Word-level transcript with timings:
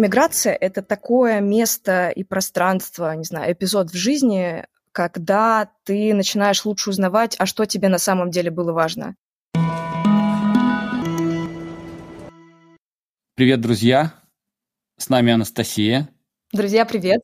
Иммиграция— 0.00 0.54
это 0.60 0.80
такое 0.80 1.42
место 1.42 2.08
и 2.08 2.24
пространство, 2.24 3.14
не 3.14 3.24
знаю, 3.24 3.52
эпизод 3.52 3.90
в 3.90 3.94
жизни, 3.94 4.64
когда 4.92 5.70
ты 5.84 6.14
начинаешь 6.14 6.64
лучше 6.64 6.88
узнавать, 6.88 7.36
а 7.38 7.44
что 7.44 7.66
тебе 7.66 7.88
на 7.88 7.98
самом 7.98 8.30
деле 8.30 8.50
было 8.50 8.72
важно. 8.72 9.14
Привет, 13.34 13.60
друзья! 13.60 14.14
С 14.96 15.10
нами 15.10 15.34
Анастасия. 15.34 16.08
Друзья, 16.50 16.86
привет! 16.86 17.20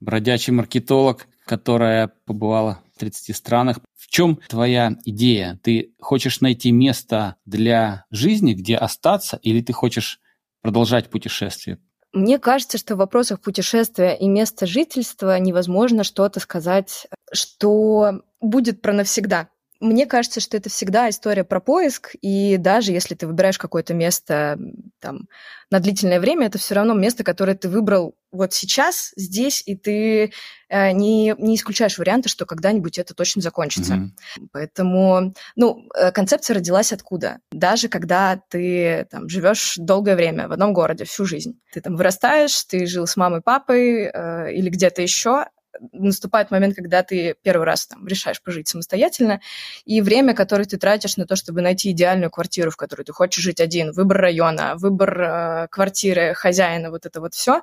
Бродячий 0.00 0.52
маркетолог, 0.52 1.28
которая 1.44 2.08
побывала 2.24 2.82
в 2.92 2.98
30 2.98 3.36
странах. 3.36 3.78
В 3.96 4.08
чем 4.08 4.40
твоя 4.48 4.96
идея? 5.04 5.60
Ты 5.62 5.94
хочешь 6.00 6.40
найти 6.40 6.72
место 6.72 7.36
для 7.44 8.04
жизни, 8.10 8.54
где 8.54 8.76
остаться, 8.76 9.38
или 9.42 9.60
ты 9.60 9.72
хочешь 9.72 10.20
продолжать 10.60 11.08
путешествие? 11.08 11.78
Мне 12.16 12.38
кажется, 12.38 12.78
что 12.78 12.94
в 12.94 12.98
вопросах 12.98 13.42
путешествия 13.42 14.16
и 14.16 14.26
места 14.26 14.64
жительства 14.64 15.38
невозможно 15.38 16.02
что-то 16.02 16.40
сказать, 16.40 17.08
что 17.30 18.22
будет 18.40 18.80
про 18.80 18.94
навсегда. 18.94 19.50
Мне 19.80 20.06
кажется, 20.06 20.40
что 20.40 20.56
это 20.56 20.70
всегда 20.70 21.08
история 21.10 21.44
про 21.44 21.60
поиск, 21.60 22.14
и 22.20 22.56
даже 22.56 22.92
если 22.92 23.14
ты 23.14 23.26
выбираешь 23.26 23.58
какое-то 23.58 23.94
место 23.94 24.58
там, 25.00 25.28
на 25.70 25.80
длительное 25.80 26.20
время, 26.20 26.46
это 26.46 26.58
все 26.58 26.74
равно 26.74 26.94
место, 26.94 27.24
которое 27.24 27.54
ты 27.54 27.68
выбрал 27.68 28.14
вот 28.32 28.52
сейчас, 28.52 29.12
здесь, 29.16 29.62
и 29.66 29.76
ты 29.76 30.32
э, 30.68 30.92
не, 30.92 31.34
не 31.38 31.56
исключаешь 31.56 31.98
варианта, 31.98 32.28
что 32.28 32.46
когда-нибудь 32.46 32.98
это 32.98 33.14
точно 33.14 33.42
закончится. 33.42 33.94
Mm-hmm. 33.94 34.48
Поэтому, 34.52 35.34
ну, 35.56 35.88
э, 35.94 36.12
концепция 36.12 36.54
родилась 36.54 36.92
откуда? 36.92 37.38
Даже 37.50 37.88
когда 37.88 38.40
ты 38.48 39.06
там 39.10 39.28
живешь 39.28 39.74
долгое 39.78 40.16
время 40.16 40.48
в 40.48 40.52
одном 40.52 40.72
городе, 40.72 41.04
всю 41.04 41.24
жизнь. 41.24 41.58
Ты 41.72 41.80
там 41.80 41.96
вырастаешь, 41.96 42.64
ты 42.64 42.86
жил 42.86 43.06
с 43.06 43.16
мамой, 43.16 43.40
папой 43.40 44.10
э, 44.12 44.52
или 44.52 44.68
где-то 44.68 45.02
еще, 45.02 45.46
наступает 45.92 46.50
момент, 46.50 46.74
когда 46.74 47.02
ты 47.02 47.36
первый 47.42 47.64
раз 47.64 47.86
там 47.86 48.06
решаешь 48.06 48.42
пожить 48.42 48.68
самостоятельно, 48.68 49.40
и 49.84 50.00
время, 50.00 50.34
которое 50.34 50.64
ты 50.64 50.76
тратишь 50.76 51.16
на 51.16 51.26
то, 51.26 51.36
чтобы 51.36 51.60
найти 51.60 51.90
идеальную 51.90 52.30
квартиру, 52.30 52.70
в 52.70 52.76
которой 52.76 53.02
ты 53.02 53.12
хочешь 53.12 53.42
жить 53.42 53.60
один, 53.60 53.92
выбор 53.92 54.18
района, 54.18 54.74
выбор 54.76 55.20
э, 55.20 55.68
квартиры, 55.70 56.34
хозяина, 56.34 56.90
вот 56.90 57.06
это 57.06 57.20
вот 57.20 57.34
все, 57.34 57.62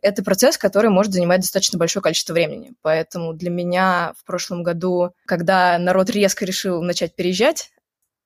это 0.00 0.22
процесс, 0.22 0.58
который 0.58 0.90
может 0.90 1.12
занимать 1.12 1.40
достаточно 1.40 1.78
большое 1.78 2.02
количество 2.02 2.32
времени. 2.32 2.72
Поэтому 2.82 3.34
для 3.34 3.50
меня 3.50 4.12
в 4.18 4.24
прошлом 4.24 4.62
году, 4.62 5.14
когда 5.26 5.78
народ 5.78 6.10
резко 6.10 6.44
решил 6.44 6.82
начать 6.82 7.14
переезжать, 7.14 7.70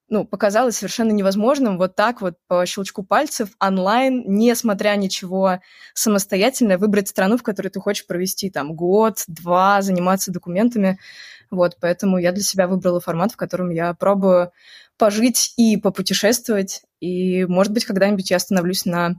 ну, 0.08 0.24
показалось 0.24 0.76
совершенно 0.76 1.10
невозможным 1.10 1.78
вот 1.78 1.96
так 1.96 2.20
вот 2.20 2.34
по 2.46 2.64
щелчку 2.64 3.02
пальцев 3.02 3.50
онлайн, 3.60 4.22
не 4.26 4.54
смотря 4.54 4.94
ничего 4.96 5.60
самостоятельно, 5.94 6.78
выбрать 6.78 7.08
страну, 7.08 7.36
в 7.36 7.42
которой 7.42 7.68
ты 7.68 7.80
хочешь 7.80 8.06
провести 8.06 8.50
там 8.50 8.74
год, 8.74 9.24
два, 9.26 9.82
заниматься 9.82 10.32
документами. 10.32 10.98
Вот, 11.50 11.76
поэтому 11.80 12.18
я 12.18 12.32
для 12.32 12.42
себя 12.42 12.68
выбрала 12.68 13.00
формат, 13.00 13.32
в 13.32 13.36
котором 13.36 13.70
я 13.70 13.94
пробую 13.94 14.52
пожить 14.98 15.52
и 15.56 15.76
попутешествовать, 15.76 16.82
и, 17.00 17.44
может 17.44 17.72
быть, 17.72 17.84
когда-нибудь 17.84 18.30
я 18.30 18.36
остановлюсь 18.36 18.84
на 18.84 19.16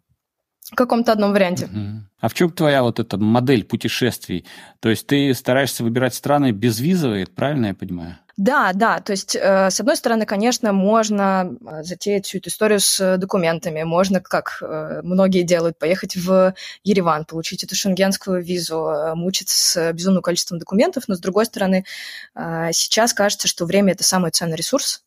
каком-то 0.76 1.12
одном 1.12 1.34
варианте. 1.34 1.66
Uh-huh. 1.66 2.00
А 2.20 2.30
в 2.30 2.34
чем 2.34 2.52
твоя 2.52 2.84
вот 2.84 3.00
эта 3.00 3.18
модель 3.18 3.64
путешествий? 3.64 4.46
То 4.80 4.90
есть 4.90 5.08
ты 5.08 5.34
стараешься 5.34 5.84
выбирать 5.84 6.14
страны 6.14 6.52
безвизовые, 6.52 7.28
правильно 7.28 7.68
я 7.68 7.74
понимаю? 7.74 8.18
Да, 8.38 8.72
да, 8.74 9.00
то 9.00 9.14
есть, 9.14 9.36
э, 9.36 9.72
с 9.72 9.80
одной 9.80 9.98
стороны, 9.98 10.28
конечно, 10.28 10.72
можно 10.72 11.56
э, 11.60 11.82
затеять 11.84 12.28
всю 12.28 12.38
эту 12.38 12.50
историю 12.50 12.80
с 12.80 13.18
документами, 13.18 13.82
можно, 13.82 14.22
как 14.22 14.60
э, 14.62 15.02
многие 15.04 15.42
делают, 15.42 15.80
поехать 15.80 16.16
в 16.16 16.54
Ереван, 16.84 17.26
получить 17.26 17.64
эту 17.64 17.74
шенгенскую 17.74 18.44
визу, 18.44 18.90
э, 18.90 19.16
мучиться 19.16 19.58
с 19.58 19.94
безумным 19.94 20.22
количеством 20.22 20.60
документов, 20.60 21.06
но, 21.08 21.16
с 21.16 21.20
другой 21.20 21.48
стороны, 21.48 21.84
э, 22.36 22.70
сейчас 22.74 23.12
кажется, 23.14 23.48
что 23.48 23.66
время– 23.66 23.94
это 23.94 24.04
самый 24.04 24.30
ценный 24.30 24.56
ресурс, 24.56 25.04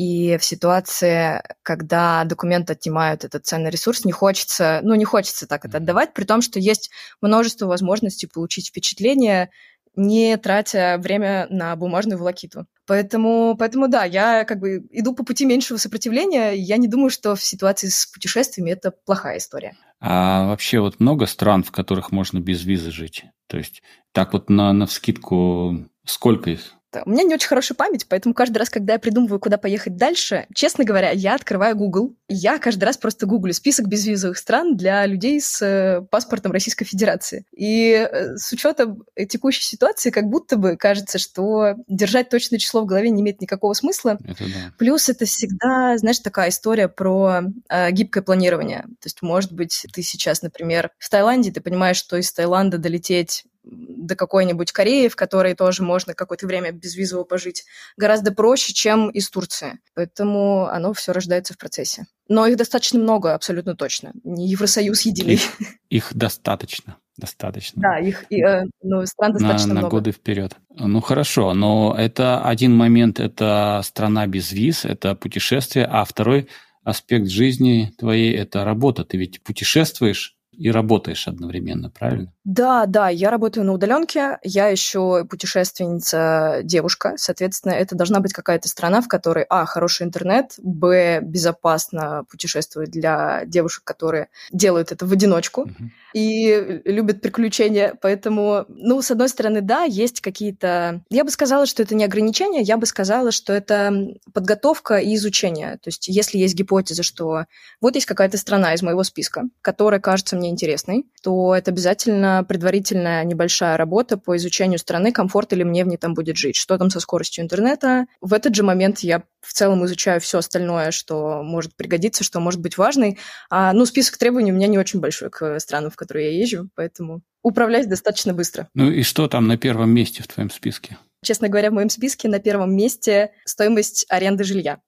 и 0.00 0.38
в 0.38 0.44
ситуации, 0.46 1.42
когда 1.62 2.24
документы 2.24 2.72
отнимают 2.72 3.22
этот 3.22 3.44
ценный 3.44 3.68
ресурс, 3.68 4.06
не 4.06 4.12
хочется, 4.12 4.80
ну, 4.82 4.94
не 4.94 5.04
хочется 5.04 5.46
так 5.46 5.66
это 5.66 5.76
отдавать, 5.76 6.14
при 6.14 6.24
том, 6.24 6.40
что 6.40 6.58
есть 6.58 6.90
множество 7.20 7.66
возможностей 7.66 8.26
получить 8.26 8.68
впечатление, 8.68 9.50
не 9.94 10.38
тратя 10.38 10.96
время 10.98 11.48
на 11.50 11.76
бумажную 11.76 12.18
волокиту. 12.18 12.64
Поэтому, 12.86 13.56
поэтому 13.58 13.88
да, 13.88 14.04
я 14.04 14.44
как 14.44 14.60
бы 14.60 14.86
иду 14.90 15.14
по 15.14 15.22
пути 15.22 15.44
меньшего 15.44 15.76
сопротивления. 15.76 16.52
Я 16.52 16.78
не 16.78 16.88
думаю, 16.88 17.10
что 17.10 17.34
в 17.34 17.42
ситуации 17.42 17.88
с 17.88 18.06
путешествиями 18.06 18.70
это 18.70 18.92
плохая 19.04 19.36
история. 19.36 19.76
А 20.00 20.46
вообще 20.46 20.80
вот 20.80 20.98
много 20.98 21.26
стран, 21.26 21.62
в 21.62 21.72
которых 21.72 22.10
можно 22.10 22.38
без 22.38 22.64
визы 22.64 22.90
жить? 22.90 23.26
То 23.48 23.58
есть 23.58 23.82
так 24.12 24.32
вот 24.32 24.48
на, 24.48 24.72
на 24.72 24.86
вскидку 24.86 25.90
сколько 26.06 26.48
их? 26.48 26.79
У 27.04 27.10
меня 27.10 27.22
не 27.22 27.34
очень 27.34 27.48
хорошая 27.48 27.76
память, 27.76 28.06
поэтому 28.08 28.34
каждый 28.34 28.58
раз, 28.58 28.70
когда 28.70 28.94
я 28.94 28.98
придумываю, 28.98 29.40
куда 29.40 29.58
поехать 29.58 29.96
дальше, 29.96 30.46
честно 30.54 30.84
говоря, 30.84 31.10
я 31.10 31.34
открываю 31.34 31.76
Google, 31.76 32.16
и 32.28 32.34
я 32.34 32.58
каждый 32.58 32.84
раз 32.84 32.96
просто 32.96 33.26
гуглю 33.26 33.52
список 33.52 33.86
безвизовых 33.86 34.38
стран 34.38 34.76
для 34.76 35.06
людей 35.06 35.40
с 35.40 35.62
э, 35.62 36.02
паспортом 36.10 36.52
Российской 36.52 36.84
Федерации. 36.84 37.44
И 37.52 37.90
э, 37.92 38.36
с 38.36 38.52
учетом 38.52 39.04
текущей 39.28 39.62
ситуации, 39.62 40.10
как 40.10 40.24
будто 40.24 40.56
бы 40.56 40.76
кажется, 40.76 41.18
что 41.18 41.74
держать 41.88 42.28
точное 42.28 42.58
число 42.58 42.82
в 42.82 42.86
голове 42.86 43.10
не 43.10 43.22
имеет 43.22 43.40
никакого 43.40 43.72
смысла. 43.74 44.18
Это 44.24 44.44
да. 44.44 44.72
Плюс 44.78 45.08
это 45.08 45.24
всегда, 45.24 45.96
знаешь, 45.98 46.18
такая 46.18 46.50
история 46.50 46.88
про 46.88 47.42
э, 47.68 47.90
гибкое 47.92 48.22
планирование. 48.22 48.82
То 48.82 49.06
есть, 49.06 49.22
может 49.22 49.52
быть, 49.52 49.86
ты 49.92 50.02
сейчас, 50.02 50.42
например, 50.42 50.90
в 50.98 51.08
Таиланде, 51.08 51.52
ты 51.52 51.60
понимаешь, 51.60 51.96
что 51.96 52.16
из 52.16 52.32
Таиланда 52.32 52.78
долететь 52.78 53.44
до 53.70 54.16
какой-нибудь 54.16 54.72
Кореи, 54.72 55.08
в 55.08 55.16
которой 55.16 55.54
тоже 55.54 55.82
можно 55.82 56.14
какое-то 56.14 56.46
время 56.46 56.72
безвизово 56.72 57.24
пожить, 57.24 57.64
гораздо 57.96 58.32
проще, 58.32 58.72
чем 58.72 59.08
из 59.10 59.30
Турции. 59.30 59.78
Поэтому 59.94 60.66
оно 60.66 60.92
все 60.92 61.12
рождается 61.12 61.54
в 61.54 61.58
процессе. 61.58 62.06
Но 62.28 62.46
их 62.46 62.56
достаточно 62.56 62.98
много, 62.98 63.34
абсолютно 63.34 63.74
точно. 63.76 64.12
Не 64.24 64.48
Евросоюз 64.48 65.02
единый. 65.02 65.34
Их, 65.34 65.42
их 65.88 66.08
достаточно. 66.14 66.96
Достаточно. 67.16 67.82
Да, 67.82 67.98
их 67.98 68.24
э, 68.32 68.62
ну, 68.82 69.04
стран 69.04 69.32
достаточно 69.32 69.68
на, 69.68 69.80
много. 69.80 69.86
На 69.86 69.90
годы 69.90 70.12
вперед. 70.12 70.56
Ну 70.70 71.00
хорошо, 71.02 71.52
но 71.52 71.94
это 71.96 72.42
один 72.42 72.74
момент, 72.74 73.20
это 73.20 73.82
страна 73.84 74.26
без 74.26 74.52
виз, 74.52 74.86
это 74.86 75.14
путешествие, 75.14 75.84
а 75.84 76.04
второй 76.04 76.48
аспект 76.82 77.28
жизни 77.28 77.92
твоей– 77.98 78.34
это 78.36 78.64
работа. 78.64 79.04
Ты 79.04 79.18
ведь 79.18 79.42
путешествуешь 79.42 80.36
и 80.52 80.70
работаешь 80.70 81.28
одновременно, 81.28 81.90
правильно? 81.90 82.32
Да, 82.44 82.86
да, 82.86 83.10
я 83.10 83.30
работаю 83.30 83.66
на 83.66 83.72
удаленке, 83.74 84.38
я 84.42 84.68
еще 84.68 85.26
путешественница 85.26 86.60
девушка, 86.62 87.12
соответственно, 87.16 87.72
это 87.72 87.94
должна 87.94 88.20
быть 88.20 88.32
какая-то 88.32 88.66
страна, 88.66 89.02
в 89.02 89.08
которой, 89.08 89.44
а, 89.50 89.66
хороший 89.66 90.06
интернет, 90.06 90.54
б, 90.56 91.20
безопасно 91.20 92.24
путешествовать 92.30 92.90
для 92.90 93.42
девушек, 93.44 93.84
которые 93.84 94.28
делают 94.52 94.90
это 94.90 95.04
в 95.04 95.12
одиночку 95.12 95.66
uh-huh. 95.66 95.88
и 96.14 96.80
любят 96.86 97.20
приключения, 97.20 97.94
поэтому, 98.00 98.64
ну, 98.68 99.02
с 99.02 99.10
одной 99.10 99.28
стороны, 99.28 99.60
да, 99.60 99.82
есть 99.82 100.22
какие-то, 100.22 101.02
я 101.10 101.24
бы 101.24 101.30
сказала, 101.30 101.66
что 101.66 101.82
это 101.82 101.94
не 101.94 102.04
ограничения, 102.04 102.62
я 102.62 102.78
бы 102.78 102.86
сказала, 102.86 103.32
что 103.32 103.52
это 103.52 103.92
подготовка 104.32 104.96
и 104.96 105.14
изучение, 105.14 105.74
то 105.74 105.88
есть 105.88 106.08
если 106.08 106.38
есть 106.38 106.54
гипотеза, 106.54 107.02
что 107.02 107.44
вот 107.82 107.96
есть 107.96 108.06
какая-то 108.06 108.38
страна 108.38 108.72
из 108.72 108.80
моего 108.80 109.04
списка, 109.04 109.44
которая 109.60 110.00
кажется 110.00 110.36
мне 110.36 110.48
интересной, 110.48 111.04
то 111.22 111.54
это 111.54 111.70
обязательно 111.70 112.30
предварительная 112.44 113.24
небольшая 113.24 113.76
работа 113.76 114.16
по 114.16 114.36
изучению 114.36 114.78
страны, 114.78 115.12
комфорт 115.12 115.52
ли 115.52 115.64
мне 115.64 115.84
в 115.84 115.88
ней 115.88 115.96
там 115.96 116.14
будет 116.14 116.36
жить, 116.36 116.56
что 116.56 116.78
там 116.78 116.90
со 116.90 117.00
скоростью 117.00 117.44
интернета. 117.44 118.06
В 118.20 118.32
этот 118.32 118.54
же 118.54 118.62
момент 118.62 119.00
я 119.00 119.22
в 119.40 119.52
целом 119.52 119.84
изучаю 119.86 120.20
все 120.20 120.38
остальное, 120.38 120.90
что 120.90 121.42
может 121.42 121.74
пригодиться, 121.74 122.24
что 122.24 122.40
может 122.40 122.60
быть 122.60 122.78
важной. 122.78 123.18
А, 123.48 123.72
ну, 123.72 123.86
список 123.86 124.18
требований 124.18 124.52
у 124.52 124.54
меня 124.54 124.66
не 124.66 124.78
очень 124.78 125.00
большой 125.00 125.30
к 125.30 125.58
странам, 125.60 125.90
в 125.90 125.96
которые 125.96 126.32
я 126.32 126.40
езжу, 126.40 126.68
поэтому 126.74 127.22
управляюсь 127.42 127.86
достаточно 127.86 128.34
быстро. 128.34 128.68
Ну 128.74 128.90
и 128.90 129.02
что 129.02 129.28
там 129.28 129.46
на 129.46 129.56
первом 129.56 129.90
месте 129.90 130.22
в 130.22 130.28
твоем 130.28 130.50
списке? 130.50 130.98
Честно 131.22 131.48
говоря, 131.48 131.70
в 131.70 131.74
моем 131.74 131.90
списке 131.90 132.28
на 132.28 132.38
первом 132.38 132.74
месте 132.74 133.32
стоимость 133.44 134.06
аренды 134.08 134.44
жилья. 134.44 134.80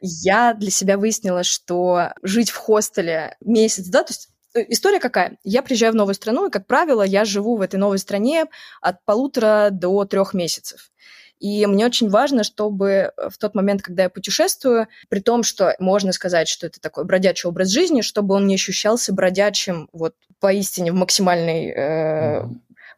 Я 0.00 0.54
для 0.54 0.70
себя 0.70 0.98
выяснила, 0.98 1.44
что 1.44 2.12
жить 2.22 2.50
в 2.50 2.56
хостеле 2.56 3.36
месяц, 3.40 3.86
да, 3.86 4.02
то 4.02 4.12
есть 4.12 4.28
история 4.54 5.00
какая? 5.00 5.38
Я 5.44 5.62
приезжаю 5.62 5.92
в 5.92 5.96
новую 5.96 6.14
страну, 6.14 6.46
и, 6.46 6.50
как 6.50 6.66
правило, 6.66 7.02
я 7.02 7.24
живу 7.24 7.56
в 7.56 7.60
этой 7.60 7.76
новой 7.76 7.98
стране 7.98 8.46
от 8.80 9.04
полутора 9.04 9.68
до 9.70 10.04
трех 10.04 10.34
месяцев. 10.34 10.90
И 11.40 11.66
мне 11.66 11.84
очень 11.84 12.08
важно, 12.08 12.44
чтобы 12.44 12.88
э, 12.88 13.28
в 13.28 13.38
тот 13.38 13.54
момент, 13.54 13.82
когда 13.82 14.04
я 14.04 14.08
путешествую, 14.08 14.88
при 15.08 15.20
том, 15.20 15.42
что 15.42 15.74
можно 15.78 16.12
сказать, 16.12 16.48
что 16.48 16.66
это 16.66 16.80
такой 16.80 17.04
бродячий 17.04 17.48
образ 17.48 17.68
жизни, 17.68 18.00
чтобы 18.00 18.34
он 18.34 18.46
не 18.46 18.54
ощущался 18.54 19.12
бродячим 19.12 19.88
вот 19.92 20.14
поистине 20.40 20.92
в 20.92 20.94
максимальной... 20.94 21.66
Э, 21.70 22.48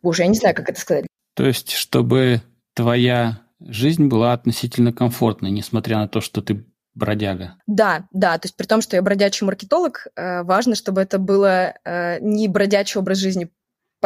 боже, 0.03 0.23
я 0.23 0.29
не 0.29 0.37
знаю, 0.37 0.55
как 0.55 0.69
это 0.69 0.79
сказать. 0.81 1.07
То 1.35 1.45
есть, 1.45 1.73
чтобы 1.73 2.43
твоя 2.75 3.41
жизнь 3.61 4.07
была 4.07 4.33
относительно 4.33 4.93
комфортной, 4.93 5.51
несмотря 5.51 5.97
на 5.99 6.09
то, 6.09 6.21
что 6.21 6.43
ты 6.43 6.65
бродяга. 6.97 7.57
Да, 7.67 8.09
да, 8.11 8.39
то 8.39 8.47
есть 8.47 8.57
при 8.57 8.67
том, 8.67 8.81
что 8.81 8.97
я 8.97 9.03
бродячий 9.03 9.47
маркетолог, 9.47 10.09
э, 10.17 10.43
важно, 10.43 10.75
чтобы 10.75 11.03
это 11.03 11.19
было 11.19 11.75
э, 11.85 12.19
не 12.21 12.49
бродячий 12.49 12.99
образ 12.99 13.19
жизни 13.19 13.51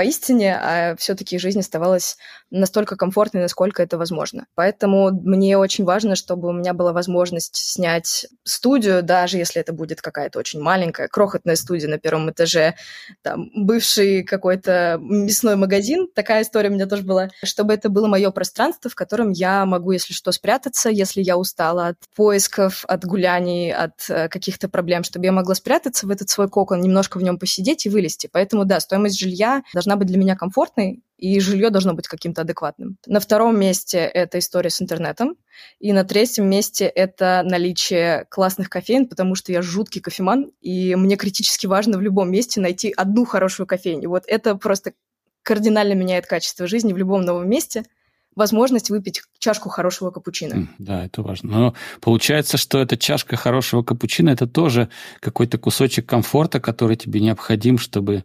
поистине, 0.01 0.57
а 0.57 0.97
все-таки 0.97 1.39
жизнь 1.39 1.61
оставалась 1.61 2.17
настолько 2.51 2.97
комфортной, 2.97 3.43
насколько 3.43 3.83
это 3.83 3.99
возможно. 3.99 4.47
Поэтому 4.55 5.11
мне 5.11 5.59
очень 5.59 5.85
важно, 5.85 6.17
чтобы 6.17 6.49
у 6.49 6.53
меня 6.53 6.73
была 6.73 6.95
возможность 6.95 7.57
снять 7.57 8.27
студию, 8.43 9.03
даже 9.03 9.37
если 9.37 9.61
это 9.61 9.75
будет 9.75 10.01
какая-то 10.01 10.39
очень 10.39 10.63
маленькая, 10.63 11.07
крохотная 11.09 11.55
студия 11.57 11.87
на 11.87 11.99
первом 11.99 12.31
этаже, 12.31 12.77
там, 13.21 13.51
бывший 13.55 14.25
какой-то 14.25 14.97
мясной 15.01 15.57
магазин, 15.57 16.09
такая 16.15 16.45
история 16.45 16.71
у 16.71 16.73
меня 16.73 16.87
тоже 16.87 17.03
была, 17.03 17.29
чтобы 17.45 17.75
это 17.75 17.91
было 17.91 18.07
мое 18.07 18.31
пространство, 18.31 18.91
в 18.91 18.95
котором 18.95 19.33
я 19.33 19.67
могу, 19.67 19.93
если 19.93 20.15
что, 20.15 20.33
спрятаться, 20.33 20.89
если 20.89 21.21
я 21.21 21.37
устала 21.37 21.89
от 21.89 21.99
поисков, 22.17 22.87
от 22.89 23.05
гуляний, 23.05 23.71
от 23.71 23.93
э, 24.09 24.29
каких-то 24.31 24.71
проблем, 24.71 25.05
чтобы 25.05 25.27
я 25.27 25.33
могла 25.33 25.55
спрятаться 25.55 26.07
в 26.07 26.11
этот 26.11 26.31
свой 26.31 26.49
кокон, 26.49 26.81
немножко 26.81 27.19
в 27.19 27.23
нем 27.23 27.39
посидеть 27.39 27.85
и 27.85 27.91
вылезти. 27.91 28.31
Поэтому, 28.33 28.65
да, 28.65 28.81
стоимость 28.81 29.21
жилья 29.21 29.63
должна 29.75 29.90
быть 29.97 30.09
для 30.09 30.19
меня 30.19 30.37
комфортной, 30.37 31.03
и 31.17 31.39
жилье 31.41 31.71
должно 31.71 31.95
быть 31.95 32.09
каким-то 32.09 32.43
адекватным. 32.43 32.97
На 33.07 33.21
втором 33.21 33.59
месте 33.59 33.99
это 33.99 34.39
история 34.39 34.71
с 34.71 34.81
интернетом, 34.81 35.37
и 35.79 35.93
на 35.93 36.05
третьем 36.05 36.49
месте 36.49 36.87
это 36.87 37.43
наличие 37.45 38.27
классных 38.31 38.71
кофеин, 38.71 39.07
потому 39.07 39.35
что 39.35 39.53
я 39.53 39.63
жуткий 39.63 40.01
кофеман, 40.01 40.51
и 40.61 40.95
мне 40.95 41.17
критически 41.17 41.67
важно 41.67 41.99
в 41.99 42.03
любом 42.03 42.31
месте 42.31 42.61
найти 42.61 42.93
одну 42.97 43.25
хорошую 43.25 43.67
кофейню. 43.67 44.09
Вот 44.09 44.25
это 44.27 44.55
просто 44.55 44.93
кардинально 45.43 45.93
меняет 45.95 46.27
качество 46.27 46.67
жизни 46.67 46.93
в 46.93 46.97
любом 46.99 47.23
новом 47.23 47.49
месте 47.49 47.85
возможность 48.37 48.91
выпить 48.91 49.23
чашку 49.39 49.69
хорошего 49.69 50.11
капучино. 50.11 50.69
Да, 50.79 51.05
это 51.05 51.23
важно. 51.23 51.51
Но 51.51 51.75
получается, 52.01 52.57
что 52.57 52.79
эта 52.79 52.97
чашка 52.97 53.37
хорошего 53.37 53.83
капучино– 53.83 54.31
это 54.31 54.47
тоже 54.47 54.89
какой-то 55.21 55.59
кусочек 55.59 56.07
комфорта, 56.07 56.61
который 56.61 56.97
тебе 56.97 57.21
необходим, 57.21 57.79
чтобы 57.79 58.25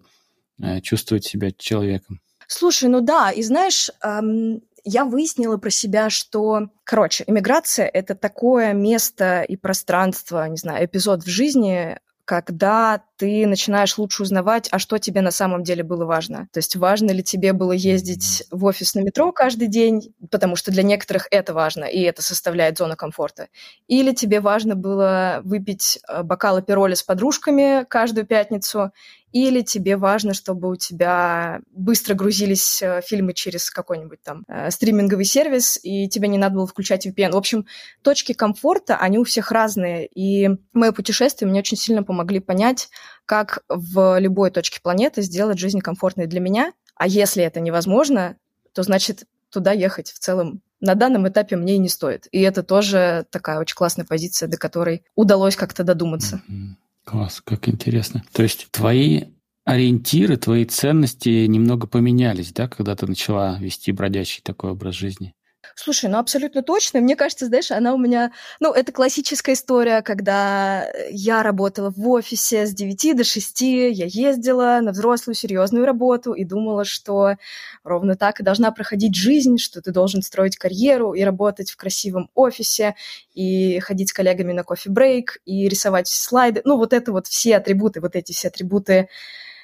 чувствовать 0.81 1.25
себя 1.25 1.51
человеком. 1.51 2.21
Слушай, 2.47 2.89
ну 2.89 3.01
да, 3.01 3.31
и 3.31 3.41
знаешь, 3.41 3.89
эм, 4.03 4.61
я 4.83 5.03
выяснила 5.03 5.57
про 5.57 5.71
себя, 5.71 6.09
что, 6.09 6.69
короче, 6.83 7.23
иммиграция— 7.25 7.87
это 7.93 8.13
такое 8.13 8.73
место 8.73 9.41
и 9.41 9.55
пространство, 9.55 10.47
не 10.47 10.57
знаю, 10.57 10.85
эпизод 10.85 11.23
в 11.23 11.27
жизни, 11.27 11.97
когда 12.25 13.03
ты 13.17 13.45
начинаешь 13.45 13.97
лучше 13.97 14.23
узнавать, 14.23 14.67
а 14.71 14.79
что 14.79 14.97
тебе 14.97 15.21
на 15.21 15.29
самом 15.29 15.63
деле 15.63 15.83
было 15.83 16.05
важно. 16.05 16.47
То 16.51 16.57
есть 16.57 16.75
важно 16.75 17.11
ли 17.11 17.23
тебе 17.23 17.53
было 17.53 17.71
ездить 17.71 18.43
в 18.49 18.65
офис 18.65 18.95
на 18.95 19.01
метро 19.01 19.31
каждый 19.31 19.67
день, 19.67 20.13
потому 20.31 20.55
что 20.55 20.71
для 20.71 20.81
некоторых 20.81 21.27
это 21.29 21.53
важно, 21.53 21.85
и 21.85 22.01
это 22.01 22.23
составляет 22.23 22.79
зону 22.79 22.95
комфорта. 22.95 23.47
Или 23.87 24.11
тебе 24.11 24.39
важно 24.39 24.75
было 24.75 25.41
выпить 25.43 25.99
э, 26.07 26.23
бокал 26.23 26.57
апероли 26.57 26.95
с 26.95 27.03
подружками 27.03 27.85
каждую 27.87 28.25
пятницу, 28.25 28.91
или 29.35 29.63
тебе 29.63 29.97
важно, 29.97 30.33
чтобы 30.33 30.69
у 30.69 30.77
тебя 30.77 31.59
быстро 31.73 32.13
грузились 32.13 32.81
э, 32.81 33.01
фильмы 33.05 33.33
через 33.33 33.69
какой-нибудь 33.69 34.21
там 34.23 34.45
э, 34.47 34.71
стриминговый 34.71 35.25
сервис, 35.25 35.77
и 35.83 36.07
тебе 36.07 36.29
не 36.29 36.37
надо 36.37 36.55
было 36.55 36.65
включать 36.65 37.05
VPN. 37.05 37.31
В 37.31 37.35
общем, 37.35 37.65
точки 38.01 38.31
комфорта, 38.31 38.95
они 38.95 39.19
у 39.19 39.25
всех 39.25 39.51
разные, 39.51 40.07
и 40.07 40.51
мои 40.71 40.91
путешествия 40.91 41.47
мне 41.47 41.59
очень 41.59 41.75
сильно 41.75 42.01
помогли 42.01 42.39
понять, 42.39 42.87
как 43.25 43.65
в 43.67 44.17
любой 44.19 44.51
точке 44.51 44.79
планеты 44.81 45.21
сделать 45.21 45.59
жизнь 45.59 45.81
комфортной 45.81 46.27
для 46.27 46.39
меня, 46.39 46.71
а 46.95 47.05
если 47.05 47.43
это 47.43 47.59
невозможно, 47.59 48.37
то 48.71 48.83
значит 48.83 49.25
туда 49.49 49.73
ехать 49.73 50.11
в 50.11 50.19
целом 50.19 50.61
на 50.79 50.95
данном 50.95 51.27
этапе 51.27 51.57
мне 51.57 51.75
и 51.75 51.79
не 51.79 51.89
стоит. 51.89 52.29
И 52.31 52.39
это 52.39 52.63
тоже 52.63 53.25
такая 53.31 53.59
очень 53.59 53.75
классная 53.75 54.05
позиция, 54.05 54.47
до 54.47 54.55
которой 54.55 55.03
удалось 55.13 55.57
как-то 55.57 55.83
додуматься. 55.83 56.41
Mm-hmm. 56.47 56.84
Класс, 57.05 57.41
как 57.41 57.69
интересно. 57.69 58.23
То 58.33 58.43
есть 58.43 58.67
твои 58.71 59.25
ориентиры, 59.63 60.37
твои 60.37 60.65
ценности 60.65 61.45
немного 61.45 61.87
поменялись, 61.87 62.51
да, 62.51 62.67
когда 62.67 62.95
ты 62.95 63.05
начала 63.05 63.59
вести 63.59 63.91
бродячий 63.91 64.41
такой 64.43 64.71
образ 64.71 64.95
жизни? 64.95 65.33
Слушай, 65.77 66.09
ну 66.09 66.19
абсолютно 66.19 66.63
точно. 66.63 67.01
Мне 67.01 67.17
кажется, 67.17 67.47
знаешь, 67.47 67.69
она 67.69 67.93
у 67.93 67.97
меня... 67.97 68.31
Ну, 68.61 68.71
это 68.71 68.93
классическая 68.93 69.53
история, 69.53 70.01
когда 70.01 70.89
я 71.09 71.43
работала 71.43 71.89
в 71.89 72.07
офисе 72.07 72.65
с 72.65 72.73
9 72.73 73.17
до 73.17 73.25
6, 73.25 73.61
я 73.61 74.05
ездила 74.07 74.79
на 74.81 74.91
взрослую 74.91 75.35
серьезную 75.35 75.85
работу 75.85 76.31
и 76.31 76.45
думала, 76.45 76.85
что 76.85 77.35
ровно 77.83 78.15
так 78.15 78.39
и 78.39 78.43
должна 78.43 78.71
проходить 78.71 79.15
жизнь, 79.15 79.57
что 79.57 79.81
ты 79.81 79.91
должен 79.91 80.21
строить 80.21 80.55
карьеру 80.55 81.13
и 81.13 81.23
работать 81.23 81.71
в 81.71 81.75
красивом 81.75 82.29
офисе, 82.35 82.95
и 83.33 83.79
ходить 83.79 84.09
с 84.09 84.13
коллегами 84.13 84.53
на 84.53 84.63
кофе-брейк, 84.63 85.39
и 85.43 85.67
рисовать 85.67 86.07
слайды. 86.07 86.61
Ну, 86.63 86.77
вот 86.77 86.93
это 86.93 87.11
вот 87.11 87.27
все 87.27 87.57
атрибуты, 87.57 87.99
вот 87.99 88.15
эти 88.15 88.31
все 88.31 88.47
атрибуты 88.47 89.09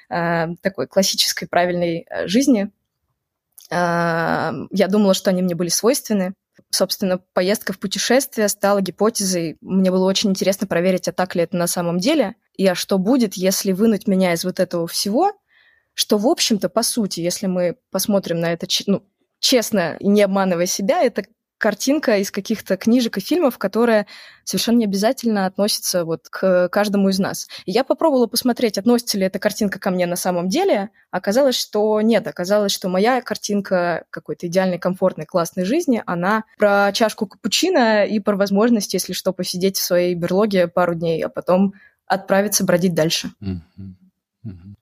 э, 0.10 0.48
такой 0.62 0.88
классической 0.88 1.48
правильной 1.48 2.06
э, 2.10 2.28
жизни– 2.28 2.70
я 3.72 4.88
думала, 4.90 5.14
что 5.14 5.30
они 5.30 5.42
мне 5.42 5.56
были 5.56 5.70
свойственны. 5.70 6.34
Собственно, 6.70 7.20
поездка 7.34 7.74
в 7.74 7.80
путешествие 7.80 8.48
стала 8.50 8.82
гипотезой. 8.82 9.58
Мне 9.62 9.92
было 9.92 10.06
очень 10.08 10.30
интересно 10.30 10.68
проверить, 10.68 11.08
а 11.08 11.14
так 11.14 11.36
ли 11.36 11.44
это 11.44 11.56
на 11.56 11.68
самом 11.68 11.98
деле, 11.98 12.36
и 12.56 12.68
а 12.68 12.76
что 12.76 12.98
будет, 12.98 13.36
если 13.36 13.72
вынуть 13.72 14.08
меня 14.08 14.34
из 14.34 14.44
вот 14.44 14.60
этого 14.60 14.88
всего, 14.88 15.32
что, 15.94 16.18
в 16.18 16.28
общем-то, 16.28 16.70
по 16.70 16.84
сути, 16.84 17.22
если 17.22 17.48
мы 17.48 17.78
посмотрим 17.92 18.40
на 18.40 18.54
это 18.54 18.68
ну, 18.88 19.04
честно 19.40 19.98
и 20.00 20.08
не 20.08 20.22
обманывая 20.22 20.66
себя, 20.66 21.02
это 21.02 21.26
картинка 21.62 22.18
из 22.18 22.32
каких-то 22.32 22.76
книжек 22.76 23.18
и 23.18 23.22
фильмов, 23.22 23.60
которая 23.60 24.08
совершенно 24.44 24.80
не 24.80 24.86
обязательно 24.86 25.46
относится 25.46 26.04
вот 26.04 26.28
к 26.28 26.70
каждому 26.70 27.10
из 27.10 27.20
нас. 27.20 27.48
И 27.66 27.72
я 27.72 27.84
попробовала 27.84 28.26
посмотреть, 28.26 28.80
относится 28.80 29.20
ли 29.20 29.26
эта 29.26 29.38
картинка 29.38 29.78
ко 29.80 29.92
мне 29.92 30.08
на 30.08 30.16
самом 30.16 30.50
деле. 30.50 30.90
Оказалось, 31.12 31.56
что 31.56 32.02
нет. 32.02 32.26
Оказалось, 32.26 32.72
что 32.72 32.90
моя 32.90 33.22
картинка 33.22 34.06
какой-то 34.10 34.48
идеальной, 34.48 34.80
комфортной, 34.80 35.28
классной 35.28 35.64
жизни, 35.64 36.02
она 36.08 36.46
про 36.58 36.92
чашку 36.94 37.28
капучино 37.28 38.06
и 38.06 38.20
про 38.20 38.36
возможность, 38.36 38.96
если 38.96 39.14
что, 39.14 39.32
посидеть 39.32 39.78
в 39.78 39.84
своей 39.84 40.16
берлоге 40.16 40.68
пару 40.68 40.96
дней, 40.96 41.24
а 41.24 41.30
потом 41.30 41.76
отправиться 42.08 42.66
бродить 42.66 42.96
дальше. 42.96 43.32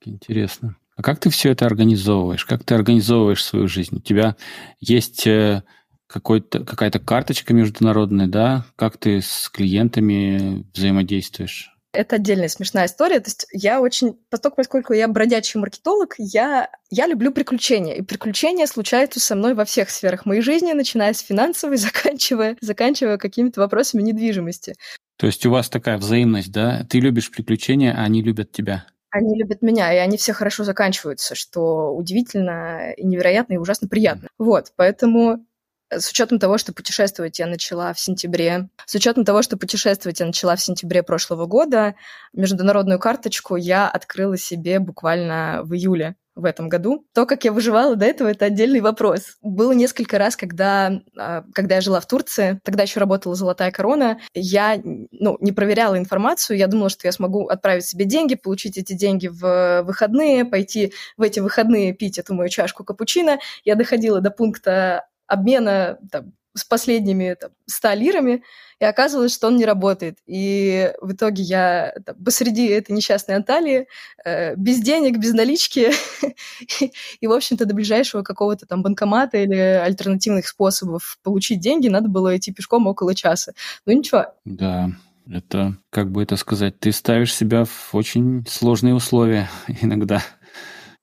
Интересно. 0.06 0.78
А 0.96 1.02
как 1.02 1.20
ты 1.20 1.30
все 1.30 1.52
это 1.52 1.66
организовываешь? 1.66 2.45
Как 2.45 2.64
ты 2.64 2.76
организовываешь 2.76 3.44
свою 3.44 3.68
жизнь? 3.68 3.95
У 3.95 4.02
тебя 4.02 4.36
есть 4.81 5.26
э, 5.28 5.64
какой-то, 6.09 6.66
какая-то 6.66 6.99
карточка 6.99 7.54
международная, 7.54 8.28
да? 8.28 8.66
Как 8.75 8.97
ты 8.97 9.21
с 9.21 9.49
клиентами 9.49 10.66
взаимодействуешь? 10.73 11.75
Это 11.92 12.18
отдельная 12.18 12.49
смешная 12.49 12.85
история. 12.85 13.19
То 13.19 13.30
есть 13.30 13.47
я 13.51 13.81
очень, 13.81 14.16
поскольку, 14.30 14.57
поскольку 14.57 14.94
я 14.94 15.07
бродячий 15.07 15.59
маркетолог, 15.59 16.16
я, 16.18 16.69
я 16.92 17.07
люблю 17.07 17.31
приключения. 17.31 17.95
И 17.95 18.01
приключения 18.01 18.66
случаются 18.66 19.19
со 19.19 19.35
мной 19.35 19.54
во 19.54 19.66
всех 19.66 19.89
сферах 19.89 20.25
моей 20.25 20.42
жизни, 20.42 20.73
начиная 20.73 21.13
с 21.13 21.19
финансовой, 21.19 21.78
заканчивая, 21.78 22.57
заканчивая 22.61 23.18
какими-то 23.18 23.61
вопросами 23.61 24.01
недвижимости. 24.01 24.75
То 25.18 25.28
есть 25.28 25.45
у 25.45 25.51
вас 25.51 25.69
такая 25.69 25.97
взаимность, 25.97 26.51
да? 26.51 26.85
Ты 26.89 26.99
любишь 26.99 27.31
приключения, 27.31 27.94
а 27.94 28.04
они 28.04 28.21
любят 28.23 28.51
тебя. 28.51 28.85
Они 29.11 29.35
любят 29.35 29.63
меня, 29.63 29.92
и 29.92 29.97
они 29.97 30.18
все 30.18 30.33
хорошо 30.33 30.63
заканчиваются, 30.63 31.33
что 31.33 31.95
удивительно 31.95 32.92
и 32.92 33.04
невероятно, 33.04 33.54
и 33.54 33.57
ужасно 33.57 33.87
приятно. 33.87 34.30
Вот, 34.37 34.71
поэтому 34.75 35.44
с 35.92 36.10
учетом 36.10 36.40
того, 36.40 36.58
что 36.58 36.74
путешествовать 36.74 37.40
я 37.40 37.48
начала 37.48 37.94
в 37.94 38.00
сентябре, 38.00 38.69
с 38.86 38.96
учетом 38.96 39.26
того, 39.26 39.42
что 39.42 39.58
путешествовать 39.58 40.19
я 40.19 40.26
начала 40.26 40.56
в 40.56 40.62
сентябре 40.62 41.04
прошлого 41.04 41.46
года, 41.46 41.96
международную 42.34 43.00
карточку 43.00 43.56
я 43.56 43.88
открыла 43.90 44.38
себе 44.38 44.80
буквально 44.80 45.62
в 45.64 45.74
июле 45.74 46.16
в 46.40 46.46
этом 46.46 46.69
году. 46.69 47.06
То, 47.14 47.26
как 47.26 47.44
я 47.44 47.52
выживала 47.52 47.96
до 47.96 48.06
этого, 48.06 48.30
это 48.30 48.46
отдельный 48.46 48.80
вопрос. 48.80 49.38
Было 49.42 49.74
несколько 49.74 50.18
раз, 50.18 50.36
когда, 50.36 51.02
а, 51.18 51.44
когда 51.54 51.76
я 51.76 51.81
жила 51.81 52.00
в 52.00 52.08
Турции, 52.08 52.60
тогда 52.64 52.84
еще 52.84 53.00
работала 53.00 53.36
«Золотая 53.36 53.72
корона», 53.72 54.19
я 54.34 54.80
ну, 54.84 55.38
не 55.42 55.52
проверяла 55.52 55.98
информацию, 55.98 56.58
я 56.58 56.68
думала, 56.68 56.90
что 56.90 57.08
я 57.08 57.12
смогу 57.12 57.48
отправить 57.48 57.86
себе 57.86 58.06
деньги, 58.06 58.36
получить 58.36 58.78
эти 58.78 58.94
деньги 58.94 59.28
в 59.28 59.84
выходные, 59.84 60.46
пойти 60.46 60.94
в 61.18 61.22
эти 61.22 61.40
выходные 61.40 61.94
пить 61.94 62.18
эту 62.18 62.34
мою 62.34 62.50
чашку 62.50 62.84
капучино. 62.84 63.40
Я 63.66 63.76
доходила 63.76 64.22
до 64.22 64.31
пункта 64.31 65.06
обмена 65.30 66.00
там, 66.12 66.33
с 66.56 66.66
последними 66.66 67.36
там, 67.40 67.52
100 67.68 67.94
лирами, 67.94 68.44
и 68.80 68.86
оказывалось, 68.86 69.33
что 69.33 69.48
он 69.48 69.57
не 69.57 69.66
работает. 69.66 70.19
И 70.26 70.92
в 71.02 71.12
итоге 71.12 71.44
я 71.44 71.94
там, 72.06 72.16
посреди 72.24 72.68
этой 72.68 72.92
несчастной 72.92 73.36
Анталии, 73.36 73.88
э, 74.24 74.56
без 74.56 74.80
денег, 74.80 75.18
без 75.18 75.33
налички, 75.33 75.92
и, 77.19 77.28
в 77.28 77.31
общем-то, 77.31 77.66
до 77.66 77.74
ближайшего 77.74 78.24
какого-то 78.24 78.66
там 78.66 78.81
банкомата 78.81 79.38
или 79.38 79.56
альтернативных 79.56 80.48
способов 80.48 81.19
получить 81.24 81.59
деньги 81.59 81.88
надо 81.88 82.09
было 82.09 82.36
идти 82.38 82.54
пешком 82.54 82.88
около 82.88 83.14
часа. 83.16 83.54
Ну 83.86 83.94
ничего. 83.94 84.28
Да, 84.45 84.90
это, 85.30 85.76
как 85.90 86.12
бы 86.12 86.24
это 86.24 86.38
сказать, 86.38 86.80
ты 86.80 86.92
ставишь 86.92 87.36
себя 87.36 87.66
в 87.66 87.90
очень 87.94 88.45
сложные 88.48 88.95
условия 88.95 89.50
иногда. 89.81 90.24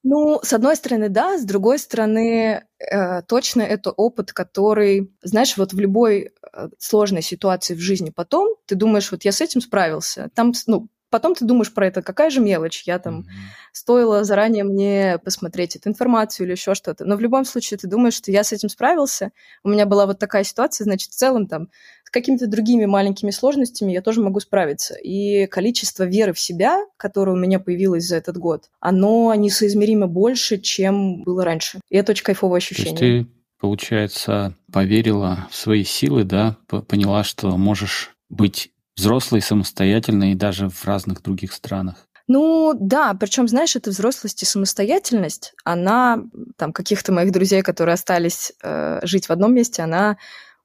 Ну, 0.08 0.38
с 0.40 0.52
одной 0.52 0.76
стороны, 0.76 1.08
да, 1.08 1.36
с 1.36 1.44
другой 1.44 1.80
стороны, 1.80 2.62
э, 2.78 3.22
точно 3.22 3.62
это 3.62 3.90
опыт, 3.90 4.32
который, 4.32 5.12
знаешь, 5.22 5.56
вот 5.56 5.72
в 5.72 5.80
любой 5.80 6.30
э, 6.52 6.68
сложной 6.78 7.22
ситуации 7.22 7.74
в 7.74 7.80
жизни 7.80 8.10
потом 8.14 8.54
ты 8.66 8.76
думаешь, 8.76 9.10
вот 9.10 9.24
я 9.24 9.32
с 9.32 9.40
этим 9.40 9.60
справился. 9.60 10.30
Там, 10.36 10.52
ну, 10.68 10.86
потом 11.10 11.34
ты 11.34 11.44
думаешь 11.44 11.72
про 11.72 11.86
это, 11.86 12.02
какая 12.02 12.30
же 12.30 12.40
мелочь, 12.40 12.82
я 12.86 12.98
там, 12.98 13.20
mm-hmm. 13.20 13.24
стоило 13.72 14.24
заранее 14.24 14.64
мне 14.64 15.18
посмотреть 15.24 15.76
эту 15.76 15.88
информацию 15.88 16.46
или 16.46 16.52
еще 16.52 16.74
что-то. 16.74 17.04
Но 17.04 17.16
в 17.16 17.20
любом 17.20 17.44
случае 17.44 17.78
ты 17.78 17.88
думаешь, 17.88 18.14
что 18.14 18.30
я 18.30 18.44
с 18.44 18.52
этим 18.52 18.68
справился, 18.68 19.30
у 19.62 19.68
меня 19.68 19.86
была 19.86 20.06
вот 20.06 20.18
такая 20.18 20.44
ситуация, 20.44 20.84
значит, 20.84 21.10
в 21.10 21.16
целом 21.16 21.46
там 21.46 21.68
с 22.04 22.10
какими-то 22.10 22.46
другими 22.46 22.86
маленькими 22.86 23.30
сложностями 23.30 23.92
я 23.92 24.00
тоже 24.00 24.20
могу 24.20 24.38
справиться. 24.40 24.94
И 24.94 25.46
количество 25.46 26.04
веры 26.04 26.32
в 26.32 26.40
себя, 26.40 26.84
которое 26.96 27.32
у 27.32 27.36
меня 27.36 27.58
появилось 27.58 28.06
за 28.06 28.16
этот 28.16 28.36
год, 28.36 28.70
оно 28.78 29.34
несоизмеримо 29.34 30.06
больше, 30.06 30.58
чем 30.58 31.22
было 31.22 31.44
раньше. 31.44 31.80
И 31.88 31.96
это 31.96 32.12
очень 32.12 32.24
кайфовое 32.24 32.58
ощущение. 32.58 32.96
То 32.96 33.04
есть 33.04 33.26
ты, 33.28 33.34
получается, 33.60 34.54
поверила 34.72 35.48
в 35.50 35.56
свои 35.56 35.82
силы, 35.82 36.22
да, 36.24 36.56
поняла, 36.68 37.24
что 37.24 37.56
можешь 37.56 38.16
быть 38.28 38.70
взрослой, 38.96 39.42
самостоятельной 39.42 40.32
и 40.32 40.36
даже 40.36 40.68
в 40.68 40.84
разных 40.84 41.22
других 41.22 41.52
странах. 41.52 42.06
Ну 42.28 42.72
да, 42.74 43.14
причем, 43.14 43.46
знаешь, 43.46 43.76
эта 43.76 43.90
взрослость 43.90 44.42
и 44.42 44.46
самостоятельность, 44.46 45.54
она 45.64 46.24
там 46.56 46.72
каких-то 46.72 47.12
моих 47.12 47.30
друзей, 47.30 47.62
которые 47.62 47.94
остались 47.94 48.52
э, 48.62 48.98
жить 49.04 49.26
в 49.26 49.30
одном 49.30 49.54
месте, 49.54 49.82
она 49.82 50.16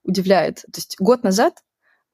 удивляет. 0.02 0.56
То 0.62 0.78
есть 0.78 0.96
год 0.98 1.22
назад 1.22 1.54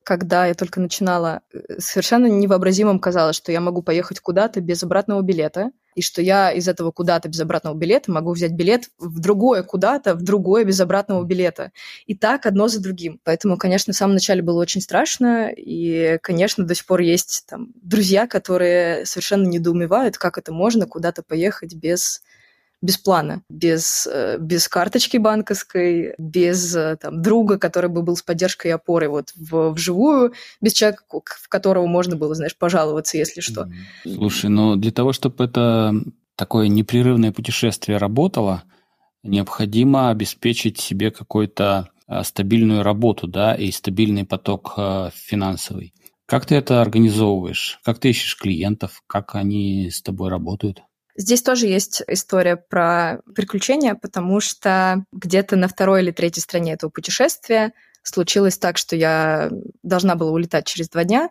когда 0.09 0.47
я 0.47 0.55
только 0.55 0.81
начинала, 0.81 1.43
э, 1.53 1.79
совершенно 1.79 2.29
невообразимым 2.29 2.99
казалось, 2.99 3.37
что 3.37 3.53
я 3.53 3.61
могу 3.61 3.83
поехать 3.83 4.21
куда-то 4.21 4.62
без 4.62 4.83
обратного 4.83 5.21
билета, 5.21 5.71
и 5.95 6.00
что 6.00 6.23
я 6.23 6.50
из 6.50 6.67
этого 6.67 6.93
куда-то 6.93 7.29
без 7.29 7.41
обратного 7.41 7.75
билета 7.77 8.11
могу 8.11 8.33
взять 8.33 8.53
билет 8.53 8.88
в 8.99 9.21
другое 9.21 9.62
куда-то, 9.62 10.15
в 10.15 10.23
другое 10.23 10.65
без 10.65 10.81
обратного 10.81 11.23
билета. 11.25 11.73
И 12.07 12.15
так 12.15 12.47
одно 12.47 12.69
за 12.69 12.81
другим. 12.81 13.21
Поэтому, 13.23 13.59
конечно, 13.59 13.93
в 13.93 13.97
самом 13.97 14.15
начале 14.15 14.41
было 14.41 14.59
очень 14.62 14.81
страшно, 14.81 15.50
и, 15.55 16.17
конечно, 16.23 16.65
до 16.65 16.75
сих 16.75 16.87
пор 16.87 17.00
есть 17.00 17.45
там 17.47 17.69
друзья, 17.83 18.27
которые 18.27 19.05
совершенно 19.05 19.47
недоумевают, 19.47 20.17
как 20.17 20.38
это 20.38 20.55
можно 20.55 20.87
куда-то 20.87 21.23
поехать 21.23 21.75
без 21.75 22.23
без 22.80 22.97
плана, 22.97 23.42
без, 23.49 24.06
э, 24.06 24.38
без 24.38 24.68
карточки 24.68 25.16
банковской, 25.16 26.14
без 26.18 26.75
э, 26.76 26.97
там, 27.00 27.23
друга, 27.23 27.58
который 27.58 27.90
бы 27.90 28.02
был 28.02 28.16
с 28.16 28.23
поддержкой 28.23 28.68
и 28.68 28.70
опорой 28.70 29.08
вот 29.08 29.32
в, 29.35 29.70
вживую, 29.70 30.32
без 30.61 30.75
человека, 30.75 31.02
в 31.11 31.49
которого 31.49 31.87
можно 31.87 32.16
было, 32.16 32.35
знаешь, 32.35 32.56
пожаловаться, 32.56 33.18
если 33.18 33.40
что. 33.40 33.68
Слушай, 34.04 34.50
ну 34.50 34.76
для 34.76 34.92
того, 34.92 35.12
чтобы 35.12 35.44
это 35.44 35.92
такое 36.37 36.68
непрерывное 36.68 37.32
путешествие 37.32 37.99
работало, 37.99 38.62
необходимо 39.25 40.11
обеспечить 40.11 40.78
себе 40.78 41.11
какую-то 41.11 41.90
э, 42.06 42.23
стабильную 42.23 42.85
работу, 42.85 43.26
да, 43.26 43.54
и 43.54 43.73
стабильный 43.73 44.25
поток 44.25 44.75
финансовый. 45.14 45.94
Как 46.26 46.47
ты 46.47 46.54
это 46.56 46.82
организовываешь? 46.82 47.80
Как 47.82 47.99
ты 47.99 48.11
ищешь 48.11 48.37
клиентов? 48.37 49.02
Как 49.06 49.35
они 49.35 49.90
с 49.90 50.02
тобой 50.02 50.28
работают? 50.28 50.82
Здесь 51.21 51.43
тоже 51.43 51.67
есть 51.67 52.01
история 52.07 52.57
про 52.57 53.23
приключения, 53.35 53.97
потому 53.97 54.39
что 54.39 55.05
где-то 55.13 55.57
на 55.57 55.67
второй 55.67 56.03
или 56.03 56.13
третьей 56.13 56.43
стране 56.43 56.75
этого 56.75 56.91
путешествия 56.91 57.73
случилось 58.05 58.57
так, 58.57 58.79
что 58.79 58.95
я 58.95 59.51
должна 59.83 60.15
была 60.15 60.31
улетать 60.31 60.67
через 60.67 60.89
два 60.89 61.03
дня, 61.03 61.31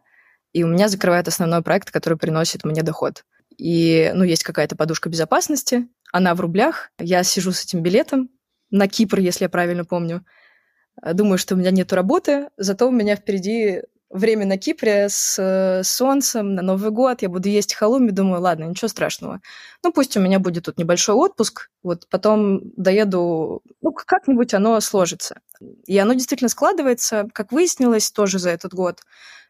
и 0.52 0.64
у 0.64 0.68
меня 0.68 0.90
закрывает 0.90 1.30
основной 1.30 1.64
проект, 1.64 1.90
который 1.90 2.18
приносит 2.18 2.66
мне 2.66 2.84
доход. 2.84 3.24
И, 3.58 4.12
ну, 4.14 4.26
есть 4.26 4.44
какая-то 4.44 4.76
подушка 4.76 5.08
безопасности, 5.08 5.88
она 6.12 6.36
в 6.36 6.42
рублях, 6.42 6.92
я 7.00 7.24
сижу 7.24 7.54
с 7.54 7.64
этим 7.64 7.82
билетом 7.82 8.30
на 8.70 8.90
Кипр, 8.90 9.20
если 9.20 9.46
я 9.46 9.50
правильно 9.50 9.86
помню, 9.86 10.26
думаю, 11.02 11.38
что 11.38 11.56
у 11.56 11.58
меня 11.58 11.72
нет 11.72 11.94
работы, 11.94 12.50
зато 12.58 12.90
у 12.90 12.92
меня 12.92 13.16
впереди 13.16 13.84
время 14.10 14.46
на 14.46 14.58
Кипре 14.58 15.10
с 15.10 15.38
э, 15.40 15.84
солнцем 15.84 16.56
на 16.56 16.62
Новый 16.62 16.92
год, 16.92 17.22
я 17.22 17.30
буду 17.30 17.50
есть 17.50 17.74
халуми, 17.74 18.12
думаю, 18.12 18.42
ладно, 18.42 18.66
ничего 18.66 18.88
страшного. 18.88 19.42
Ну, 19.84 19.92
пусть 19.92 20.16
у 20.18 20.20
меня 20.20 20.40
будет 20.40 20.66
тут 20.66 20.78
небольшой 20.78 21.16
отпуск, 21.16 21.70
вот 21.84 22.08
потом 22.10 22.62
доеду, 22.76 23.62
ну, 23.82 23.92
как-нибудь 23.92 24.54
оно 24.54 24.80
сложится. 24.80 25.42
И 25.86 25.98
оно 25.98 26.14
действительно 26.14 26.50
складывается, 26.50 27.28
как 27.34 27.52
выяснилось 27.52 28.12
тоже 28.12 28.40
за 28.40 28.52
этот 28.52 28.74
год, 28.74 29.02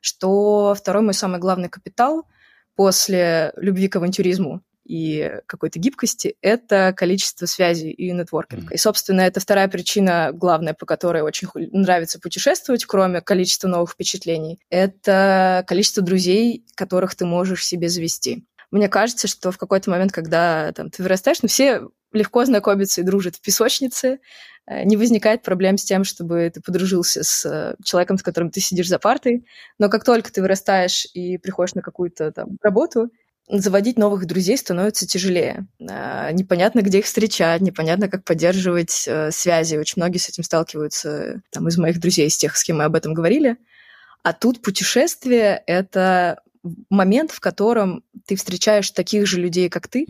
что 0.02 0.74
второй 0.76 1.04
мой 1.04 1.14
самый 1.14 1.40
главный 1.40 1.70
капитал 1.70 2.28
после 2.76 3.54
любви 3.58 3.88
к 3.88 3.96
авантюризму 3.96 4.62
и 4.88 5.42
какой-то 5.46 5.80
гибкости, 5.80 6.36
это 6.42 6.94
количество 6.96 7.46
связей 7.46 7.92
и 7.92 8.12
нетворкинга. 8.12 8.72
Mm-hmm. 8.72 8.76
И, 8.76 8.78
собственно, 8.78 9.22
это 9.22 9.40
вторая 9.40 9.68
причина, 9.68 10.32
главная, 10.34 10.74
по 10.74 10.86
которой 10.86 11.22
очень 11.22 11.50
нравится 11.54 12.20
путешествовать, 12.20 12.86
кроме 12.86 13.22
количества 13.22 13.68
новых 13.68 13.92
впечатлений, 13.92 14.60
это 14.70 15.64
количество 15.68 16.02
друзей, 16.04 16.66
которых 16.76 17.16
ты 17.16 17.26
можешь 17.26 17.66
себе 17.66 17.90
завести. 17.90 18.46
Мне 18.72 18.90
кажется, 18.90 19.28
что 19.28 19.52
в 19.52 19.58
какой-то 19.58 19.90
момент, 19.90 20.12
когда 20.12 20.72
там, 20.74 20.90
ты 20.90 21.02
вырастаешь, 21.02 21.42
ну, 21.42 21.48
все 21.48 21.88
легко 22.12 22.44
знакомятся 22.46 23.02
и 23.02 23.04
дружат 23.04 23.36
в 23.36 23.42
песочнице, 23.42 24.20
э, 24.66 24.84
не 24.84 24.98
возникает 24.98 25.42
проблем 25.42 25.78
с 25.78 25.84
тем, 25.84 26.04
чтобы 26.04 26.52
ты 26.54 26.62
подружился 26.62 27.24
с 27.24 27.46
э, 27.46 27.76
человеком, 27.84 28.18
с 28.18 28.24
которым 28.24 28.52
ты 28.52 28.60
сидишь 28.60 28.90
за 28.90 29.00
партой. 29.00 29.46
Но 29.80 29.90
как 29.90 30.04
только 30.04 30.32
ты 30.32 30.42
вырастаешь 30.42 31.08
и 31.14 31.38
приходишь 31.38 31.76
на 31.76 31.82
какую-то 31.82 32.32
там 32.32 32.58
работу, 32.62 33.10
заводить 33.50 33.98
новых 33.98 34.26
друзей 34.26 34.58
становится 34.58 35.08
тяжелее. 35.08 35.68
А, 35.90 36.32
непонятно, 36.32 36.82
где 36.82 37.00
их 37.00 37.06
встречать, 37.06 37.62
непонятно, 37.62 38.10
как 38.10 38.24
поддерживать 38.24 39.06
э, 39.08 39.32
связи. 39.32 39.78
Очень 39.78 40.02
многие 40.02 40.18
с 40.18 40.30
этим 40.30 40.44
сталкиваются 40.44 41.42
там, 41.52 41.68
из 41.68 41.78
моих 41.78 42.00
друзей, 42.00 42.28
из 42.28 42.38
тех, 42.38 42.58
с 42.58 42.64
кем 42.64 42.78
мы 42.78 42.84
об 42.84 42.96
этом 42.96 43.14
говорили. 43.14 43.58
А 44.24 44.34
тут 44.34 44.62
путешествие— 44.62 45.64
это 45.68 46.42
момент, 46.90 47.32
в 47.32 47.40
котором 47.40 48.04
ты 48.26 48.36
встречаешь 48.36 48.92
таких 48.92 49.26
же 49.26 49.40
людей, 49.40 49.70
как 49.70 49.88
ты, 49.88 50.06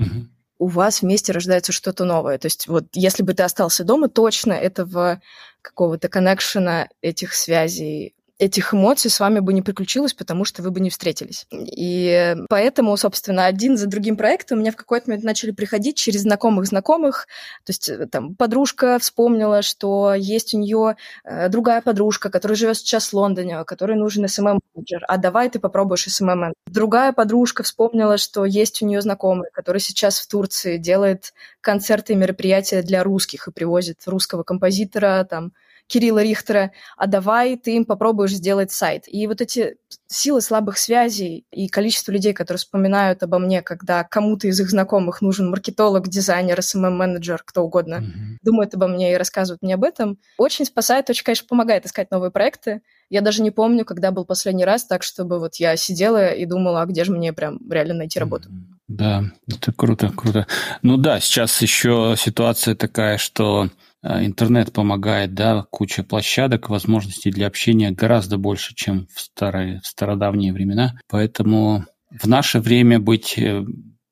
у 0.60 0.68
вас 0.68 1.02
вместе 1.04 1.32
рождается 1.32 1.72
что-то 1.72 2.04
новое. 2.04 2.40
То 2.40 2.48
есть 2.48 2.68
вот 2.68 2.86
если 2.94 3.22
бы 3.22 3.34
ты 3.34 3.44
остался 3.44 3.84
дома, 3.84 4.10
точно 4.10 4.54
этого 4.54 5.22
какого-то 5.62 6.10
коннекшена, 6.10 6.88
этих 7.02 7.34
связей 7.34 8.16
этих 8.40 8.74
эмоций 8.74 9.10
с 9.10 9.20
вами 9.20 9.40
бы 9.40 9.54
не 9.54 9.62
приключилось, 9.62 10.14
потому 10.14 10.46
что 10.46 10.62
вы 10.62 10.72
бы 10.72 10.80
не 10.80 10.90
встретились. 10.90 11.48
И 11.52 12.36
поэтому, 12.50 12.96
собственно, 12.98 13.46
один 13.46 13.78
за 13.78 13.88
другим 13.88 14.16
проектом 14.16 14.58
у 14.58 14.62
меня 14.62 14.72
в 14.72 14.76
какой-то 14.76 15.10
момент 15.10 15.24
начали 15.24 15.52
приходить 15.52 15.98
через 15.98 16.22
знакомых 16.22 16.66
знакомых. 16.68 17.28
То 17.66 17.72
есть 17.72 17.90
э, 17.90 18.06
там 18.08 18.36
подружка 18.36 19.00
вспомнила, 19.00 19.62
что 19.62 20.14
есть 20.14 20.54
у 20.54 20.60
нее 20.60 20.98
э, 21.24 21.50
другая 21.50 21.82
подружка, 21.82 22.30
которая 22.30 22.56
живет 22.56 22.78
сейчас 22.78 23.10
в 23.10 23.14
Лондоне, 23.14 23.64
которой 23.64 23.98
нужен 23.98 24.26
SMM-менеджер. 24.26 25.04
А 25.08 25.18
давай 25.18 25.50
ты 25.50 25.60
попробуешь 25.60 26.08
SMM-менеджер. 26.08 26.54
Другая 26.68 27.14
подружка 27.14 27.64
вспомнила, 27.64 28.18
что 28.18 28.46
есть 28.46 28.82
у 28.82 28.86
нее 28.86 29.02
знакомый, 29.02 29.50
который 29.52 29.80
сейчас 29.80 30.20
в 30.20 30.28
Турции 30.28 30.78
делает 30.78 31.34
концерты 31.62 32.14
и 32.14 32.16
мероприятия 32.16 32.84
для 32.84 33.04
русских 33.04 33.48
и 33.48 33.52
привозит 33.52 34.00
русского 34.06 34.44
композитора, 34.44 35.26
там, 35.30 35.54
Кирилла 35.88 36.22
Рихтера, 36.22 36.72
а 36.98 37.08
давай 37.08 37.58
ты 37.58 37.76
им 37.76 37.86
попробуешь 37.86 38.34
сделать 38.34 38.72
сайт. 38.72 39.04
И 39.08 39.26
вот 39.26 39.42
эти 39.42 39.78
силы 40.08 40.42
слабых 40.42 40.78
связей 40.78 41.46
и 41.52 41.68
количество 41.70 42.12
людей, 42.12 42.34
которые 42.34 42.60
вспоминают 42.60 43.24
обо 43.24 43.40
мне, 43.40 43.62
когда 43.62 44.04
кому-то 44.04 44.48
из 44.48 44.60
их 44.60 44.70
знакомых 44.70 45.22
нужен 45.22 45.50
маркетолог, 45.50 46.08
дизайнер, 46.08 46.60
SMM-менеджер, 46.60 47.42
кто 47.46 47.64
угодно, 47.64 47.96
mm-hmm. 47.96 48.38
думают 48.44 48.74
обо 48.74 48.88
мне 48.88 49.14
и 49.14 49.18
рассказывают 49.18 49.62
мне 49.62 49.76
об 49.76 49.84
этом, 49.84 50.18
очень 50.38 50.66
спасает, 50.66 51.10
очень, 51.10 51.24
конечно, 51.24 51.48
помогает 51.48 51.86
искать 51.86 52.12
новые 52.12 52.32
проекты. 52.32 52.82
Я 53.10 53.22
даже 53.22 53.42
не 53.42 53.52
помню, 53.52 53.86
когда 53.86 54.12
был 54.12 54.26
последний 54.26 54.66
раз 54.66 54.86
так, 54.86 55.04
чтобы 55.04 55.40
вот 55.40 55.56
я 55.56 55.78
сидела 55.78 56.34
и 56.34 56.46
думала, 56.46 56.82
а 56.82 56.86
где 56.86 57.06
же 57.06 57.12
мне 57.12 57.32
прям 57.32 57.60
реально 57.70 57.94
найти 57.94 58.20
работу. 58.20 58.50
Да, 58.88 59.24
это 59.48 59.74
круто, 59.74 60.10
круто. 60.16 60.48
Ну 60.82 60.98
да, 60.98 61.20
сейчас 61.20 61.62
еще 61.62 62.16
ситуация 62.18 62.76
такая, 62.76 63.18
что 63.18 63.70
интернет 64.04 64.74
помогает, 64.74 65.34
да, 65.34 65.66
куча 65.70 66.04
площадок, 66.04 66.70
возможностей 66.70 67.32
для 67.32 67.48
общения 67.48 67.92
гораздо 67.92 68.38
больше, 68.38 68.76
чем 68.76 69.08
в, 69.14 69.20
старые, 69.20 69.82
в 69.82 69.88
стародавние 69.88 70.54
времена. 70.54 70.94
Поэтому 71.10 71.86
в 72.12 72.28
наше 72.28 72.60
время 72.60 73.00
быть 73.00 73.38
э, 73.38 73.66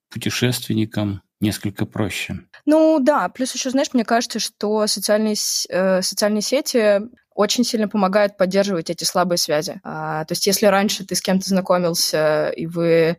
путешественником 0.10 1.22
несколько 1.40 1.86
проще. 1.86 2.40
Ну 2.66 3.00
да, 3.00 3.30
плюс 3.30 3.54
еще, 3.54 3.70
знаешь, 3.70 3.94
мне 3.94 4.06
кажется, 4.06 4.40
что 4.40 4.88
социальные, 4.88 5.36
э, 5.70 6.02
социальные 6.02 6.42
сети 6.42 7.02
очень 7.34 7.64
сильно 7.64 7.88
помогают 7.88 8.38
поддерживать 8.38 8.90
эти 8.90 9.04
слабые 9.04 9.38
связи. 9.38 9.82
А, 9.84 10.24
то 10.26 10.32
есть 10.32 10.48
если 10.48 10.66
раньше 10.68 11.06
ты 11.06 11.16
с 11.16 11.22
кем-то 11.22 11.48
знакомился, 11.50 12.50
и 12.50 12.66
вы 12.66 12.88
э, 12.88 13.16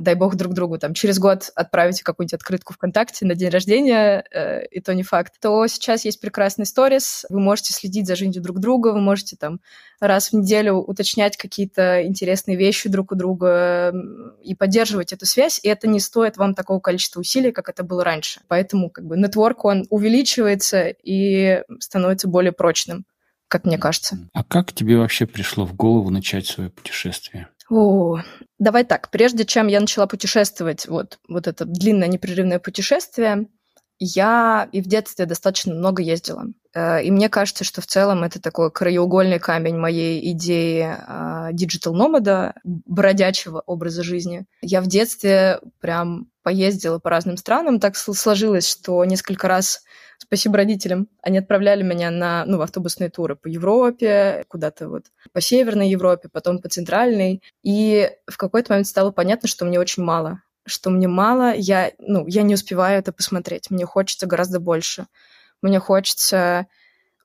дай 0.00 0.14
бог 0.14 0.36
друг 0.36 0.54
другу 0.54 0.78
там 0.78 0.94
через 0.94 1.18
год 1.18 1.50
отправите 1.54 2.02
какую-нибудь 2.02 2.34
открытку 2.34 2.72
ВКонтакте 2.74 3.26
на 3.26 3.34
день 3.34 3.50
рождения, 3.50 4.24
э, 4.32 4.66
и 4.66 4.80
то 4.80 4.94
не 4.94 5.02
факт, 5.02 5.34
то 5.40 5.66
сейчас 5.66 6.04
есть 6.04 6.20
прекрасный 6.20 6.66
сторис, 6.66 7.26
вы 7.28 7.40
можете 7.40 7.72
следить 7.72 8.06
за 8.06 8.16
жизнью 8.16 8.42
друг 8.42 8.60
друга, 8.60 8.88
вы 8.88 9.00
можете 9.00 9.36
там 9.36 9.60
раз 10.00 10.30
в 10.30 10.32
неделю 10.34 10.76
уточнять 10.76 11.36
какие-то 11.36 12.04
интересные 12.06 12.56
вещи 12.56 12.88
друг 12.88 13.12
у 13.12 13.14
друга 13.14 13.92
и 14.42 14.54
поддерживать 14.54 15.12
эту 15.12 15.26
связь, 15.26 15.60
и 15.62 15.68
это 15.68 15.86
не 15.86 16.00
стоит 16.00 16.36
вам 16.36 16.54
такого 16.54 16.80
количества 16.80 17.20
усилий, 17.20 17.52
как 17.52 17.68
это 17.68 17.84
было 17.84 18.04
раньше. 18.04 18.40
Поэтому 18.48 18.90
как 18.90 19.04
бы 19.06 19.16
нетворк, 19.16 19.64
он 19.64 19.86
увеличивается 19.90 20.88
и 20.88 21.62
становится 21.80 22.28
более 22.28 22.52
прочным 22.52 23.04
как 23.46 23.66
мне 23.66 23.78
кажется. 23.78 24.18
А 24.32 24.42
как 24.42 24.72
тебе 24.72 24.96
вообще 24.96 25.26
пришло 25.26 25.64
в 25.64 25.74
голову 25.76 26.10
начать 26.10 26.44
свое 26.44 26.70
путешествие? 26.70 27.46
О, 27.70 28.18
давай 28.58 28.84
так. 28.84 29.10
Прежде 29.10 29.44
чем 29.44 29.68
я 29.68 29.80
начала 29.80 30.06
путешествовать, 30.06 30.86
вот, 30.86 31.18
вот 31.28 31.46
это 31.46 31.64
длинное 31.64 32.08
непрерывное 32.08 32.58
путешествие, 32.58 33.48
я 34.04 34.68
и 34.72 34.80
в 34.80 34.86
детстве 34.86 35.26
достаточно 35.26 35.74
много 35.74 36.02
ездила. 36.02 36.46
Э, 36.74 37.02
и 37.02 37.10
мне 37.10 37.28
кажется, 37.28 37.64
что 37.64 37.80
в 37.80 37.86
целом 37.86 38.22
это 38.24 38.40
такой 38.40 38.70
краеугольный 38.70 39.38
камень 39.38 39.76
моей 39.76 40.32
идеи 40.32 40.96
digital 41.52 42.03
nomad 42.03 42.39
а, 42.39 42.54
бродячего 42.64 43.62
образа 43.66 44.02
жизни. 44.02 44.46
Я 44.60 44.80
в 44.80 44.86
детстве 44.86 45.60
прям 45.80 46.28
поездила 46.42 46.98
по 46.98 47.10
разным 47.10 47.36
странам. 47.36 47.80
Так 47.80 47.96
сложилось, 47.96 48.68
что 48.68 49.04
несколько 49.04 49.48
раз 49.48 49.82
Спасибо 50.18 50.56
родителям. 50.56 51.08
Они 51.22 51.38
отправляли 51.38 51.82
меня 51.82 52.10
на, 52.10 52.44
ну, 52.46 52.58
в 52.58 52.62
автобусные 52.62 53.10
туры 53.10 53.36
по 53.36 53.48
Европе, 53.48 54.44
куда-то 54.48 54.88
вот 54.88 55.06
по 55.32 55.40
Северной 55.40 55.90
Европе, 55.90 56.28
потом 56.32 56.60
по 56.60 56.68
Центральной. 56.68 57.42
И 57.62 58.10
в 58.26 58.36
какой-то 58.36 58.72
момент 58.72 58.86
стало 58.86 59.10
понятно, 59.10 59.48
что 59.48 59.64
мне 59.64 59.78
очень 59.78 60.02
мало 60.02 60.42
что 60.66 60.90
мне 60.90 61.08
мало, 61.08 61.54
я, 61.54 61.92
ну, 61.98 62.26
я 62.26 62.42
не 62.42 62.54
успеваю 62.54 62.98
это 62.98 63.12
посмотреть. 63.12 63.70
Мне 63.70 63.84
хочется 63.84 64.26
гораздо 64.26 64.60
больше. 64.60 65.06
Мне 65.62 65.78
хочется 65.78 66.66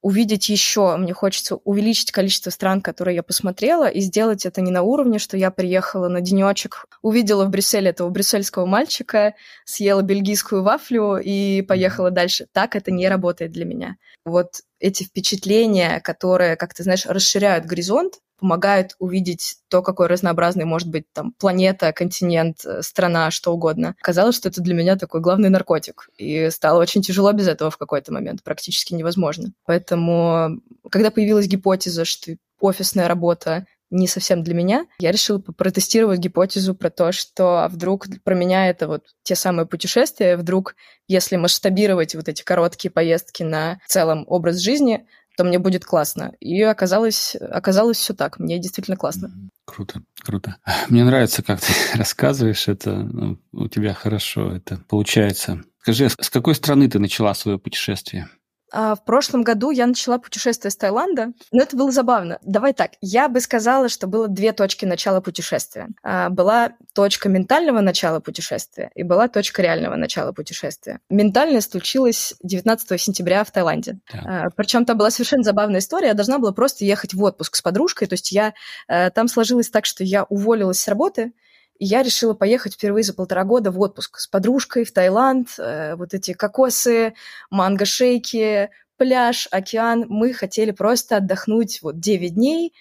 увидеть 0.02 0.48
еще, 0.50 0.96
мне 0.96 1.14
хочется 1.14 1.56
увеличить 1.56 2.12
количество 2.12 2.50
стран, 2.52 2.82
которые 2.82 3.16
я 3.16 3.24
посмотрела, 3.24 3.90
и 3.90 4.00
сделать 4.00 4.46
это 4.46 4.62
не 4.62 4.72
на 4.72 4.82
уровне, 4.82 5.20
что 5.20 5.36
я 5.36 5.52
приехала 5.52 6.08
на 6.08 6.22
денечек, 6.22 6.86
увидела 7.02 7.46
в 7.46 7.50
Брюсселе 7.50 7.90
этого 7.90 8.10
брюссельского 8.10 8.66
мальчика, 8.66 9.36
съела 9.66 10.02
бельгийскую 10.02 10.64
вафлю 10.64 11.18
и 11.18 11.62
поехала 11.64 12.12
дальше. 12.12 12.48
Так 12.54 12.76
это 12.76 12.92
не 12.92 13.10
работает 13.10 13.52
для 13.52 13.66
меня. 13.66 13.98
Вот 14.26 14.62
эти 14.80 15.04
впечатления, 15.04 16.00
которые, 16.00 16.56
как 16.56 16.74
ты 16.74 16.84
знаешь, 16.84 17.06
расширяют 17.06 17.66
горизонт, 17.66 18.16
помогают 18.40 18.96
увидеть 19.00 19.58
то, 19.70 19.82
какой 19.82 20.08
разнообразный 20.08 20.66
может 20.66 20.90
быть 20.90 21.06
там 21.14 21.34
планета, 21.38 21.94
континент, 21.94 22.66
э, 22.66 22.82
страна, 22.82 23.32
что 23.32 23.54
угодно. 23.54 23.96
Казалось, 24.02 24.36
что 24.36 24.50
это 24.50 24.62
для 24.62 24.74
меня 24.74 24.96
такой 24.96 25.22
главный 25.22 25.50
наркотик. 25.50 26.10
И 26.18 26.50
стало 26.50 26.80
очень 26.80 27.02
тяжело 27.02 27.32
без 27.32 27.48
этого 27.48 27.72
в 27.72 27.78
какой-то 27.78 28.14
момент, 28.14 28.44
практически 28.44 28.94
невозможно. 28.94 29.52
Поэтому, 29.66 30.62
когда 30.90 31.12
появилась 31.12 31.48
гипотеза, 31.48 32.06
что 32.06 32.36
офисная 32.60 33.08
работа 33.08 33.66
не 33.92 34.08
совсем 34.08 34.44
для 34.44 34.54
меня, 34.54 34.86
я 35.00 35.12
решила 35.12 35.40
протестировать 35.40 36.20
гипотезу 36.20 36.76
про 36.76 36.90
то, 36.90 37.12
что 37.12 37.64
а 37.64 37.68
вдруг 37.68 38.06
про 38.24 38.36
меня 38.36 38.70
это 38.70 38.88
вот 38.88 39.06
те 39.24 39.36
самые 39.36 39.66
путешествия, 39.66 40.38
вдруг, 40.38 40.76
если 41.08 41.38
масштабировать 41.38 42.14
вот 42.14 42.30
эти 42.30 42.44
короткие 42.44 42.92
поездки 42.92 43.42
на 43.42 43.80
целом 43.88 44.26
образ 44.28 44.58
жизни, 44.58 45.08
то 45.40 45.46
мне 45.46 45.58
будет 45.58 45.86
классно. 45.86 46.34
И 46.42 46.62
оказалось, 46.64 47.34
оказалось 47.34 47.96
все 47.96 48.14
так. 48.14 48.40
Мне 48.40 48.60
действительно 48.60 48.98
классно. 48.98 49.32
Круто, 49.64 50.02
круто. 50.22 50.58
Мне 50.90 51.06
нравится, 51.06 51.42
как 51.44 51.62
ты 51.62 51.72
рассказываешь 51.98 52.68
это. 52.68 52.94
Ну, 52.94 53.40
у 53.54 53.70
тебя 53.70 53.94
хорошо 53.94 54.52
это 54.52 54.82
получается. 54.90 55.64
Скажи, 55.80 56.10
с 56.10 56.30
какой 56.30 56.56
страны 56.56 56.90
ты 56.90 57.00
начала 57.00 57.34
свое 57.36 57.58
путешествие? 57.58 58.28
А, 58.72 58.96
в 58.96 59.04
прошлом 59.04 59.44
году 59.44 59.72
я 59.72 59.88
начала 59.88 60.18
путешествие 60.18 60.72
с 60.72 60.76
Таиланда, 60.76 61.34
но 61.52 61.64
это 61.64 61.76
было 61.76 61.92
забавно. 61.92 62.40
Давай 62.42 62.74
так, 62.74 62.92
я 63.02 63.28
бы 63.28 63.40
сказала, 63.40 63.90
что 63.90 64.08
было 64.08 64.28
две 64.28 64.52
точки 64.54 64.86
начала 64.86 65.22
путешествия. 65.22 65.88
А, 66.04 66.30
была 66.30 66.74
точка 66.94 67.30
ментального 67.30 67.82
начала 67.82 68.20
путешествия 68.20 68.92
и 68.96 69.04
была 69.04 69.28
точка 69.28 69.62
реального 69.62 69.96
начала 69.96 70.32
путешествия. 70.32 71.00
Ментальное 71.10 71.62
случилось 71.62 72.36
19 72.44 73.00
сентября 73.02 73.44
в 73.44 73.52
Таиланде. 73.52 74.00
Да. 74.14 74.50
Причем 74.56 74.86
там 74.86 74.98
была 74.98 75.12
совершенно 75.12 75.44
забавная 75.44 75.80
история. 75.80 76.08
Я 76.08 76.14
должна 76.14 76.40
была 76.40 76.52
просто 76.52 76.86
ехать 76.86 77.14
в 77.14 77.24
отпуск 77.24 77.56
с 77.56 77.62
подружкой. 77.62 78.08
То 78.08 78.14
есть 78.14 78.32
я 78.32 78.54
э, 78.88 79.10
там 79.12 79.28
сложилось 79.28 79.70
так, 79.70 79.86
что 79.86 80.04
я 80.04 80.24
уволилась 80.24 80.82
с 80.82 80.88
работы, 80.88 81.34
я 81.80 82.04
решила 82.04 82.34
поехать 82.34 82.74
впервые 82.74 83.04
за 83.04 83.14
полтора 83.14 83.44
года 83.46 83.72
в 83.72 83.80
отпуск 83.80 84.20
с 84.20 84.28
подружкой 84.28 84.84
в 84.84 84.92
Таиланд. 84.92 85.50
Э, 85.58 85.96
вот 85.96 86.14
эти 86.14 86.34
кокосы, 86.34 87.14
манго-шейки, 87.50 88.70
пляж, 88.98 89.48
океан. 89.52 90.06
Мы 90.10 90.34
хотели 90.34 90.72
просто 90.72 91.18
отдохнуть 91.18 91.82
вот 91.82 92.00
9 92.00 92.36
дней 92.36 92.74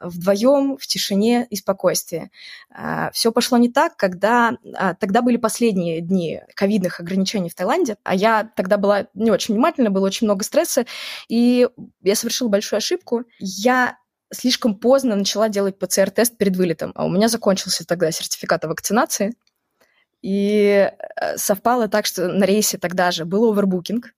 вдвоем 0.00 0.76
в 0.76 0.86
тишине 0.86 1.46
и 1.48 1.56
спокойствии. 1.56 2.30
А, 2.70 3.10
Все 3.12 3.32
пошло 3.32 3.58
не 3.58 3.70
так, 3.70 3.96
когда 3.96 4.56
а, 4.74 4.94
тогда 4.94 5.22
были 5.22 5.36
последние 5.36 6.00
дни 6.00 6.40
ковидных 6.54 7.00
ограничений 7.00 7.48
в 7.48 7.54
Таиланде, 7.54 7.96
а 8.04 8.14
я 8.14 8.50
тогда 8.56 8.76
была 8.76 9.06
не 9.14 9.30
очень 9.30 9.54
внимательна, 9.54 9.90
было 9.90 10.06
очень 10.06 10.26
много 10.26 10.44
стресса, 10.44 10.84
и 11.28 11.68
я 12.02 12.14
совершила 12.14 12.48
большую 12.48 12.78
ошибку. 12.78 13.24
Я 13.38 13.96
слишком 14.32 14.74
поздно 14.74 15.16
начала 15.16 15.48
делать 15.48 15.78
ПЦР-тест 15.78 16.36
перед 16.36 16.56
вылетом, 16.56 16.92
а 16.94 17.04
у 17.04 17.10
меня 17.10 17.28
закончился 17.28 17.86
тогда 17.86 18.10
сертификат 18.10 18.64
о 18.64 18.68
вакцинации. 18.68 19.34
И 20.22 20.90
э, 21.20 21.36
совпало 21.36 21.88
так, 21.88 22.06
что 22.06 22.28
на 22.28 22.44
рейсе 22.44 22.78
тогда 22.78 23.10
же 23.10 23.24
был 23.24 23.52
овербукинг. 23.52 24.12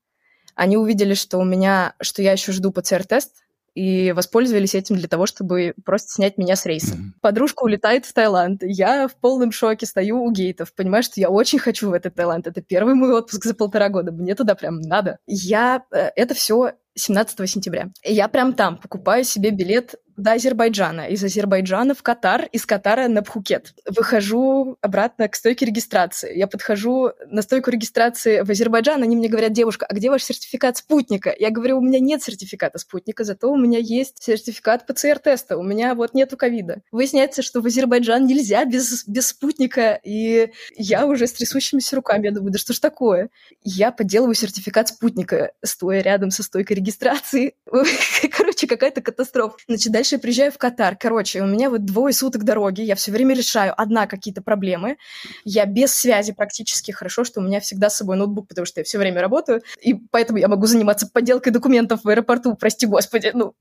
Они 0.54 0.76
увидели, 0.76 1.14
что 1.14 1.38
у 1.38 1.44
меня, 1.44 1.94
что 2.00 2.22
я 2.22 2.32
еще 2.32 2.52
жду 2.52 2.72
ПЦР-тест, 2.72 3.32
и 3.78 4.10
воспользовались 4.10 4.74
этим 4.74 4.96
для 4.96 5.06
того, 5.06 5.26
чтобы 5.26 5.74
просто 5.84 6.10
снять 6.10 6.36
меня 6.36 6.56
с 6.56 6.66
рейса. 6.66 6.94
Mm-hmm. 6.94 7.20
Подружка 7.20 7.62
улетает 7.62 8.06
в 8.06 8.12
Таиланд. 8.12 8.62
Я 8.64 9.06
в 9.06 9.14
полном 9.14 9.52
шоке 9.52 9.86
стою 9.86 10.24
у 10.24 10.32
гейтов, 10.32 10.74
понимаю, 10.74 11.04
что 11.04 11.20
я 11.20 11.30
очень 11.30 11.60
хочу 11.60 11.90
в 11.90 11.92
этот 11.92 12.16
Таиланд. 12.16 12.48
Это 12.48 12.60
первый 12.60 12.94
мой 12.94 13.12
отпуск 13.12 13.44
за 13.44 13.54
полтора 13.54 13.88
года. 13.88 14.10
Мне 14.10 14.34
туда 14.34 14.56
прям 14.56 14.80
надо. 14.80 15.18
Я 15.26 15.84
э, 15.92 16.10
это 16.16 16.34
все 16.34 16.72
17 16.98 17.48
сентября. 17.48 17.88
Я 18.04 18.28
прям 18.28 18.52
там 18.52 18.76
покупаю 18.76 19.24
себе 19.24 19.50
билет 19.50 19.94
до 20.18 20.32
Азербайджана, 20.32 21.02
из 21.08 21.22
Азербайджана 21.22 21.94
в 21.94 22.02
Катар, 22.02 22.48
из 22.50 22.66
Катара 22.66 23.06
на 23.06 23.22
Пхукет. 23.22 23.72
Выхожу 23.86 24.76
обратно 24.80 25.28
к 25.28 25.36
стойке 25.36 25.64
регистрации. 25.64 26.36
Я 26.36 26.48
подхожу 26.48 27.12
на 27.30 27.40
стойку 27.40 27.70
регистрации 27.70 28.42
в 28.42 28.50
Азербайджан, 28.50 29.02
они 29.02 29.16
мне 29.16 29.28
говорят, 29.28 29.52
девушка, 29.52 29.86
а 29.88 29.94
где 29.94 30.10
ваш 30.10 30.24
сертификат 30.24 30.76
спутника? 30.76 31.34
Я 31.38 31.50
говорю, 31.50 31.78
у 31.78 31.80
меня 31.80 32.00
нет 32.00 32.22
сертификата 32.22 32.78
спутника, 32.78 33.22
зато 33.22 33.50
у 33.50 33.56
меня 33.56 33.78
есть 33.78 34.20
сертификат 34.22 34.86
ПЦР-теста, 34.86 35.56
у 35.56 35.62
меня 35.62 35.94
вот 35.94 36.14
нету 36.14 36.36
ковида. 36.36 36.82
Выясняется, 36.90 37.42
что 37.42 37.60
в 37.60 37.66
Азербайджан 37.66 38.26
нельзя 38.26 38.64
без, 38.64 39.06
без 39.06 39.28
спутника, 39.28 40.00
и 40.02 40.50
я 40.76 41.06
уже 41.06 41.28
с 41.28 41.32
трясущимися 41.32 41.94
руками, 41.94 42.26
я 42.26 42.32
думаю, 42.32 42.50
да 42.50 42.58
что 42.58 42.72
ж 42.72 42.80
такое? 42.80 43.30
Я 43.62 43.92
подделываю 43.92 44.34
сертификат 44.34 44.88
спутника, 44.88 45.52
стоя 45.64 46.00
рядом 46.00 46.32
со 46.32 46.42
стойкой 46.42 46.76
регистрации. 46.76 47.54
Короче, 48.36 48.66
какая-то 48.66 49.00
катастрофа. 49.00 49.56
Значит, 49.68 49.92
дальше 49.92 50.07
Дальше 50.08 50.14
я 50.14 50.20
приезжаю 50.20 50.52
в 50.52 50.56
Катар. 50.56 50.96
Короче, 50.96 51.42
у 51.42 51.46
меня 51.46 51.68
вот 51.68 51.84
двое 51.84 52.14
суток 52.14 52.42
дороги. 52.42 52.80
Я 52.80 52.94
все 52.94 53.12
время 53.12 53.34
решаю, 53.34 53.74
одна, 53.76 54.06
какие-то 54.06 54.40
проблемы. 54.40 54.96
Я 55.44 55.66
без 55.66 55.92
связи 55.92 56.32
практически. 56.32 56.92
Хорошо, 56.92 57.24
что 57.24 57.40
у 57.40 57.42
меня 57.42 57.60
всегда 57.60 57.90
с 57.90 57.98
собой 57.98 58.16
ноутбук, 58.16 58.48
потому 58.48 58.64
что 58.64 58.80
я 58.80 58.84
все 58.84 58.96
время 58.96 59.20
работаю. 59.20 59.60
И 59.82 59.92
поэтому 59.92 60.38
я 60.38 60.48
могу 60.48 60.64
заниматься 60.64 61.10
подделкой 61.12 61.52
документов 61.52 62.04
в 62.04 62.08
аэропорту, 62.08 62.54
прости 62.54 62.86
господи. 62.86 63.32
Ну, 63.34 63.52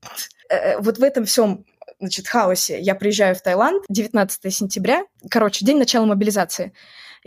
э, 0.48 0.54
э, 0.54 0.78
вот 0.78 0.96
в 0.96 1.02
этом 1.02 1.26
всем 1.26 1.66
значит, 2.00 2.26
хаосе 2.26 2.80
я 2.80 2.94
приезжаю 2.94 3.34
в 3.34 3.42
Таиланд 3.42 3.84
19 3.90 4.50
сентября. 4.50 5.04
Короче, 5.30 5.66
день 5.66 5.76
начала 5.76 6.06
мобилизации. 6.06 6.72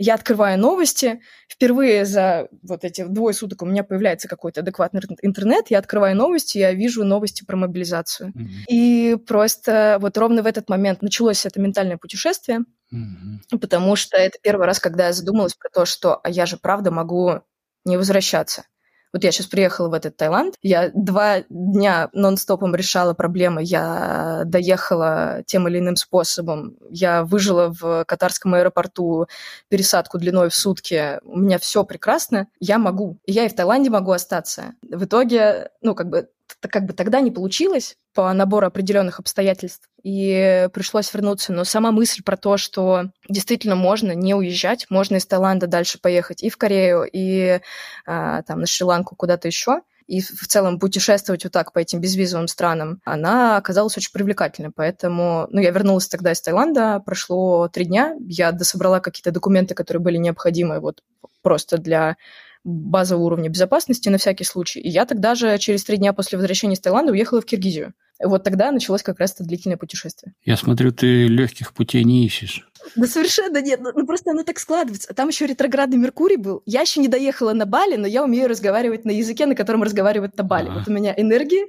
Я 0.04 0.14
открываю 0.14 0.58
новости. 0.58 1.20
Впервые 1.48 2.04
за 2.04 2.48
вот 2.64 2.82
эти 2.82 3.04
двое 3.04 3.32
суток 3.32 3.62
у 3.62 3.66
меня 3.66 3.84
появляется 3.84 4.26
какой-то 4.26 4.60
адекватный 4.60 5.00
интернет. 5.22 5.66
Я 5.70 5.78
открываю 5.78 6.16
новости, 6.16 6.58
я 6.58 6.72
вижу 6.72 7.04
новости 7.04 7.44
про 7.44 7.56
мобилизацию. 7.56 8.30
Mm-hmm. 8.30 8.64
И 8.68 9.16
просто 9.28 9.98
вот 10.00 10.18
ровно 10.18 10.42
в 10.42 10.46
этот 10.46 10.68
момент 10.68 11.02
началось 11.02 11.46
это 11.46 11.60
ментальное 11.60 11.98
путешествие. 11.98 12.64
Mm-hmm. 12.92 13.58
Потому 13.60 13.94
что 13.94 14.16
это 14.16 14.38
первый 14.42 14.66
раз, 14.66 14.80
когда 14.80 15.06
я 15.06 15.12
задумалась 15.12 15.54
про 15.54 15.68
то, 15.68 15.84
что 15.84 16.16
а 16.16 16.28
я 16.28 16.46
же 16.46 16.56
правда 16.56 16.90
могу 16.90 17.42
не 17.84 17.96
возвращаться. 17.96 18.64
Вот 19.12 19.24
я 19.24 19.32
сейчас 19.32 19.46
приехала 19.46 19.88
в 19.88 19.94
этот 19.94 20.16
Таиланд, 20.16 20.54
я 20.62 20.90
два 20.94 21.42
дня 21.48 22.08
нон-стопом 22.12 22.74
решала 22.74 23.12
проблемы, 23.14 23.62
я 23.62 24.42
доехала 24.46 25.42
тем 25.46 25.68
или 25.68 25.78
иным 25.78 25.96
способом, 25.96 26.76
я 26.88 27.24
выжила 27.24 27.72
в 27.78 28.04
катарском 28.04 28.54
аэропорту 28.54 29.26
пересадку 29.68 30.18
длиной 30.18 30.48
в 30.48 30.54
сутки, 30.54 31.18
у 31.24 31.38
меня 31.38 31.58
все 31.58 31.84
прекрасно, 31.84 32.48
я 32.58 32.78
могу. 32.78 33.18
Я 33.26 33.44
и 33.44 33.48
в 33.48 33.54
Таиланде 33.54 33.90
могу 33.90 34.12
остаться. 34.12 34.74
В 34.82 35.04
итоге, 35.04 35.70
ну, 35.82 35.94
как 35.94 36.08
бы 36.08 36.28
как 36.60 36.86
бы 36.86 36.92
тогда 36.92 37.20
не 37.20 37.30
получилось 37.30 37.96
по 38.14 38.32
набору 38.32 38.66
определенных 38.66 39.20
обстоятельств, 39.20 39.88
и 40.02 40.68
пришлось 40.72 41.12
вернуться. 41.12 41.52
Но 41.52 41.64
сама 41.64 41.92
мысль 41.92 42.22
про 42.22 42.36
то, 42.36 42.56
что 42.56 43.04
действительно 43.28 43.74
можно 43.74 44.12
не 44.12 44.34
уезжать, 44.34 44.86
можно 44.90 45.16
из 45.16 45.26
Таиланда 45.26 45.66
дальше 45.66 45.98
поехать 46.00 46.42
и 46.42 46.50
в 46.50 46.56
Корею, 46.56 47.08
и 47.10 47.60
а, 48.06 48.42
там 48.42 48.60
на 48.60 48.66
Шри-Ланку, 48.66 49.16
куда-то 49.16 49.48
еще, 49.48 49.80
и 50.06 50.20
в 50.20 50.46
целом 50.46 50.78
путешествовать 50.78 51.44
вот 51.44 51.52
так 51.52 51.72
по 51.72 51.78
этим 51.78 52.00
безвизовым 52.00 52.48
странам, 52.48 53.00
она 53.04 53.56
оказалась 53.56 53.96
очень 53.96 54.12
привлекательной. 54.12 54.70
Поэтому, 54.74 55.46
ну, 55.50 55.60
я 55.60 55.70
вернулась 55.70 56.08
тогда 56.08 56.32
из 56.32 56.40
Таиланда, 56.40 57.00
прошло 57.04 57.68
три 57.68 57.84
дня, 57.84 58.14
я 58.20 58.52
дособрала 58.52 59.00
какие-то 59.00 59.30
документы, 59.30 59.74
которые 59.74 60.02
были 60.02 60.18
необходимы 60.18 60.80
вот 60.80 61.02
просто 61.42 61.78
для 61.78 62.16
базового 62.64 63.24
уровня 63.24 63.48
безопасности 63.48 64.08
на 64.08 64.18
всякий 64.18 64.44
случай. 64.44 64.80
И 64.80 64.88
я 64.88 65.04
тогда 65.04 65.34
же 65.34 65.56
через 65.58 65.84
три 65.84 65.96
дня 65.96 66.12
после 66.12 66.38
возвращения 66.38 66.74
из 66.74 66.80
Таиланда 66.80 67.12
уехала 67.12 67.40
в 67.40 67.44
Киргизию. 67.44 67.94
Вот 68.22 68.44
тогда 68.44 68.70
началось 68.70 69.02
как 69.02 69.18
раз 69.18 69.34
это 69.34 69.44
длительное 69.44 69.76
путешествие. 69.76 70.34
Я 70.44 70.56
смотрю, 70.56 70.92
ты 70.92 71.26
легких 71.26 71.72
путей 71.72 72.04
не 72.04 72.24
ищешь. 72.24 72.68
Да 72.94 73.06
совершенно 73.06 73.60
нет, 73.60 73.80
ну, 73.80 73.90
ну 73.94 74.06
просто 74.06 74.30
оно 74.30 74.44
так 74.44 74.58
складывается. 74.60 75.08
А 75.10 75.14
там 75.14 75.28
еще 75.28 75.46
ретроградный 75.46 75.96
Меркурий 75.96 76.36
был. 76.36 76.62
Я 76.64 76.82
еще 76.82 77.00
не 77.00 77.08
доехала 77.08 77.52
на 77.52 77.66
Бали, 77.66 77.96
но 77.96 78.06
я 78.06 78.22
умею 78.22 78.48
разговаривать 78.48 79.04
на 79.04 79.10
языке, 79.10 79.46
на 79.46 79.56
котором 79.56 79.82
разговаривают 79.82 80.36
на 80.36 80.44
Бали. 80.44 80.68
А-а-а. 80.68 80.78
Вот 80.78 80.88
у 80.88 80.92
меня 80.92 81.12
энергия, 81.16 81.66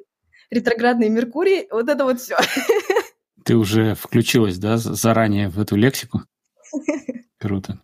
ретроградный 0.51 1.09
Меркурий, 1.09 1.67
вот 1.71 1.89
это 1.89 2.03
вот 2.03 2.21
все. 2.21 2.37
Ты 3.43 3.55
уже 3.55 3.95
включилась, 3.95 4.57
да, 4.57 4.77
заранее 4.77 5.49
в 5.49 5.59
эту 5.59 5.75
лексику? 5.75 6.21
Круто. 7.39 7.79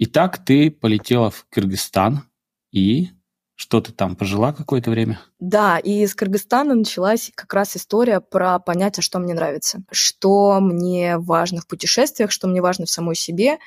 Итак, 0.00 0.38
ты 0.44 0.70
полетела 0.70 1.28
в 1.28 1.44
Кыргызстан 1.50 2.22
и 2.70 3.08
что 3.56 3.80
ты 3.80 3.92
там 3.92 4.14
пожила 4.14 4.52
какое-то 4.52 4.92
время? 4.92 5.18
Да, 5.40 5.78
и 5.78 6.04
из 6.04 6.14
Кыргызстана 6.14 6.76
началась 6.76 7.32
как 7.34 7.52
раз 7.52 7.76
история 7.76 8.20
про 8.20 8.60
понятие, 8.60 9.02
что 9.02 9.18
мне 9.18 9.34
нравится, 9.34 9.82
что 9.90 10.60
мне 10.60 11.18
важно 11.18 11.60
в 11.60 11.66
путешествиях, 11.66 12.30
что 12.30 12.46
мне 12.46 12.62
важно 12.62 12.86
в 12.86 12.90
самой 12.90 13.16
себе, 13.16 13.58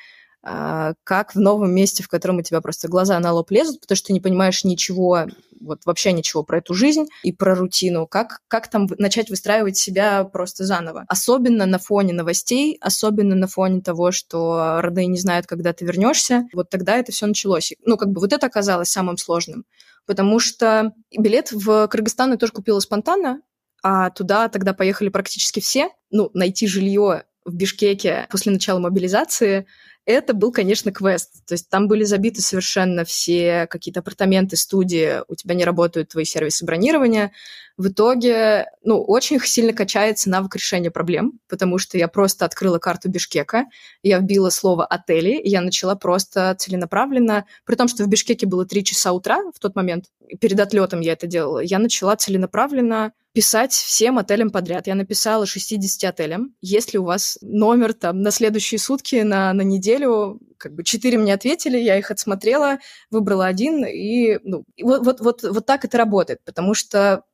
как 0.42 1.34
в 1.34 1.38
новом 1.38 1.72
месте, 1.72 2.02
в 2.02 2.08
котором 2.08 2.38
у 2.38 2.42
тебя 2.42 2.60
просто 2.60 2.88
глаза 2.88 3.18
на 3.20 3.32
лоб 3.32 3.50
лезут, 3.50 3.80
потому 3.80 3.96
что 3.96 4.08
ты 4.08 4.12
не 4.12 4.20
понимаешь 4.20 4.64
ничего, 4.64 5.26
вот 5.60 5.82
вообще 5.84 6.12
ничего 6.12 6.42
про 6.42 6.58
эту 6.58 6.74
жизнь 6.74 7.06
и 7.22 7.32
про 7.32 7.54
рутину, 7.54 8.06
как, 8.06 8.40
как 8.48 8.68
там 8.68 8.88
начать 8.98 9.30
выстраивать 9.30 9.76
себя 9.76 10.24
просто 10.24 10.64
заново. 10.64 11.04
Особенно 11.08 11.66
на 11.66 11.78
фоне 11.78 12.12
новостей, 12.12 12.76
особенно 12.80 13.34
на 13.34 13.46
фоне 13.46 13.80
того, 13.80 14.10
что 14.10 14.80
родные 14.80 15.06
не 15.06 15.18
знают, 15.18 15.46
когда 15.46 15.72
ты 15.72 15.84
вернешься. 15.84 16.48
Вот 16.52 16.70
тогда 16.70 16.96
это 16.96 17.12
все 17.12 17.26
началось. 17.26 17.72
Ну, 17.84 17.96
как 17.96 18.10
бы 18.10 18.20
вот 18.20 18.32
это 18.32 18.46
оказалось 18.46 18.88
самым 18.88 19.16
сложным, 19.16 19.64
потому 20.06 20.40
что 20.40 20.92
билет 21.16 21.52
в 21.52 21.86
Кыргызстан 21.86 22.32
я 22.32 22.36
тоже 22.36 22.52
купила 22.52 22.80
спонтанно, 22.80 23.42
а 23.82 24.10
туда 24.10 24.48
тогда 24.48 24.74
поехали 24.74 25.08
практически 25.08 25.60
все. 25.60 25.90
Ну, 26.10 26.30
найти 26.34 26.66
жилье 26.66 27.24
в 27.44 27.54
Бишкеке 27.54 28.26
после 28.30 28.52
начала 28.52 28.78
мобилизации 28.78 29.66
это 30.04 30.34
был, 30.34 30.52
конечно, 30.52 30.92
квест. 30.92 31.44
То 31.46 31.54
есть 31.54 31.68
там 31.68 31.88
были 31.88 32.04
забиты 32.04 32.42
совершенно 32.42 33.04
все 33.04 33.66
какие-то 33.68 34.00
апартаменты, 34.00 34.56
студии, 34.56 35.20
у 35.28 35.34
тебя 35.34 35.54
не 35.54 35.64
работают 35.64 36.10
твои 36.10 36.24
сервисы 36.24 36.64
бронирования. 36.64 37.32
В 37.76 37.88
итоге, 37.88 38.66
ну, 38.82 39.02
очень 39.02 39.40
сильно 39.40 39.72
качается 39.72 40.28
навык 40.28 40.56
решения 40.56 40.90
проблем, 40.90 41.40
потому 41.48 41.78
что 41.78 41.96
я 41.96 42.08
просто 42.08 42.44
открыла 42.44 42.78
карту 42.78 43.08
Бишкека, 43.08 43.66
я 44.02 44.18
вбила 44.18 44.50
слово 44.50 44.84
«отели», 44.84 45.32
и 45.36 45.48
я 45.48 45.60
начала 45.60 45.94
просто 45.94 46.54
целенаправленно, 46.58 47.46
при 47.64 47.76
том, 47.76 47.88
что 47.88 48.04
в 48.04 48.08
Бишкеке 48.08 48.46
было 48.46 48.66
3 48.66 48.84
часа 48.84 49.12
утра 49.12 49.38
в 49.54 49.58
тот 49.58 49.74
момент, 49.74 50.06
перед 50.40 50.60
отлетом 50.60 51.00
я 51.00 51.12
это 51.12 51.26
делала, 51.26 51.60
я 51.60 51.78
начала 51.78 52.14
целенаправленно 52.16 53.12
писать 53.32 53.72
всем 53.72 54.18
отелям 54.18 54.50
подряд. 54.50 54.86
Я 54.86 54.94
написала 54.94 55.46
60 55.46 56.08
отелям. 56.08 56.54
Если 56.60 56.98
у 56.98 57.04
вас 57.04 57.38
номер 57.40 57.94
там 57.94 58.20
на 58.20 58.30
следующие 58.30 58.78
сутки, 58.78 59.16
на, 59.16 59.52
на 59.52 59.62
неделю, 59.62 60.40
как 60.58 60.74
бы 60.74 60.84
четыре 60.84 61.18
мне 61.18 61.34
ответили, 61.34 61.78
я 61.78 61.98
их 61.98 62.10
отсмотрела, 62.10 62.78
выбрала 63.10 63.46
один, 63.46 63.84
и 63.84 64.38
ну, 64.44 64.64
вот, 64.80 65.04
вот, 65.04 65.20
вот, 65.20 65.42
вот 65.42 65.66
так 65.66 65.84
это 65.84 65.98
работает, 65.98 66.40
потому 66.44 66.74
что 66.74 67.24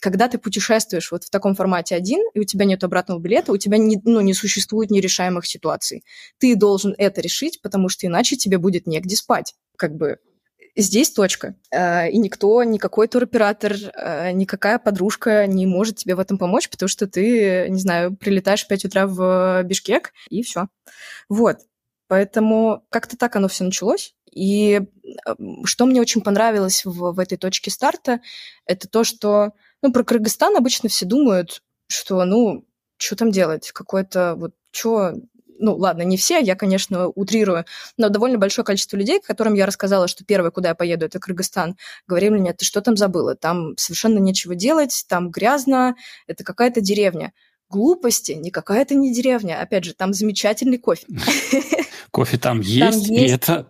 когда 0.00 0.28
ты 0.28 0.38
путешествуешь 0.38 1.10
вот 1.10 1.24
в 1.24 1.30
таком 1.30 1.54
формате 1.54 1.94
один, 1.94 2.20
и 2.34 2.40
у 2.40 2.44
тебя 2.44 2.66
нет 2.66 2.84
обратного 2.84 3.18
билета, 3.18 3.52
у 3.52 3.56
тебя 3.56 3.78
не, 3.78 3.98
ну, 4.04 4.20
не 4.20 4.34
существует 4.34 4.90
нерешаемых 4.90 5.46
ситуаций. 5.46 6.04
Ты 6.38 6.54
должен 6.54 6.94
это 6.98 7.20
решить, 7.22 7.62
потому 7.62 7.88
что 7.88 8.06
иначе 8.06 8.36
тебе 8.36 8.58
будет 8.58 8.86
негде 8.86 9.16
спать. 9.16 9.54
Как 9.76 9.96
бы 9.96 10.18
здесь 10.76 11.10
точка. 11.10 11.54
Э, 11.70 12.08
и 12.10 12.18
никто, 12.18 12.62
никакой 12.62 13.08
туроператор, 13.08 13.72
э, 13.72 14.32
никакая 14.32 14.78
подружка 14.78 15.46
не 15.46 15.66
может 15.66 15.96
тебе 15.96 16.14
в 16.14 16.20
этом 16.20 16.38
помочь, 16.38 16.68
потому 16.68 16.88
что 16.88 17.06
ты, 17.06 17.68
не 17.68 17.80
знаю, 17.80 18.16
прилетаешь 18.16 18.64
в 18.64 18.68
5 18.68 18.84
утра 18.84 19.06
в 19.06 19.62
Бишкек, 19.64 20.12
и 20.28 20.42
все. 20.42 20.68
Вот. 21.28 21.58
Поэтому 22.08 22.84
как-то 22.90 23.16
так 23.16 23.34
оно 23.36 23.48
все 23.48 23.64
началось. 23.64 24.14
И 24.30 24.82
что 25.64 25.86
мне 25.86 26.00
очень 26.00 26.20
понравилось 26.20 26.84
в, 26.84 27.12
в 27.12 27.18
этой 27.18 27.38
точке 27.38 27.70
старта, 27.70 28.20
это 28.66 28.86
то, 28.86 29.02
что 29.02 29.52
ну, 29.82 29.92
про 29.92 30.04
Кыргызстан 30.04 30.56
обычно 30.56 30.88
все 30.88 31.06
думают, 31.06 31.62
что, 31.88 32.24
ну, 32.24 32.66
что 32.98 33.16
там 33.16 33.30
делать, 33.30 33.70
какое-то 33.72 34.34
вот, 34.36 34.54
что 34.72 35.14
ну 35.58 35.76
ладно, 35.76 36.02
не 36.02 36.16
все, 36.16 36.38
я, 36.38 36.54
конечно, 36.54 37.08
утрирую, 37.08 37.64
но 37.96 38.08
довольно 38.08 38.38
большое 38.38 38.64
количество 38.64 38.96
людей, 38.96 39.20
которым 39.20 39.54
я 39.54 39.66
рассказала, 39.66 40.08
что 40.08 40.24
первое, 40.24 40.50
куда 40.50 40.70
я 40.70 40.74
поеду, 40.74 41.06
это 41.06 41.18
Кыргызстан, 41.18 41.76
говорили 42.06 42.30
мне, 42.30 42.52
ты 42.52 42.64
что 42.64 42.80
там 42.80 42.96
забыла? 42.96 43.34
Там 43.34 43.76
совершенно 43.76 44.18
нечего 44.18 44.54
делать, 44.54 45.04
там 45.08 45.30
грязно, 45.30 45.96
это 46.26 46.44
какая-то 46.44 46.80
деревня. 46.80 47.32
Глупости, 47.68 48.32
никакая 48.32 48.82
это 48.82 48.94
не 48.94 49.12
деревня. 49.12 49.60
Опять 49.60 49.84
же, 49.84 49.94
там 49.94 50.12
замечательный 50.12 50.78
кофе. 50.78 51.06
Кофе 52.12 52.38
там 52.38 52.60
есть, 52.60 53.10
и 53.10 53.26
это 53.26 53.66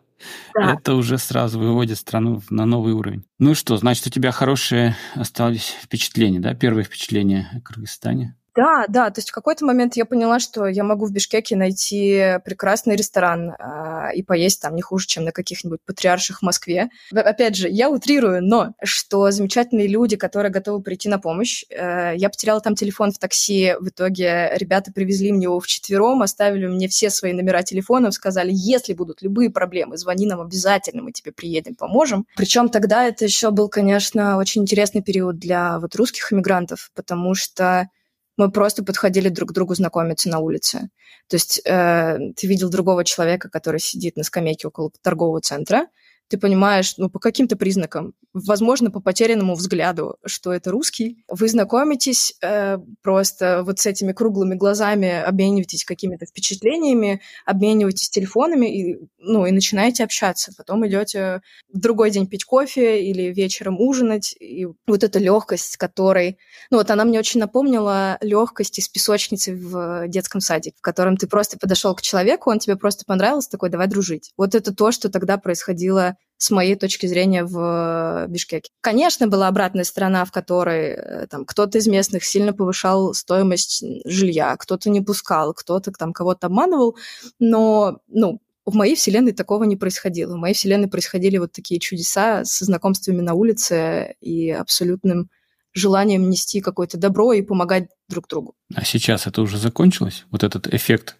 да. 0.54 0.74
Это 0.74 0.94
уже 0.94 1.18
сразу 1.18 1.58
выводит 1.58 1.98
страну 1.98 2.42
на 2.50 2.64
новый 2.64 2.94
уровень. 2.94 3.24
Ну 3.38 3.52
и 3.52 3.54
что, 3.54 3.76
значит, 3.76 4.06
у 4.06 4.10
тебя 4.10 4.32
хорошие 4.32 4.96
остались 5.14 5.74
впечатления, 5.82 6.40
да? 6.40 6.54
Первые 6.54 6.84
впечатления 6.84 7.50
о 7.54 7.60
Кыргызстане? 7.60 8.36
Да, 8.56 8.86
да, 8.88 9.10
то 9.10 9.18
есть 9.18 9.28
в 9.28 9.32
какой-то 9.32 9.66
момент 9.66 9.96
я 9.96 10.06
поняла, 10.06 10.40
что 10.40 10.66
я 10.66 10.82
могу 10.82 11.04
в 11.04 11.12
Бишкеке 11.12 11.56
найти 11.56 12.38
прекрасный 12.44 12.96
ресторан 12.96 13.50
э, 13.50 14.14
и 14.14 14.22
поесть 14.22 14.62
там 14.62 14.74
не 14.74 14.80
хуже, 14.80 15.06
чем 15.06 15.24
на 15.24 15.32
каких-нибудь 15.32 15.80
патриарших 15.84 16.38
в 16.38 16.42
Москве. 16.42 16.88
Опять 17.12 17.56
же, 17.56 17.68
я 17.68 17.90
утрирую, 17.90 18.42
но 18.42 18.72
что 18.82 19.30
замечательные 19.30 19.88
люди, 19.88 20.16
которые 20.16 20.50
готовы 20.50 20.82
прийти 20.82 21.10
на 21.10 21.18
помощь. 21.18 21.64
Э, 21.68 22.14
я 22.16 22.30
потеряла 22.30 22.62
там 22.62 22.74
телефон 22.74 23.12
в 23.12 23.18
такси, 23.18 23.74
в 23.78 23.88
итоге 23.88 24.50
ребята 24.54 24.90
привезли 24.90 25.32
мне 25.32 25.44
его 25.44 25.60
вчетвером, 25.60 26.22
оставили 26.22 26.66
мне 26.66 26.88
все 26.88 27.10
свои 27.10 27.34
номера 27.34 27.62
телефонов, 27.62 28.14
сказали, 28.14 28.52
если 28.52 28.94
будут 28.94 29.20
любые 29.20 29.50
проблемы, 29.50 29.98
звони 29.98 30.26
нам 30.26 30.40
обязательно, 30.40 31.02
мы 31.02 31.12
тебе 31.12 31.30
приедем, 31.30 31.74
поможем. 31.74 32.26
Причем 32.36 32.70
тогда 32.70 33.04
это 33.04 33.26
еще 33.26 33.50
был, 33.50 33.68
конечно, 33.68 34.38
очень 34.38 34.62
интересный 34.62 35.02
период 35.02 35.38
для 35.38 35.78
вот 35.78 35.94
русских 35.94 36.32
иммигрантов, 36.32 36.90
потому 36.94 37.34
что 37.34 37.88
мы 38.36 38.50
просто 38.50 38.84
подходили 38.84 39.28
друг 39.28 39.50
к 39.50 39.52
другу 39.52 39.74
знакомиться 39.74 40.28
на 40.28 40.38
улице. 40.38 40.90
То 41.28 41.36
есть 41.36 41.60
э, 41.64 42.18
ты 42.36 42.46
видел 42.46 42.70
другого 42.70 43.04
человека, 43.04 43.48
который 43.48 43.80
сидит 43.80 44.16
на 44.16 44.22
скамейке 44.22 44.68
около 44.68 44.90
торгового 45.02 45.40
центра, 45.40 45.86
ты 46.28 46.38
понимаешь, 46.38 46.94
ну, 46.98 47.08
по 47.08 47.18
каким-то 47.18 47.56
признакам, 47.56 48.14
возможно, 48.32 48.90
по 48.90 49.00
потерянному 49.00 49.54
взгляду, 49.54 50.16
что 50.24 50.52
это 50.52 50.70
русский. 50.70 51.24
Вы 51.28 51.48
знакомитесь 51.48 52.34
э, 52.42 52.78
просто 53.02 53.62
вот 53.64 53.78
с 53.78 53.86
этими 53.86 54.12
круглыми 54.12 54.54
глазами, 54.54 55.22
обмениваетесь 55.22 55.84
какими-то 55.84 56.26
впечатлениями, 56.26 57.20
обмениваетесь 57.44 58.10
телефонами 58.10 58.66
и, 58.66 58.98
ну, 59.18 59.46
и 59.46 59.52
начинаете 59.52 60.04
общаться. 60.04 60.52
Потом 60.56 60.86
идете 60.86 61.40
другой 61.72 62.10
день 62.10 62.26
пить 62.26 62.44
кофе 62.44 63.02
или 63.02 63.32
вечером 63.32 63.80
ужинать. 63.80 64.34
И 64.40 64.66
вот 64.86 65.04
эта 65.04 65.18
легкость, 65.18 65.76
которой... 65.76 66.38
Ну, 66.70 66.78
вот 66.78 66.90
она 66.90 67.04
мне 67.04 67.18
очень 67.18 67.40
напомнила 67.40 68.18
легкость 68.20 68.78
из 68.78 68.88
песочницы 68.88 69.54
в 69.54 70.08
детском 70.08 70.40
саде, 70.40 70.72
в 70.76 70.82
котором 70.82 71.16
ты 71.16 71.26
просто 71.26 71.58
подошел 71.58 71.94
к 71.94 72.02
человеку, 72.02 72.50
он 72.50 72.58
тебе 72.58 72.76
просто 72.76 73.04
понравился, 73.06 73.50
такой, 73.50 73.70
давай 73.70 73.86
дружить. 73.86 74.32
Вот 74.36 74.54
это 74.54 74.74
то, 74.74 74.92
что 74.92 75.08
тогда 75.08 75.38
происходило 75.38 76.15
с 76.38 76.50
моей 76.50 76.76
точки 76.76 77.06
зрения, 77.06 77.44
в 77.44 77.58
э, 77.58 78.26
Бишкеке. 78.28 78.70
Конечно, 78.82 79.26
была 79.26 79.48
обратная 79.48 79.84
сторона, 79.84 80.24
в 80.24 80.32
которой 80.32 80.90
э, 80.90 81.26
там, 81.28 81.46
кто-то 81.46 81.78
из 81.78 81.86
местных 81.86 82.24
сильно 82.24 82.52
повышал 82.52 83.14
стоимость 83.14 83.82
жилья, 84.04 84.54
кто-то 84.56 84.90
не 84.90 85.00
пускал, 85.00 85.54
кто-то 85.54 85.92
там 85.92 86.12
кого-то 86.12 86.48
обманывал, 86.48 86.96
но 87.38 88.00
ну, 88.08 88.40
в 88.66 88.74
моей 88.74 88.96
вселенной 88.96 89.32
такого 89.32 89.64
не 89.64 89.76
происходило. 89.76 90.34
В 90.34 90.38
моей 90.38 90.54
вселенной 90.54 90.88
происходили 90.88 91.38
вот 91.38 91.52
такие 91.52 91.80
чудеса 91.80 92.44
со 92.44 92.64
знакомствами 92.64 93.22
на 93.22 93.34
улице 93.34 94.16
и 94.20 94.50
абсолютным 94.50 95.30
желанием 95.72 96.28
нести 96.28 96.60
какое-то 96.60 96.98
добро 96.98 97.32
и 97.32 97.42
помогать 97.42 97.88
друг 98.08 98.28
другу. 98.28 98.54
А 98.74 98.84
сейчас 98.84 99.26
это 99.26 99.40
уже 99.42 99.58
закончилось? 99.58 100.24
Вот 100.30 100.42
этот 100.42 100.66
эффект 100.72 101.16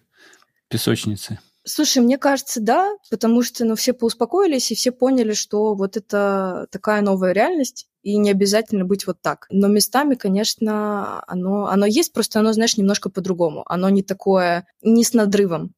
песочницы? 0.67 1.39
Слушай, 1.69 2.01
мне 2.01 2.17
кажется, 2.17 2.61
да, 2.61 2.95
потому 3.09 3.43
что 3.43 3.65
ну, 3.65 3.75
все 3.75 3.91
поуспокоились 3.91 4.71
и 4.71 4.75
все 4.75 4.93
поняли, 4.93 5.33
что 5.33 5.75
вот 5.75 5.97
это 5.97 6.65
такая 6.71 7.01
новая 7.01 7.33
реальность, 7.33 7.87
и 8.03 8.15
не 8.15 8.31
обязательно 8.31 8.85
быть 8.85 9.05
вот 9.05 9.21
так. 9.21 9.47
Но 9.49 9.67
местами, 9.67 10.15
конечно, 10.15 11.21
оно, 11.27 11.67
оно 11.67 11.85
есть, 11.85 12.13
просто 12.13 12.39
оно, 12.39 12.53
знаешь, 12.53 12.77
немножко 12.77 13.09
по-другому. 13.09 13.63
Оно 13.65 13.89
не 13.89 14.01
такое, 14.01 14.65
не 14.81 15.03
с 15.03 15.13
надрывом. 15.13 15.73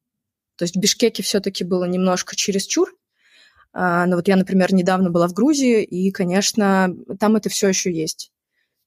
То 0.58 0.64
есть 0.64 0.76
в 0.76 0.80
Бишкеке 0.80 1.24
все-таки 1.24 1.64
было 1.64 1.86
немножко 1.86 2.36
чересчур, 2.36 2.94
а, 3.74 4.06
но 4.06 4.16
вот 4.16 4.28
я, 4.28 4.36
например, 4.36 4.72
недавно 4.72 5.10
была 5.10 5.28
в 5.28 5.34
Грузии, 5.34 5.84
и, 5.84 6.12
конечно, 6.12 6.96
там 7.20 7.36
это 7.36 7.50
все 7.50 7.68
еще 7.68 7.92
есть. 7.92 8.32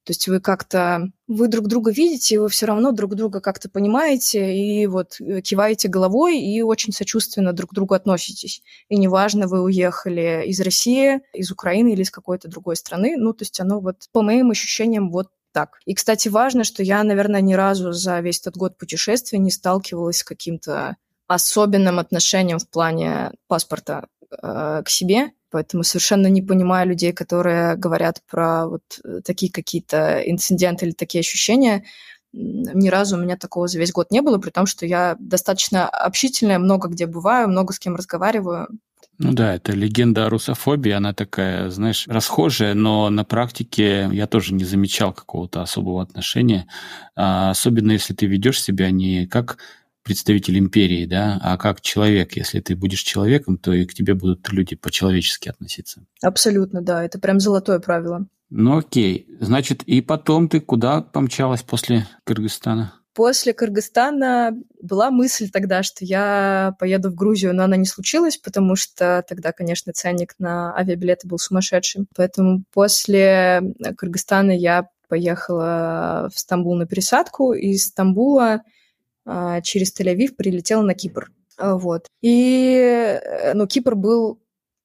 То 0.04 0.10
есть 0.10 0.26
вы 0.26 0.40
как-то, 0.40 1.10
вы 1.28 1.46
друг 1.46 1.68
друга 1.68 1.92
видите, 1.92 2.40
вы 2.40 2.48
все 2.48 2.66
равно 2.66 2.90
друг 2.90 3.14
друга 3.14 3.40
как-то 3.40 3.68
понимаете, 3.68 4.54
и 4.54 4.86
вот 4.86 5.20
э, 5.20 5.40
киваете 5.40 5.88
головой, 5.88 6.40
и 6.40 6.60
очень 6.62 6.92
сочувственно 6.92 7.52
друг 7.52 7.70
к 7.70 7.74
другу 7.74 7.94
относитесь. 7.94 8.62
И 8.88 8.96
неважно, 8.96 9.46
вы 9.46 9.62
уехали 9.62 10.44
из 10.46 10.60
России, 10.60 11.20
из 11.32 11.52
Украины 11.52 11.92
или 11.92 12.02
из 12.02 12.10
какой-то 12.10 12.48
другой 12.48 12.76
страны, 12.76 13.16
ну, 13.16 13.32
то 13.32 13.42
есть 13.42 13.60
оно 13.60 13.80
вот, 13.80 14.08
по 14.12 14.22
моим 14.22 14.50
ощущениям, 14.50 15.10
вот 15.10 15.28
так. 15.52 15.78
И, 15.84 15.94
кстати, 15.94 16.28
важно, 16.28 16.64
что 16.64 16.82
я, 16.82 17.04
наверное, 17.04 17.40
ни 17.40 17.54
разу 17.54 17.92
за 17.92 18.18
весь 18.20 18.40
этот 18.40 18.56
год 18.56 18.76
путешествия 18.78 19.38
не 19.38 19.50
сталкивалась 19.50 20.18
с 20.18 20.24
каким-то 20.24 20.96
особенным 21.28 21.98
отношением 21.98 22.58
в 22.58 22.68
плане 22.68 23.32
паспорта 23.46 24.06
к 24.40 24.84
себе. 24.86 25.32
Поэтому 25.52 25.84
совершенно 25.84 26.28
не 26.28 26.40
понимаю 26.40 26.88
людей, 26.88 27.12
которые 27.12 27.76
говорят 27.76 28.22
про 28.28 28.66
вот 28.66 28.82
э, 29.04 29.20
такие 29.22 29.52
какие-то 29.52 30.22
инциденты 30.24 30.86
или 30.86 30.92
такие 30.92 31.20
ощущения. 31.20 31.84
Ни 32.32 32.88
разу 32.88 33.18
у 33.18 33.20
меня 33.20 33.36
такого 33.36 33.68
за 33.68 33.78
весь 33.78 33.92
год 33.92 34.10
не 34.10 34.22
было, 34.22 34.38
при 34.38 34.48
том, 34.48 34.64
что 34.64 34.86
я 34.86 35.14
достаточно 35.18 35.86
общительная, 35.86 36.58
много 36.58 36.88
где 36.88 37.06
бываю, 37.06 37.48
много 37.48 37.74
с 37.74 37.78
кем 37.78 37.94
разговариваю. 37.96 38.68
Ну 39.18 39.34
да, 39.34 39.54
это 39.54 39.72
легенда 39.72 40.26
о 40.26 40.30
русофобии, 40.30 40.90
она 40.90 41.12
такая, 41.12 41.68
знаешь, 41.68 42.06
расхожая, 42.08 42.72
но 42.72 43.10
на 43.10 43.24
практике 43.24 44.08
я 44.10 44.26
тоже 44.26 44.54
не 44.54 44.64
замечал 44.64 45.12
какого-то 45.12 45.60
особого 45.60 46.02
отношения, 46.02 46.66
а 47.14 47.50
особенно 47.50 47.92
если 47.92 48.14
ты 48.14 48.24
ведешь 48.24 48.62
себя 48.62 48.90
не 48.90 49.26
как 49.26 49.58
представитель 50.02 50.58
империи, 50.58 51.06
да, 51.06 51.38
а 51.42 51.56
как 51.56 51.80
человек. 51.80 52.36
Если 52.36 52.60
ты 52.60 52.76
будешь 52.76 53.02
человеком, 53.02 53.58
то 53.58 53.72
и 53.72 53.84
к 53.86 53.94
тебе 53.94 54.14
будут 54.14 54.50
люди 54.52 54.76
по-человечески 54.76 55.48
относиться. 55.48 56.04
Абсолютно, 56.22 56.82
да, 56.82 57.04
это 57.04 57.18
прям 57.18 57.40
золотое 57.40 57.78
правило. 57.78 58.26
Ну 58.50 58.78
окей, 58.78 59.26
значит, 59.40 59.82
и 59.84 60.02
потом 60.02 60.48
ты 60.48 60.60
куда 60.60 61.00
помчалась 61.00 61.62
после 61.62 62.06
Кыргызстана? 62.24 62.92
После 63.14 63.52
Кыргызстана 63.52 64.52
была 64.80 65.10
мысль 65.10 65.50
тогда, 65.50 65.82
что 65.82 66.04
я 66.04 66.74
поеду 66.78 67.10
в 67.10 67.14
Грузию, 67.14 67.54
но 67.54 67.64
она 67.64 67.76
не 67.76 67.84
случилась, 67.84 68.38
потому 68.38 68.74
что 68.74 69.22
тогда, 69.28 69.52
конечно, 69.52 69.92
ценник 69.92 70.34
на 70.38 70.74
авиабилеты 70.76 71.28
был 71.28 71.38
сумасшедший. 71.38 72.06
Поэтому 72.16 72.64
после 72.72 73.74
Кыргызстана 73.96 74.50
я 74.50 74.88
поехала 75.08 76.30
в 76.34 76.38
Стамбул 76.38 76.74
на 76.74 76.86
пересадку. 76.86 77.52
Из 77.52 77.88
Стамбула 77.88 78.62
через 79.62 79.98
Тель-Авив 79.98 80.35
прилетела 80.37 80.82
на 80.82 80.94
Кипр. 80.94 81.30
А, 81.58 81.76
вот. 81.76 82.06
И, 82.22 82.74
э, 82.76 83.54
ну, 83.54 83.66
Кипр 83.66 83.94
был 83.94 84.42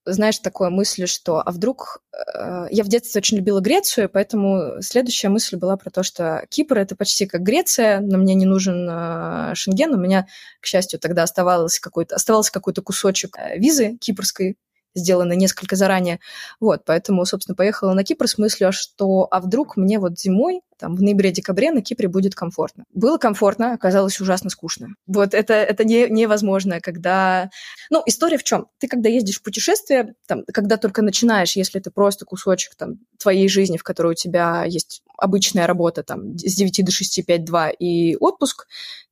знаешь, 0.09 0.39
такое 0.39 0.69
мысль, 0.69 1.05
что 1.05 1.41
а 1.45 1.51
вдруг... 1.51 2.01
Э, 2.13 2.67
я 2.71 2.83
в 2.83 2.87
детстве 2.87 3.19
очень 3.19 3.37
любила 3.37 3.59
Грецию, 3.59 4.09
поэтому 4.09 4.81
следующая 4.81 5.29
мысль 5.29 5.57
была 5.57 5.75
про 5.75 5.89
то, 5.89 6.01
что 6.03 6.45
Кипр— 6.49 6.77
это 6.79 6.95
почти 6.95 7.25
как 7.25 7.41
Греция, 7.41 7.99
но 7.99 8.17
мне 8.17 8.33
не 8.33 8.45
нужен 8.45 8.87
э, 8.89 9.53
Шенген, 9.53 9.93
у 9.93 9.97
меня, 9.97 10.27
к 10.61 10.65
счастью, 10.65 10.99
тогда 10.99 11.23
оставался 11.23 11.81
какой-то, 11.81 12.15
оставался 12.15 12.51
какой-то 12.53 12.81
кусочек 12.81 13.37
визы 13.57 13.97
кипрской, 13.97 14.55
сделано 14.97 15.33
несколько 15.33 15.75
заранее. 15.75 16.19
Вот, 16.59 16.83
поэтому, 16.85 17.25
собственно, 17.25 17.55
поехала 17.55 17.93
на 17.93 18.03
Кипр 18.03 18.27
с 18.27 18.37
мыслью, 18.37 18.71
что 18.71 19.27
а 19.31 19.39
вдруг 19.39 19.77
мне 19.77 19.99
вот 19.99 20.19
зимой, 20.19 20.61
там, 20.77 20.95
в 20.95 21.01
ноябре-декабре 21.01 21.71
на 21.71 21.81
Кипре 21.81 22.07
будет 22.07 22.35
комфортно. 22.35 22.85
Было 22.93 23.17
комфортно, 23.17 23.73
оказалось 23.73 24.19
ужасно 24.21 24.49
скучно. 24.49 24.89
Вот 25.07 25.33
это, 25.33 25.53
это 25.53 25.83
не, 25.83 26.07
невозможно, 26.07 26.79
когда... 26.79 27.49
Ну, 27.89 28.03
история 28.05 28.37
в 28.37 28.43
чем? 28.43 28.67
Ты, 28.77 28.87
когда 28.87 29.09
ездишь 29.09 29.39
в 29.39 29.43
путешествие, 29.43 30.13
там, 30.27 30.43
когда 30.53 30.77
только 30.77 31.01
начинаешь, 31.01 31.55
если 31.55 31.79
это 31.79 31.91
просто 31.91 32.25
кусочек 32.25 32.75
там, 32.75 32.99
твоей 33.17 33.49
жизни, 33.49 33.77
в 33.77 33.83
которой 33.83 34.11
у 34.11 34.15
тебя 34.15 34.65
есть 34.65 35.01
обычная 35.17 35.67
работа 35.67 36.03
там, 36.03 36.37
с 36.37 36.55
9 36.55 36.85
до 36.85 36.91
6, 36.91 37.25
5, 37.25 37.43
2 37.43 37.69
и 37.71 38.15
отпуск, 38.15 38.67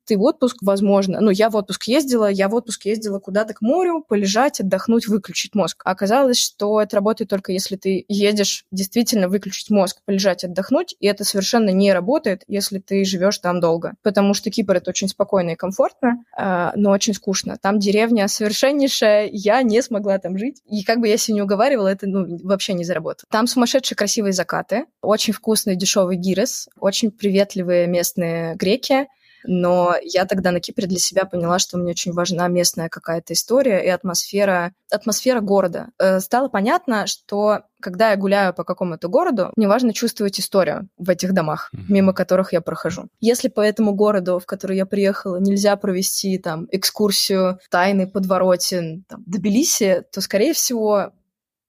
ты 0.05 0.17
в 0.17 0.21
отпуск, 0.21 0.57
возможно, 0.61 1.19
ну, 1.19 1.31
я 1.31 1.49
в 1.49 1.55
отпуск 1.55 1.83
ездила, 1.83 2.29
я 2.29 2.47
в 2.49 2.55
отпуск 2.55 2.85
ездила 2.85 3.19
куда-то 3.19 3.53
к 3.53 3.61
морю, 3.61 4.03
полежать, 4.07 4.59
отдохнуть, 4.59 5.07
выключить 5.07 5.55
мозг. 5.55 5.81
А 5.85 5.91
оказалось, 5.91 6.39
что 6.39 6.81
это 6.81 6.95
работает 6.97 7.29
только 7.29 7.51
если 7.51 7.75
ты 7.75 8.05
едешь 8.07 8.65
действительно 8.71 9.27
выключить 9.27 9.69
мозг, 9.69 10.01
полежать, 10.05 10.43
отдохнуть, 10.43 10.95
и 10.99 11.07
это 11.07 11.23
совершенно 11.23 11.69
не 11.69 11.93
работает, 11.93 12.43
если 12.47 12.79
ты 12.79 13.03
живешь 13.05 13.39
там 13.39 13.59
долго. 13.59 13.93
Потому 14.03 14.33
что 14.33 14.51
Кипр— 14.51 14.75
это 14.77 14.91
очень 14.91 15.07
спокойно 15.07 15.51
и 15.51 15.55
комфортно, 15.55 16.23
э, 16.37 16.71
но 16.75 16.91
очень 16.91 17.13
скучно. 17.13 17.57
Там 17.61 17.79
деревня 17.79 18.27
совершеннейшая, 18.27 19.29
я 19.31 19.61
не 19.63 19.81
смогла 19.81 20.17
там 20.19 20.37
жить. 20.37 20.61
И 20.69 20.83
как 20.83 20.99
бы 20.99 21.07
я 21.07 21.17
себя 21.17 21.35
не 21.35 21.41
уговаривала, 21.41 21.87
это 21.87 22.07
ну, 22.07 22.37
вообще 22.43 22.73
не 22.73 22.83
заработало. 22.83 23.27
Там 23.31 23.47
сумасшедшие 23.47 23.95
красивые 23.95 24.33
закаты, 24.33 24.85
очень 25.01 25.33
вкусный 25.33 25.75
дешевый 25.75 26.17
гирос, 26.17 26.69
очень 26.79 27.11
приветливые 27.11 27.87
местные 27.87 28.55
греки, 28.55 29.07
но 29.47 29.95
я 30.01 30.25
тогда 30.25 30.51
на 30.51 30.59
Кипре 30.59 30.87
для 30.87 30.99
себя 30.99 31.25
поняла, 31.25 31.59
что 31.59 31.77
мне 31.77 31.91
очень 31.91 32.13
важна 32.13 32.47
местная 32.47 32.89
какая-то 32.89 33.33
история 33.33 33.83
и 33.83 33.87
атмосфера, 33.87 34.73
атмосфера 34.91 35.41
города. 35.41 35.89
Э, 35.99 36.19
стало 36.19 36.49
понятно, 36.49 37.07
что 37.07 37.61
когда 37.79 38.11
я 38.11 38.15
гуляю 38.15 38.53
по 38.53 38.63
какому-то 38.63 39.07
городу, 39.07 39.51
мне 39.55 39.67
важно 39.67 39.93
чувствовать 39.93 40.39
историю 40.39 40.89
в 40.97 41.09
этих 41.09 41.33
домах, 41.33 41.69
mm-hmm. 41.73 41.85
мимо 41.89 42.13
которых 42.13 42.53
я 42.53 42.61
прохожу. 42.61 43.07
Если 43.19 43.47
по 43.47 43.61
этому 43.61 43.93
городу, 43.93 44.39
в 44.39 44.45
который 44.45 44.77
я 44.77 44.85
приехала, 44.85 45.37
нельзя 45.37 45.75
провести 45.75 46.37
там 46.37 46.67
экскурсию 46.71 47.59
тайны 47.69 48.07
подворотен 48.07 49.03
там, 49.07 49.23
Тбилиси, 49.25 50.03
то, 50.11 50.21
скорее 50.21 50.53
всего, 50.53 51.11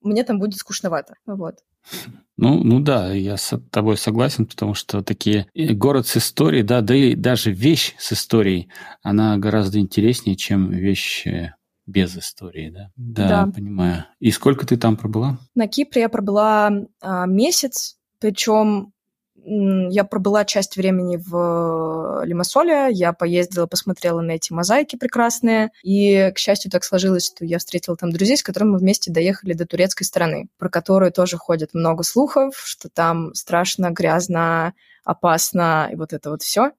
мне 0.00 0.24
там 0.24 0.38
будет 0.38 0.58
скучновато. 0.58 1.14
Вот. 1.26 1.58
Ну, 2.36 2.62
ну 2.62 2.80
да, 2.80 3.12
я 3.14 3.36
с 3.38 3.58
тобой 3.70 3.96
согласен, 3.96 4.46
потому 4.46 4.74
что 4.74 5.02
такие 5.02 5.46
город 5.54 6.06
с 6.06 6.18
историей, 6.18 6.62
да, 6.62 6.82
да 6.82 6.94
и 6.94 7.14
даже 7.14 7.50
вещь 7.50 7.94
с 7.98 8.12
историей, 8.12 8.68
она 9.02 9.38
гораздо 9.38 9.78
интереснее, 9.78 10.36
чем 10.36 10.70
вещь 10.70 11.26
без 11.86 12.16
истории, 12.16 12.70
да? 12.70 12.90
Да, 12.96 13.28
да. 13.28 13.52
понимаю. 13.52 14.04
И 14.18 14.30
сколько 14.30 14.66
ты 14.66 14.76
там 14.76 14.96
пробыла? 14.96 15.38
На 15.54 15.68
Кипре 15.68 16.02
я 16.02 16.08
пробыла 16.08 16.70
а, 17.00 17.26
месяц, 17.26 17.96
причем 18.18 18.92
я 19.46 20.04
пробыла 20.04 20.44
часть 20.44 20.76
времени 20.76 21.16
в 21.16 22.22
Лимассоле, 22.24 22.88
я 22.90 23.12
поездила, 23.12 23.66
посмотрела 23.66 24.20
на 24.20 24.32
эти 24.32 24.52
мозаики 24.52 24.96
прекрасные, 24.96 25.70
и, 25.84 26.32
к 26.34 26.38
счастью, 26.38 26.70
так 26.70 26.82
сложилось, 26.82 27.26
что 27.26 27.44
я 27.44 27.58
встретила 27.58 27.96
там 27.96 28.10
друзей, 28.10 28.36
с 28.36 28.42
которыми 28.42 28.72
мы 28.72 28.78
вместе 28.78 29.12
доехали 29.12 29.52
до 29.52 29.66
турецкой 29.66 30.04
страны, 30.04 30.48
про 30.58 30.68
которую 30.68 31.12
тоже 31.12 31.36
ходит 31.36 31.74
много 31.74 32.02
слухов, 32.02 32.54
что 32.56 32.88
там 32.88 33.34
страшно, 33.34 33.90
грязно, 33.90 34.74
опасно, 35.04 35.88
и 35.92 35.96
вот 35.96 36.12
это 36.12 36.30
вот 36.30 36.42
все. 36.42 36.72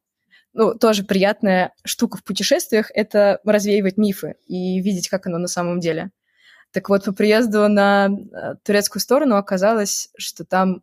Ну, 0.53 0.73
тоже 0.73 1.03
приятная 1.03 1.73
штука 1.85 2.17
в 2.17 2.23
путешествиях— 2.23 2.91
это 2.93 3.39
развеивать 3.45 3.97
мифы 3.97 4.35
и 4.45 4.81
видеть, 4.81 5.07
как 5.07 5.27
оно 5.27 5.37
на 5.37 5.47
самом 5.47 5.79
деле. 5.79 6.11
Так 6.71 6.89
вот, 6.89 7.05
по 7.05 7.13
приезду 7.13 7.67
на 7.69 8.07
э, 8.07 8.55
турецкую 8.63 9.01
сторону 9.01 9.37
оказалось, 9.37 10.09
что 10.17 10.43
там 10.43 10.81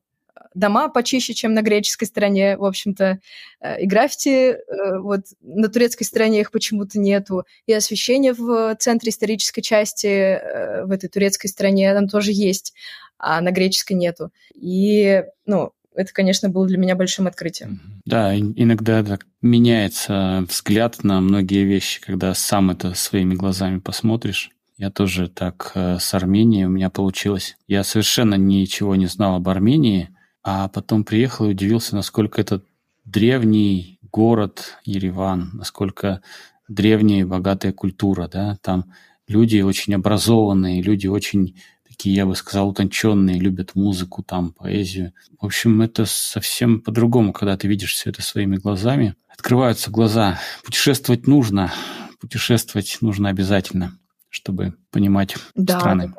дома 0.55 0.89
почище, 0.89 1.35
чем 1.35 1.55
на 1.55 1.63
греческой 1.63 2.07
стороне, 2.07 2.57
в 2.57 2.65
общем-то, 2.65 3.19
э, 3.61 3.83
и 3.83 3.87
граффити, 3.87 4.29
э, 4.29 4.99
вот 4.99 5.23
на 5.43 5.69
турецкой 5.69 6.05
стороне 6.05 6.41
их 6.41 6.51
почему-то 6.51 6.99
нету, 6.99 7.45
и 7.67 7.73
освещение 7.73 8.33
в 8.33 8.75
центре 8.77 9.11
исторической 9.11 9.63
части 9.63 10.07
э, 10.07 10.85
в 10.85 10.91
этой 10.91 11.09
турецкой 11.09 11.49
стране 11.49 11.93
там 11.95 12.09
тоже 12.09 12.33
есть, 12.33 12.75
а 13.19 13.41
на 13.41 13.51
греческой 13.51 13.97
нету. 13.97 14.31
И, 14.55 15.25
ну, 15.47 15.73
это, 15.95 16.13
конечно, 16.13 16.49
было 16.49 16.67
для 16.67 16.79
меня 16.79 16.97
большим 16.97 17.27
открытием. 17.27 17.81
Да, 18.05 18.37
иногда 18.37 19.03
так 19.05 19.27
меняется 19.43 20.45
взгляд 20.49 21.05
на 21.05 21.21
многие 21.21 21.65
вещи, 21.65 22.01
когда 22.01 22.35
сам 22.35 22.73
это 22.73 22.95
своими 22.95 23.35
глазами 23.35 23.79
посмотришь. 23.79 24.51
Я 24.77 24.91
тоже 24.91 25.29
так 25.29 25.71
с 25.75 26.15
Арменией 26.15 26.65
у 26.65 26.69
меня 26.69 26.91
получилось. 26.91 27.57
Я 27.69 27.85
совершенно 27.85 28.35
ничего 28.35 28.97
не 28.97 29.07
знал 29.07 29.37
об 29.37 29.49
Армении, 29.49 30.14
а 30.45 30.69
потом 30.69 31.05
приехал 31.05 31.47
и 31.47 31.51
удивился, 31.51 31.97
насколько 31.97 32.41
это 32.41 32.63
древний 33.05 33.99
город 34.13 34.79
Ереван, 34.85 35.51
насколько 35.55 36.21
древняя 36.69 37.23
и 37.23 37.25
богатая 37.25 37.73
культура, 37.73 38.29
да, 38.29 38.59
там 38.63 38.93
люди 39.27 39.61
очень 39.61 39.95
образованные, 39.95 40.83
люди 40.83 41.07
очень 41.07 41.57
такие, 41.89 42.15
я 42.15 42.27
бы 42.27 42.37
сказал, 42.37 42.69
утонченные, 42.69 43.39
любят 43.39 43.75
музыку, 43.75 44.23
там, 44.23 44.53
поэзию. 44.53 45.13
В 45.41 45.47
общем, 45.47 45.81
это 45.81 46.05
совсем 46.07 46.81
по-другому, 46.81 47.33
когда 47.33 47.57
ты 47.57 47.67
видишь 47.67 47.95
все 47.95 48.11
это 48.11 48.21
своими 48.21 48.57
глазами. 48.57 49.15
Открываются 49.29 49.91
глаза. 49.91 50.39
Путешествовать 50.63 51.27
нужно, 51.27 51.73
путешествовать 52.21 52.99
нужно 53.01 53.31
обязательно, 53.31 53.99
чтобы 54.29 54.75
понимать 54.91 55.37
да, 55.55 55.79
страны. 55.79 56.13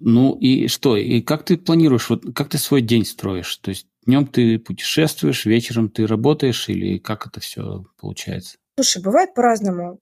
Ну 0.00 0.34
и 0.34 0.68
что? 0.68 0.96
И 0.96 1.20
как 1.20 1.44
ты 1.44 1.56
планируешь, 1.56 2.08
вот 2.08 2.24
как 2.34 2.48
ты 2.48 2.58
свой 2.58 2.82
день 2.82 3.04
строишь? 3.04 3.56
То 3.56 3.70
есть 3.70 3.86
днем 4.06 4.26
ты 4.26 4.58
путешествуешь, 4.58 5.44
вечером 5.44 5.88
ты 5.88 6.06
работаешь 6.06 6.68
или 6.68 6.98
как 6.98 7.26
это 7.26 7.40
все 7.40 7.84
получается? 8.00 8.58
Слушай, 8.76 9.02
бывает 9.02 9.34
по-разному. 9.34 9.98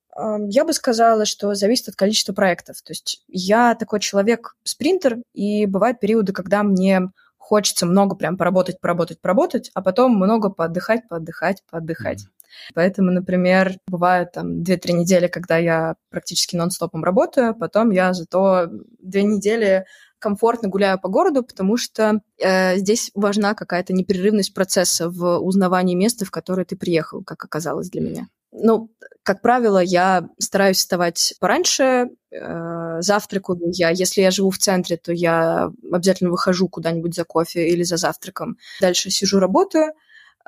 Я 0.49 0.65
бы 0.67 0.75
сказала, 0.75 1.25
что 1.25 1.55
зависит 1.55 1.89
от 1.89 1.97
количества 1.97 2.35
проектов. 2.35 2.83
То 2.83 2.93
есть 2.93 3.23
я 3.27 3.75
такой 3.75 4.01
человек-спринтер, 4.01 5.19
и 5.33 5.65
бывают 5.67 5.99
периоды, 5.99 6.33
когда 6.33 6.63
мне 6.63 7.11
хочется 7.39 7.87
много 7.87 8.17
прям 8.17 8.37
поработать, 8.37 8.81
поработать, 8.81 9.21
поработать, 9.21 9.71
а 9.73 9.81
потом 9.81 10.17
много 10.17 10.51
поотдыхать, 10.51 11.09
поотдыхать, 11.09 11.63
поотдыхать. 11.71 12.25
Mm-hmm. 12.25 12.46
Поэтому, 12.75 13.11
например, 13.11 13.79
бывают 13.87 14.33
там 14.33 14.63
2-3 14.63 14.93
недели, 14.93 15.27
когда 15.27 15.57
я 15.59 15.97
практически 16.11 16.57
нон-стопом 16.57 17.05
работаю, 17.05 17.55
потом 17.55 17.91
я 17.91 18.13
зато 18.13 18.69
две 19.01 19.23
недели 19.23 19.85
комфортно 20.19 20.69
гуляю 20.69 20.99
по 20.99 21.09
городу, 21.09 21.43
потому 21.43 21.77
что 21.77 22.21
э, 22.39 22.77
здесь 22.79 23.11
важна 23.15 23.55
какая-то 23.55 23.93
непрерывность 23.93 24.55
процесса 24.55 25.11
в 25.11 25.39
узнавании 25.39 25.95
места, 25.95 26.25
в 26.25 26.31
которое 26.31 26.65
ты 26.65 26.77
приехал, 26.77 27.23
как 27.23 27.45
оказалось 27.45 27.91
для 27.91 28.01
меня. 28.01 28.29
Ну, 28.53 28.91
как 29.23 29.43
правило, 29.43 29.79
я 29.79 30.29
стараюсь 30.39 30.79
вставать 30.79 31.35
пораньше, 31.41 32.09
э, 32.31 33.01
завтракаю 33.01 33.59
я. 33.73 33.91
Если 33.91 34.23
я 34.23 34.31
живу 34.31 34.51
в 34.51 34.59
центре, 34.59 34.97
то 34.97 35.13
я 35.13 35.71
обязательно 35.93 36.31
выхожу 36.31 36.69
куда-нибудь 36.69 37.15
за 37.15 37.25
кофе 37.25 37.69
или 37.69 37.83
за 37.83 37.97
завтраком. 37.97 38.57
Дальше 38.81 39.11
сижу, 39.11 39.39
работаю. 39.39 39.93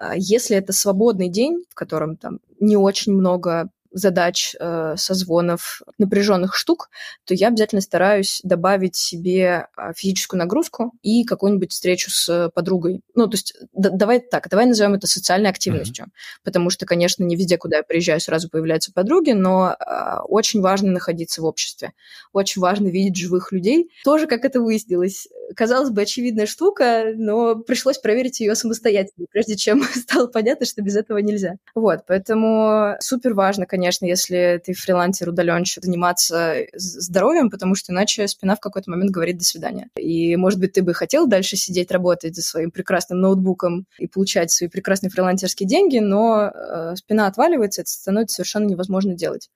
А 0.01 0.17
если 0.17 0.57
это 0.57 0.73
свободный 0.73 1.29
день, 1.29 1.65
в 1.69 1.75
котором 1.75 2.17
там 2.17 2.39
не 2.61 2.77
очень 2.77 3.13
много 3.13 3.69
задач, 3.99 4.55
э, 4.59 4.95
созвонов, 4.97 5.83
напряженных 5.99 6.55
штук, 6.55 6.91
то 7.25 7.35
я 7.35 7.49
обязательно 7.49 7.81
стараюсь 7.81 8.41
добавить 8.43 8.97
себе 8.97 9.69
а, 9.77 9.93
физическую 9.93 10.39
нагрузку 10.39 10.93
и 11.03 11.25
какую-нибудь 11.25 11.73
встречу 11.73 12.11
с 12.11 12.51
подругой. 12.55 13.03
Ну, 13.15 13.27
то 13.27 13.35
есть 13.35 13.55
да, 13.73 13.91
давай 13.91 14.21
так, 14.21 14.49
давай 14.49 14.67
назовем 14.67 14.95
это 14.95 15.07
социальной 15.07 15.51
активностью, 15.51 16.07
mm-hmm. 16.07 16.41
потому 16.45 16.71
что, 16.71 16.87
конечно, 16.87 17.25
не 17.25 17.37
везде, 17.37 17.59
куда 17.59 17.79
я 17.79 17.83
приезжаю, 17.83 18.21
сразу 18.21 18.49
появляются 18.49 18.93
подруги, 18.93 19.33
но 19.33 19.75
э, 19.79 20.21
очень 20.25 20.61
важно 20.61 20.93
находиться 20.93 21.43
в 21.43 21.45
обществе, 21.45 21.93
очень 22.33 22.61
важно 22.61 22.89
видеть 22.89 23.17
живых 23.17 23.53
людей. 23.53 23.91
Тоже, 24.05 24.27
как 24.27 24.45
это 24.45 24.61
выяснилось, 24.61 25.29
казалось 25.57 25.91
бы, 25.91 26.03
очевидная 26.03 26.47
штука, 26.47 27.13
но 27.15 27.57
пришлось 27.57 27.99
проверить 27.99 28.41
ее 28.41 28.55
самостоятельно, 28.55 29.27
прежде 29.31 29.57
чем 29.57 29.83
стало 29.95 30.27
понятно, 30.27 30.67
что 30.67 30.83
без 30.83 30.97
этого 30.97 31.19
нельзя. 31.19 31.57
Вот, 31.75 32.01
поэтому 32.07 32.97
супер 33.01 33.35
важно, 33.35 33.67
конечно, 33.67 33.88
конечно, 33.88 34.07
если 34.07 34.61
ты 34.64 34.74
фрилансер, 34.74 35.31
удаленщик, 35.31 35.83
заниматься 35.83 36.66
здоровьем, 36.74 37.48
потому 37.48 37.74
что 37.74 37.92
иначе 37.92 38.29
спина 38.29 38.55
в 38.55 38.61
какой-то 38.61 38.90
момент 38.90 39.11
говорит 39.11 39.38
«до 39.38 39.44
свидания». 39.44 39.88
И, 39.96 40.37
может 40.37 40.61
быть, 40.61 40.72
ты 40.72 40.83
бы 40.83 40.92
хотел 40.92 41.27
дальше 41.27 41.57
сидеть, 41.57 41.90
работать 41.90 42.35
за 42.37 42.42
своим 42.42 42.70
прекрасным 42.70 43.20
ноутбуком 43.20 43.87
и 43.98 44.07
получать 44.07 44.51
свои 44.51 44.68
прекрасные 44.68 45.11
фрилансерские 45.11 45.66
деньги, 45.66 45.98
но 45.98 46.51
э, 46.53 46.96
спина 46.96 47.27
отваливается, 47.27 47.81
это 47.81 47.90
становится 47.90 48.37
совершенно 48.37 48.66
невозможно 48.66 49.14
делать. 49.14 49.48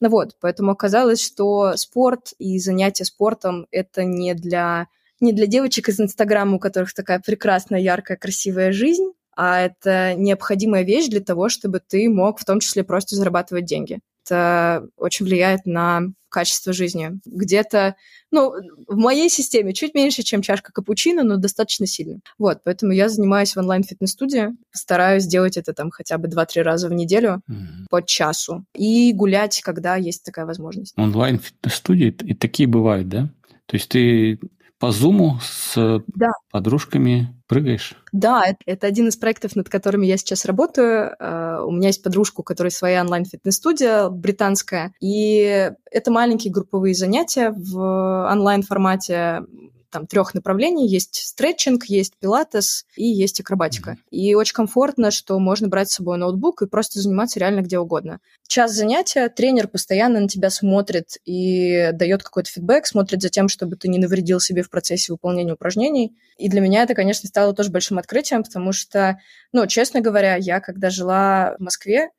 Ну 0.00 0.10
вот, 0.10 0.36
поэтому 0.40 0.72
оказалось, 0.72 1.24
что 1.24 1.76
спорт 1.76 2.32
и 2.38 2.58
занятия 2.58 3.04
спортом— 3.04 3.66
это 3.70 4.04
не 4.04 4.34
для 4.34 4.86
не 5.20 5.32
для 5.32 5.46
девочек 5.46 5.88
из 5.88 5.98
Инстаграма, 5.98 6.56
у 6.56 6.58
которых 6.60 6.94
такая 6.94 7.18
прекрасная, 7.18 7.80
яркая, 7.80 8.16
красивая 8.16 8.70
жизнь, 8.70 9.10
а 9.40 9.60
это 9.60 10.14
необходимая 10.16 10.82
вещь 10.82 11.06
для 11.06 11.20
того, 11.20 11.48
чтобы 11.48 11.80
ты 11.80 12.10
мог 12.10 12.40
в 12.40 12.44
том 12.44 12.58
числе 12.58 12.82
просто 12.82 13.14
зарабатывать 13.14 13.66
деньги. 13.66 14.00
Это 14.24 14.88
очень 14.96 15.26
влияет 15.26 15.64
на 15.64 16.08
качество 16.28 16.72
жизни. 16.72 17.12
Где-то, 17.24 17.94
ну, 18.32 18.52
в 18.88 18.96
моей 18.96 19.30
системе 19.30 19.74
чуть 19.74 19.94
меньше, 19.94 20.24
чем 20.24 20.42
чашка 20.42 20.72
капучино, 20.72 21.22
но 21.22 21.36
достаточно 21.36 21.86
сильно. 21.86 22.18
Вот, 22.36 22.62
поэтому 22.64 22.90
я 22.90 23.08
занимаюсь 23.08 23.54
в 23.54 23.60
онлайн-фитнес-студии, 23.60 24.48
стараюсь 24.72 25.24
делать 25.24 25.56
это 25.56 25.72
там 25.72 25.92
хотя 25.92 26.18
бы 26.18 26.26
2-3 26.26 26.62
раза 26.62 26.88
в 26.88 26.92
неделю 26.92 27.40
mm-hmm. 27.48 27.86
по 27.90 28.02
часу 28.02 28.64
и 28.74 29.12
гулять, 29.12 29.60
когда 29.62 29.94
есть 29.94 30.24
такая 30.24 30.46
возможность. 30.46 30.94
Онлайн-фитнес-студии 30.96 32.08
и 32.08 32.34
такие 32.34 32.68
бывают, 32.68 33.08
да? 33.08 33.30
То 33.66 33.76
есть 33.76 33.88
ты 33.88 34.40
по 34.78 34.92
зуму 34.92 35.38
с 35.42 36.02
да. 36.14 36.30
подружками 36.50 37.34
прыгаешь? 37.46 37.94
Да, 38.12 38.44
это, 38.46 38.58
это 38.66 38.86
один 38.86 39.08
из 39.08 39.16
проектов, 39.16 39.56
над 39.56 39.68
которыми 39.68 40.06
я 40.06 40.16
сейчас 40.16 40.44
работаю. 40.44 41.14
Uh, 41.20 41.64
у 41.64 41.72
меня 41.72 41.88
есть 41.88 42.02
подружка, 42.02 42.40
у 42.40 42.44
которой 42.44 42.70
своя 42.70 43.02
онлайн-фитнес-студия 43.02 44.08
британская, 44.08 44.92
и 45.00 45.72
это 45.90 46.10
маленькие 46.10 46.52
групповые 46.52 46.94
занятия 46.94 47.50
в 47.50 48.30
онлайн-формате 48.30 49.42
там 49.90 50.06
трех 50.06 50.34
направлений. 50.34 50.88
Есть 50.88 51.14
стретчинг, 51.14 51.84
есть 51.86 52.14
пилатес 52.18 52.86
и 52.96 53.04
есть 53.04 53.40
акробатика. 53.40 53.92
Mm-hmm. 53.92 54.08
И 54.10 54.34
очень 54.34 54.54
комфортно, 54.54 55.10
что 55.10 55.38
можно 55.38 55.68
брать 55.68 55.90
с 55.90 55.94
собой 55.94 56.18
ноутбук 56.18 56.62
и 56.62 56.66
просто 56.66 57.00
заниматься 57.00 57.40
реально 57.40 57.60
где 57.60 57.78
угодно. 57.78 58.20
Час 58.46 58.72
занятия, 58.72 59.28
тренер 59.28 59.68
постоянно 59.68 60.20
на 60.20 60.28
тебя 60.28 60.50
смотрит 60.50 61.16
и 61.24 61.90
дает 61.92 62.22
какой-то 62.22 62.50
фидбэк, 62.50 62.86
смотрит 62.86 63.22
за 63.22 63.28
тем, 63.28 63.48
чтобы 63.48 63.76
ты 63.76 63.88
не 63.88 63.98
навредил 63.98 64.40
себе 64.40 64.62
в 64.62 64.70
процессе 64.70 65.12
выполнения 65.12 65.52
упражнений. 65.52 66.16
И 66.36 66.48
для 66.48 66.60
меня 66.60 66.82
это, 66.82 66.94
конечно, 66.94 67.28
стало 67.28 67.54
тоже 67.54 67.70
большим 67.70 67.98
открытием, 67.98 68.42
потому 68.42 68.72
что, 68.72 69.18
ну, 69.52 69.66
честно 69.66 70.00
говоря, 70.00 70.36
я 70.36 70.60
когда 70.60 70.90
жила 70.90 71.56
в 71.58 71.62
Москве, 71.62 72.10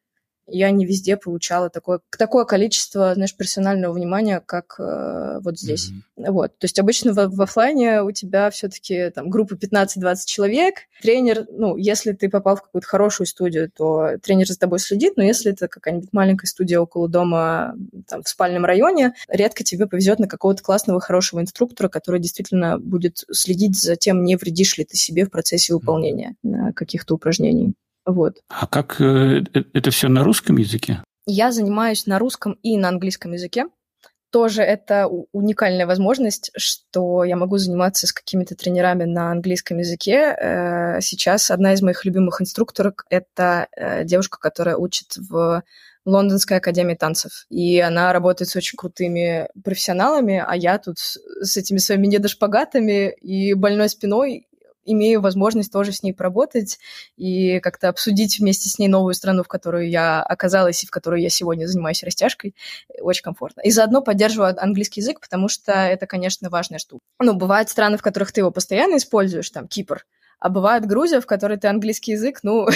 я 0.52 0.72
не 0.72 0.86
везде 0.86 1.18
получала 1.18 1.70
такое, 1.70 2.00
такое 2.18 2.46
количество, 2.46 3.14
знаешь, 3.14 3.36
персонального 3.36 3.94
внимания, 3.94 4.42
как 4.46 4.76
э, 4.80 5.40
вот 5.42 5.60
здесь. 5.60 5.92
Mm-hmm. 6.18 6.32
Вот. 6.32 6.58
То 6.58 6.66
есть 6.66 6.80
обычно 6.80 7.14
в, 7.14 7.28
в 7.28 7.42
офлайне 7.42 8.02
у 8.02 8.12
тебя 8.12 8.50
все-таки 8.50 9.10
там 9.10 9.30
группа 9.30 9.54
15-20 9.54 10.16
человек. 10.26 10.76
Тренер, 11.02 11.48
ну, 11.52 11.76
если 11.78 12.14
ты 12.14 12.30
попал 12.30 12.56
в 12.56 12.64
какую-то 12.64 12.88
хорошую 12.88 13.28
студию, 13.28 13.72
то 13.72 14.18
тренер 14.22 14.48
за 14.48 14.58
тобой 14.58 14.80
следит, 14.80 15.14
но 15.18 15.24
если 15.24 15.52
это 15.52 15.68
какая-нибудь 15.68 16.10
маленькая 16.12 16.48
студия 16.48 16.80
около 16.80 17.08
дома, 17.08 17.76
там, 18.08 18.24
в 18.24 18.30
спальном 18.30 18.66
районе, 18.66 19.14
редко 19.28 19.64
тебе 19.64 19.88
повезет 19.88 20.20
на 20.20 20.28
какого-то 20.28 20.64
классного, 20.64 21.00
хорошего 21.00 21.42
инструктора, 21.42 21.90
который 21.90 22.20
действительно 22.20 22.80
будет 22.80 23.24
следить 23.32 23.80
за 23.80 23.96
тем, 23.96 24.24
не 24.24 24.36
вредишь 24.36 24.78
ли 24.78 24.86
ты 24.86 24.98
себе 24.98 25.26
в 25.26 25.32
процессе 25.32 25.74
выполнения 25.74 26.36
mm-hmm. 26.46 26.74
каких-то 26.74 27.16
упражнений. 27.16 27.74
Вот. 28.10 28.38
А 28.50 28.66
как 28.66 29.00
э, 29.00 29.44
э, 29.54 29.64
это 29.74 29.92
все 29.92 30.08
на 30.08 30.24
русском 30.24 30.58
языке? 30.58 31.04
Я 31.26 31.52
занимаюсь 31.52 32.08
на 32.08 32.18
русском 32.18 32.54
и 32.64 32.76
на 32.76 32.90
английском 32.90 33.34
языке. 33.34 33.66
Тоже 34.32 34.62
это 34.64 35.08
уникальная 35.32 35.86
возможность, 35.86 36.52
что 36.56 37.24
я 37.24 37.36
могу 37.36 37.58
заниматься 37.58 38.08
с 38.08 38.14
какими-то 38.14 38.56
тренерами 38.56 39.04
на 39.04 39.32
английском 39.32 39.78
языке. 39.78 40.36
Э, 40.40 41.02
сейчас 41.02 41.52
одна 41.52 41.74
из 41.74 41.84
моих 41.84 42.04
любимых 42.04 42.42
инструкторок— 42.42 43.06
это 43.10 43.68
девушка, 44.04 44.40
которая 44.40 44.76
учит 44.76 45.18
в 45.18 45.64
Лондонской 46.06 46.58
академии 46.58 46.96
танцев. 46.96 47.46
И 47.50 47.80
она 47.80 48.12
работает 48.12 48.50
с 48.50 48.56
очень 48.56 48.78
крутыми 48.78 49.48
профессионалами, 49.64 50.44
а 50.46 50.56
я 50.56 50.80
тут 50.80 50.98
с 50.98 51.58
этими 51.58 51.78
своими 51.78 52.08
недошпагатами 52.08 53.12
и 53.22 53.54
больной 53.54 53.90
спиной 53.90 54.48
имею 54.86 55.22
возможность 55.22 55.72
тоже 55.72 55.92
с 55.92 56.04
ней 56.04 56.14
поработать 56.14 56.80
и 57.18 57.60
как-то 57.60 57.90
обсудить 57.90 58.40
вместе 58.40 58.70
с 58.70 58.80
ней 58.80 58.88
новую 58.88 59.14
страну, 59.14 59.44
в 59.44 59.48
которую 59.48 59.90
я 59.90 60.22
оказалась 60.24 60.84
и 60.84 60.88
в 60.88 60.92
которой 60.92 61.22
я 61.22 61.30
сегодня 61.30 61.66
занимаюсь 61.66 62.04
растяжкой. 62.04 62.56
Очень 63.00 63.24
комфортно. 63.24 63.62
И 63.62 63.72
заодно 63.72 64.02
поддерживаю 64.02 64.56
английский 64.62 65.02
язык, 65.02 65.20
потому 65.20 65.48
что 65.48 65.74
это, 65.74 66.08
конечно, 66.08 66.50
важная 66.50 66.80
штука. 66.80 67.04
Ну, 67.20 67.34
бывают 67.34 67.70
страны, 67.70 67.98
в 67.98 68.02
которых 68.02 68.32
ты 68.32 68.42
его 68.42 68.52
постоянно 68.52 68.98
используешь, 68.98 69.50
там, 69.50 69.68
Кипр, 69.68 70.06
а 70.40 70.50
бывает 70.50 70.86
Грузия, 70.86 71.20
в 71.20 71.26
которой 71.26 71.58
ты 71.58 71.68
английский 71.68 72.14
язык, 72.14 72.40
ну, 72.44 72.68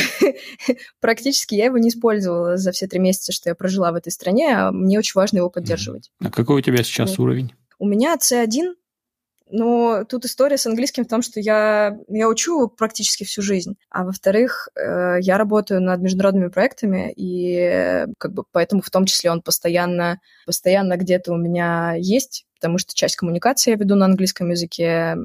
практически 1.00 1.56
я 1.56 1.66
его 1.66 1.78
не 1.78 1.90
использовала 1.90 2.58
за 2.58 2.72
все 2.72 2.88
три 2.88 3.00
месяца, 3.00 3.32
что 3.32 3.50
я 3.50 3.56
прожила 3.56 3.92
в 3.92 3.96
этой 3.96 4.12
стране, 4.12 4.54
а 4.56 4.72
мне 4.72 5.00
очень 5.00 5.14
важно 5.16 5.38
его 5.38 5.50
поддерживать. 5.50 6.12
А 6.20 6.30
какой 6.30 6.58
у 6.58 6.62
тебя 6.62 6.84
сейчас 6.84 7.18
уровень? 7.20 7.54
У 7.80 7.88
меня 7.88 8.16
C1, 8.16 8.74
но 9.56 10.04
тут 10.04 10.26
история 10.26 10.58
с 10.58 10.66
английским 10.66 11.06
в 11.06 11.08
том, 11.08 11.22
что 11.22 11.40
я, 11.40 11.96
я 12.10 12.28
учу 12.28 12.68
практически 12.68 13.24
всю 13.24 13.44
жизнь. 13.44 13.76
А 13.92 14.04
во-вторых, 14.04 14.68
э, 14.76 15.18
я 15.22 15.38
работаю 15.38 15.80
над 15.80 16.02
международными 16.02 16.48
проектами, 16.48 17.14
и 17.16 18.08
как 18.18 18.34
бы 18.34 18.46
поэтому 18.52 18.82
в 18.82 18.90
том 18.90 19.06
числе 19.06 19.30
он 19.30 19.44
постоянно, 19.44 20.20
постоянно 20.48 20.98
где-то 20.98 21.32
у 21.34 21.38
меня 21.38 21.94
есть, 21.96 22.48
потому 22.56 22.80
что 22.80 22.96
часть 22.96 23.16
коммуникации 23.16 23.70
я 23.70 23.78
веду 23.78 23.94
на 23.94 24.06
английском 24.06 24.50
языке, 24.50 25.16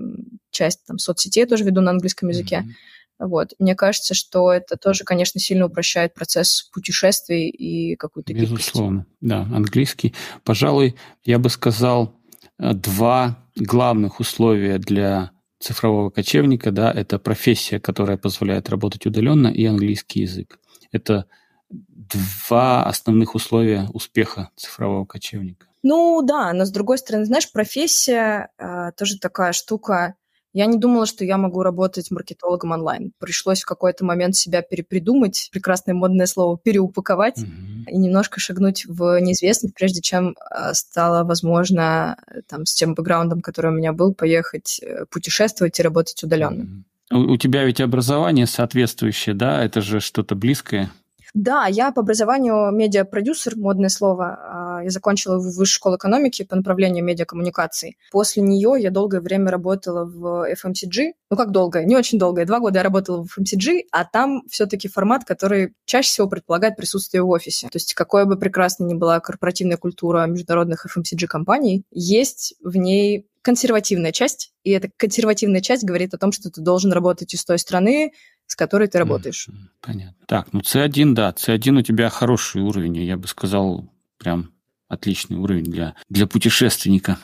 часть 0.50 0.84
там, 0.84 0.98
соцсетей 0.98 1.44
я 1.44 1.46
тоже 1.46 1.64
веду 1.64 1.80
на 1.80 1.92
английском 1.92 2.28
языке. 2.28 2.66
Mm-hmm. 2.66 3.28
Вот. 3.28 3.54
Мне 3.58 3.74
кажется, 3.74 4.12
что 4.12 4.52
это 4.52 4.76
тоже, 4.76 5.04
конечно, 5.04 5.40
сильно 5.40 5.64
упрощает 5.64 6.12
процесс 6.12 6.68
путешествий 6.70 7.48
и 7.48 7.96
какую-то 7.96 8.34
Безусловно, 8.34 8.98
гибкость. 8.98 9.16
да. 9.22 9.56
Английский, 9.56 10.14
пожалуй, 10.44 10.96
я 11.24 11.38
бы 11.38 11.48
сказал, 11.48 12.14
э, 12.58 12.74
два 12.74 13.38
главных 13.58 14.20
условия 14.20 14.78
для 14.78 15.30
цифрового 15.58 16.10
кочевника, 16.10 16.70
да, 16.70 16.90
это 16.92 17.18
профессия, 17.18 17.80
которая 17.80 18.16
позволяет 18.16 18.68
работать 18.68 19.06
удаленно, 19.06 19.48
и 19.48 19.64
английский 19.64 20.20
язык. 20.20 20.58
Это 20.92 21.26
два 21.70 22.84
основных 22.84 23.34
условия 23.34 23.88
успеха 23.92 24.50
цифрового 24.56 25.04
кочевника. 25.04 25.66
Ну 25.82 26.22
да, 26.22 26.52
но 26.52 26.64
с 26.64 26.70
другой 26.70 26.98
стороны, 26.98 27.24
знаешь, 27.24 27.50
профессия 27.52 28.50
э, 28.58 28.92
тоже 28.96 29.18
такая 29.18 29.52
штука. 29.52 30.14
Я 30.52 30.66
не 30.66 30.78
думала, 30.78 31.06
что 31.06 31.24
я 31.24 31.36
могу 31.36 31.62
работать 31.62 32.10
маркетологом 32.10 32.72
онлайн. 32.72 33.12
Пришлось 33.18 33.62
в 33.62 33.66
какой-то 33.66 34.04
момент 34.04 34.34
себя 34.34 34.62
перепридумать, 34.62 35.50
прекрасное 35.52 35.94
модное 35.94 36.26
слово, 36.26 36.58
переупаковать 36.58 37.38
mm-hmm. 37.38 37.90
и 37.90 37.96
немножко 37.98 38.40
шагнуть 38.40 38.86
в 38.86 39.20
неизвестность, 39.20 39.74
прежде 39.74 40.00
чем 40.00 40.36
э, 40.50 40.72
стало 40.72 41.24
возможно 41.24 42.16
там, 42.48 42.64
с 42.64 42.74
тем 42.74 42.94
бэкграундом, 42.94 43.40
который 43.40 43.70
у 43.70 43.74
меня 43.74 43.92
был, 43.92 44.14
поехать 44.14 44.80
э, 44.82 45.04
путешествовать 45.10 45.78
и 45.78 45.82
работать 45.82 46.22
удаленно. 46.22 46.62
Mm-hmm. 46.62 46.84
У, 47.10 47.32
у 47.32 47.36
тебя 47.36 47.64
ведь 47.64 47.80
образование 47.80 48.46
соответствующее, 48.46 49.34
да? 49.34 49.64
Это 49.64 49.80
же 49.80 50.00
что-то 50.00 50.34
близкое. 50.34 50.90
Да, 51.34 51.66
я 51.66 51.92
по 51.92 52.00
образованию 52.00 52.70
медиапродюсер, 52.72 53.56
модное 53.56 53.88
слово. 53.88 54.38
А, 54.40 54.82
я 54.82 54.90
закончила 54.90 55.38
высшую 55.38 55.66
школу 55.66 55.96
экономики 55.96 56.44
по 56.44 56.56
направлению 56.56 57.04
медиакоммуникаций. 57.04 57.98
После 58.10 58.42
нее 58.42 58.74
я 58.78 58.90
долгое 58.90 59.20
время 59.20 59.50
работала 59.50 60.04
в 60.04 60.50
FMCG. 60.52 61.12
Ну, 61.30 61.36
как 61.36 61.50
долгое? 61.50 61.84
Не 61.84 61.96
очень 61.96 62.18
долгое. 62.18 62.46
Два 62.46 62.60
года 62.60 62.78
я 62.78 62.82
работала 62.82 63.24
в 63.24 63.38
FMCG, 63.38 63.82
а 63.92 64.04
там 64.04 64.42
все-таки 64.48 64.88
формат, 64.88 65.24
который 65.24 65.74
чаще 65.84 66.08
всего 66.08 66.28
предполагает 66.28 66.76
присутствие 66.76 67.22
в 67.22 67.28
офисе. 67.28 67.68
То 67.68 67.76
есть 67.76 67.94
какой 67.94 68.24
бы 68.24 68.38
прекрасной 68.38 68.88
ни 68.88 68.94
была 68.94 69.20
корпоративная 69.20 69.76
культура 69.76 70.26
международных 70.26 70.86
FMCG-компаний, 70.86 71.84
есть 71.90 72.54
в 72.62 72.76
ней 72.76 73.26
консервативная 73.42 74.12
часть, 74.12 74.52
и 74.64 74.70
эта 74.70 74.90
консервативная 74.96 75.60
часть 75.60 75.84
говорит 75.84 76.14
о 76.14 76.18
том, 76.18 76.32
что 76.32 76.50
ты 76.50 76.60
должен 76.60 76.92
работать 76.92 77.34
из 77.34 77.44
той 77.44 77.58
страны, 77.58 78.12
с 78.46 78.56
которой 78.56 78.88
ты 78.88 78.98
работаешь. 78.98 79.48
Понятно. 79.80 80.16
Так, 80.26 80.52
ну 80.52 80.60
C1, 80.60 81.12
да, 81.12 81.34
C1 81.36 81.78
у 81.78 81.82
тебя 81.82 82.08
хороший 82.08 82.62
уровень, 82.62 82.96
я 82.98 83.16
бы 83.16 83.28
сказал, 83.28 83.90
прям 84.16 84.52
отличный 84.88 85.36
уровень 85.36 85.64
для, 85.64 85.94
для 86.08 86.26
путешественника. 86.26 87.18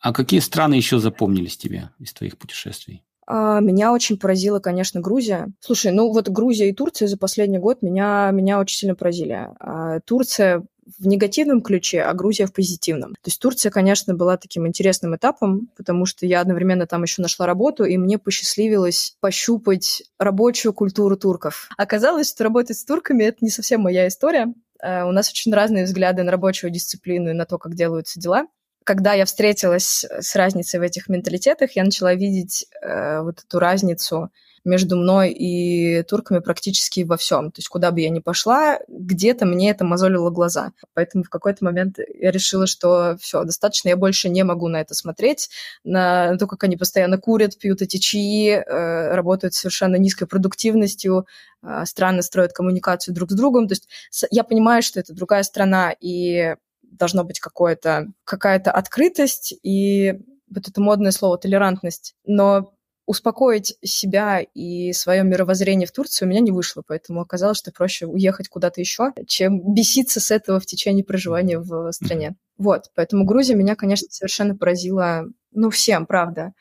А 0.00 0.12
какие 0.12 0.40
страны 0.40 0.74
еще 0.74 0.98
запомнились 0.98 1.56
тебе 1.56 1.90
из 1.98 2.12
твоих 2.12 2.36
путешествий? 2.36 3.04
А, 3.26 3.60
меня 3.60 3.92
очень 3.92 4.18
поразила, 4.18 4.58
конечно, 4.58 5.00
Грузия. 5.00 5.52
Слушай, 5.60 5.92
ну 5.92 6.12
вот 6.12 6.28
Грузия 6.28 6.68
и 6.68 6.74
Турция 6.74 7.06
за 7.06 7.16
последний 7.16 7.58
год 7.58 7.82
меня, 7.82 8.30
меня 8.32 8.58
очень 8.58 8.78
сильно 8.78 8.96
поразили. 8.96 9.48
А, 9.60 10.00
Турция 10.00 10.64
в 10.98 11.06
негативном 11.06 11.62
ключе, 11.62 12.02
а 12.02 12.12
Грузия 12.12 12.46
в 12.46 12.52
позитивном. 12.52 13.12
То 13.14 13.28
есть 13.28 13.40
Турция, 13.40 13.70
конечно, 13.70 14.14
была 14.14 14.36
таким 14.36 14.66
интересным 14.66 15.16
этапом, 15.16 15.68
потому 15.76 16.06
что 16.06 16.26
я 16.26 16.40
одновременно 16.40 16.86
там 16.86 17.02
еще 17.02 17.22
нашла 17.22 17.46
работу, 17.46 17.84
и 17.84 17.96
мне 17.96 18.18
посчастливилось 18.18 19.16
пощупать 19.20 20.02
рабочую 20.18 20.72
культуру 20.72 21.16
турков. 21.16 21.68
Оказалось, 21.76 22.30
что 22.30 22.44
работать 22.44 22.78
с 22.78 22.84
турками— 22.84 23.24
это 23.24 23.38
не 23.40 23.50
совсем 23.50 23.82
моя 23.82 24.08
история. 24.08 24.52
Э, 24.82 25.04
у 25.04 25.12
нас 25.12 25.30
очень 25.30 25.52
разные 25.52 25.84
взгляды 25.84 26.22
на 26.22 26.30
рабочую 26.30 26.70
дисциплину 26.70 27.30
и 27.30 27.34
на 27.34 27.46
то, 27.46 27.58
как 27.58 27.74
делаются 27.74 28.20
дела 28.20 28.46
когда 28.84 29.12
я 29.12 29.24
встретилась 29.24 30.04
с 30.04 30.34
разницей 30.34 30.80
в 30.80 30.82
этих 30.82 31.08
менталитетах, 31.08 31.76
я 31.76 31.84
начала 31.84 32.14
видеть 32.14 32.66
э, 32.82 33.20
вот 33.20 33.38
эту 33.38 33.60
разницу 33.60 34.30
между 34.64 34.96
мной 34.96 35.30
и 35.30 36.02
турками 36.04 36.38
практически 36.38 37.02
во 37.02 37.16
всем. 37.16 37.50
То 37.50 37.58
есть 37.58 37.68
куда 37.68 37.90
бы 37.90 38.00
я 38.00 38.10
ни 38.10 38.20
пошла, 38.20 38.78
где-то 38.88 39.44
мне 39.46 39.70
это 39.70 39.84
мозолило 39.84 40.30
глаза. 40.30 40.72
Поэтому 40.94 41.24
в 41.24 41.28
какой-то 41.30 41.64
момент 41.64 41.98
я 41.98 42.30
решила, 42.30 42.66
что 42.66 43.16
все, 43.20 43.42
достаточно, 43.44 43.88
я 43.88 43.96
больше 43.96 44.28
не 44.28 44.44
могу 44.44 44.68
на 44.68 44.80
это 44.80 44.94
смотреть, 44.94 45.50
на 45.84 46.36
то, 46.36 46.46
как 46.46 46.64
они 46.64 46.76
постоянно 46.76 47.18
курят, 47.18 47.58
пьют 47.58 47.82
эти 47.82 47.96
чаи, 47.96 48.50
э, 48.50 49.14
работают 49.14 49.54
совершенно 49.54 49.96
низкой 49.96 50.26
продуктивностью, 50.26 51.26
э, 51.62 51.84
странно 51.84 52.22
строят 52.22 52.52
коммуникацию 52.52 53.14
друг 53.14 53.30
с 53.30 53.34
другом. 53.34 53.68
То 53.68 53.72
есть 53.72 53.88
я 54.30 54.44
понимаю, 54.44 54.82
что 54.82 55.00
это 55.00 55.12
другая 55.12 55.42
страна, 55.42 55.94
и 56.00 56.54
должно 56.82 57.24
быть 57.24 57.40
какое-то, 57.40 58.08
какая-то 58.24 58.70
открытость 58.70 59.54
и 59.62 60.20
вот 60.54 60.68
это 60.68 60.80
модное 60.80 61.10
слово 61.10 61.38
толерантность. 61.38 62.14
Но 62.24 62.74
успокоить 63.06 63.76
себя 63.82 64.40
и 64.40 64.92
свое 64.92 65.24
мировоззрение 65.24 65.86
в 65.86 65.92
Турции 65.92 66.24
у 66.24 66.28
меня 66.28 66.40
не 66.40 66.52
вышло, 66.52 66.82
поэтому 66.86 67.20
оказалось, 67.20 67.58
что 67.58 67.72
проще 67.72 68.06
уехать 68.06 68.48
куда-то 68.48 68.80
еще, 68.80 69.12
чем 69.26 69.74
беситься 69.74 70.20
с 70.20 70.30
этого 70.30 70.60
в 70.60 70.66
течение 70.66 71.04
проживания 71.04 71.58
в 71.58 71.90
стране. 71.92 72.36
Вот, 72.58 72.90
поэтому 72.94 73.24
Грузия 73.24 73.54
меня, 73.54 73.74
конечно, 73.74 74.06
совершенно 74.10 74.56
поразила, 74.56 75.24
ну, 75.50 75.70
всем, 75.70 76.06
правда. 76.06 76.52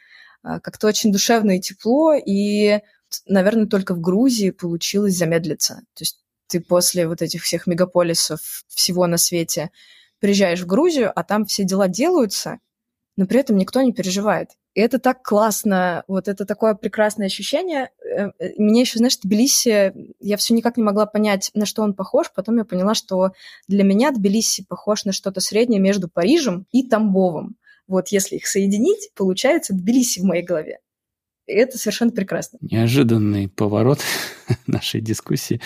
А, 0.44 0.60
как-то 0.60 0.88
очень 0.88 1.12
душевно 1.12 1.58
и 1.58 1.62
тепло, 1.62 2.14
и, 2.14 2.80
наверное, 3.28 3.68
только 3.68 3.94
в 3.94 4.02
Грузии 4.02 4.50
получилось 4.50 5.18
замедлиться. 5.18 5.76
То 5.94 6.02
есть 6.02 6.24
ты 6.48 6.60
после 6.60 7.08
вот 7.08 7.22
этих 7.22 7.44
всех 7.44 7.68
мегаполисов 7.68 8.64
всего 8.68 9.06
на 9.08 9.18
свете 9.18 9.70
приезжаешь 10.20 10.62
в 10.62 10.66
Грузию, 10.66 11.12
а 11.16 11.24
там 11.24 11.46
все 11.46 11.64
дела 11.64 11.88
делаются, 11.88 12.60
но 13.16 13.28
при 13.28 13.40
этом 13.40 13.58
никто 13.58 13.82
не 13.82 13.94
переживает. 13.94 14.50
И 14.74 14.80
это 14.80 15.00
так 15.00 15.22
классно, 15.22 16.04
вот 16.08 16.28
это 16.30 16.46
такое 16.46 16.76
прекрасное 16.76 17.28
ощущение. 17.28 17.92
Э, 18.04 18.30
э, 18.40 18.54
мне 18.58 18.82
еще, 18.82 19.00
знаешь, 19.00 19.18
Тбилиси, 19.18 19.94
я 20.20 20.38
все 20.38 20.54
никак 20.54 20.78
не 20.78 20.84
могла 20.84 21.06
понять, 21.06 21.52
на 21.54 21.66
что 21.66 21.82
он 21.82 21.94
похож. 21.94 22.32
Потом 22.34 22.58
я 22.58 22.64
поняла, 22.64 22.94
что 22.94 23.32
для 23.68 23.84
меня 23.84 24.12
Тбилиси 24.12 24.64
похож 24.64 25.04
на 25.04 25.12
что-то 25.12 25.42
среднее 25.42 25.82
между 25.82 26.08
Парижем 26.08 26.68
и 26.72 26.88
Тамбовом. 26.88 27.58
Вот 27.88 28.10
если 28.10 28.38
их 28.38 28.48
соединить, 28.48 29.12
получается 29.14 29.74
Тбилиси 29.74 30.22
в 30.22 30.24
моей 30.24 30.44
голове. 30.44 30.80
И 31.52 31.56
это 31.56 31.78
совершенно 31.78 32.12
прекрасно. 32.12 32.60
Неожиданный 32.62 33.50
поворот 33.50 34.00
нашей 34.68 35.02
дискуссии. 35.02 35.60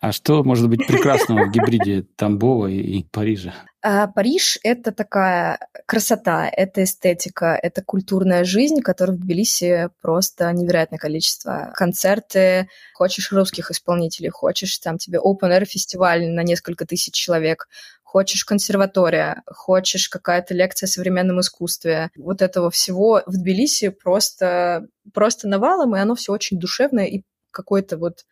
А 0.00 0.12
что 0.12 0.44
может 0.44 0.68
быть 0.68 0.86
прекрасного 0.86 1.46
в 1.46 1.50
гибриде 1.50 2.06
Тамбова 2.16 2.68
и 2.68 3.02
Парижа? 3.04 3.54
А 3.84 4.06
Париж— 4.06 4.60
это 4.62 4.92
такая 4.92 5.58
красота, 5.86 6.48
это 6.48 6.84
эстетика, 6.84 7.58
это 7.60 7.82
культурная 7.82 8.44
жизнь, 8.44 8.80
которой 8.80 9.16
в 9.16 9.20
Тбилиси 9.20 9.88
просто 10.00 10.52
невероятное 10.52 11.00
количество. 11.00 11.72
Концерты, 11.74 12.68
хочешь 12.94 13.32
русских 13.32 13.72
исполнителей, 13.72 14.30
хочешь 14.30 14.78
там 14.78 14.98
тебе 14.98 15.18
open-air 15.18 15.64
фестиваль 15.64 16.28
на 16.28 16.44
несколько 16.44 16.86
тысяч 16.86 17.12
человек, 17.14 17.66
хочешь 18.12 18.44
консерватория, 18.44 19.42
хочешь 19.46 20.10
какая-то 20.10 20.52
лекция 20.52 20.86
о 20.86 20.90
современном 20.90 21.40
искусстве. 21.40 22.10
Вот 22.14 22.42
этого 22.42 22.70
всего 22.70 23.22
в 23.24 23.38
Тбилиси 23.38 23.88
просто, 23.88 24.86
просто 25.14 25.48
навалом, 25.48 25.96
и 25.96 25.98
оно 25.98 26.14
все 26.14 26.30
очень 26.32 26.58
душевное 26.58 27.06
и 27.06 27.22
какое-то 27.50 27.96
вот 27.96 28.26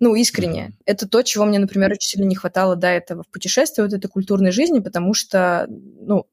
ну, 0.00 0.14
искренне. 0.14 0.72
Это 0.86 1.06
то, 1.06 1.22
чего 1.22 1.44
мне, 1.44 1.58
например, 1.58 1.92
очень 1.92 2.08
сильно 2.08 2.26
не 2.26 2.34
хватало 2.34 2.76
до 2.76 2.86
этого 2.86 3.24
в 3.24 3.28
путешествии, 3.28 3.82
вот 3.82 3.92
этой 3.92 4.08
культурной 4.08 4.52
жизни, 4.52 4.78
потому 4.78 5.12
что, 5.12 5.66
ну, 5.68 6.26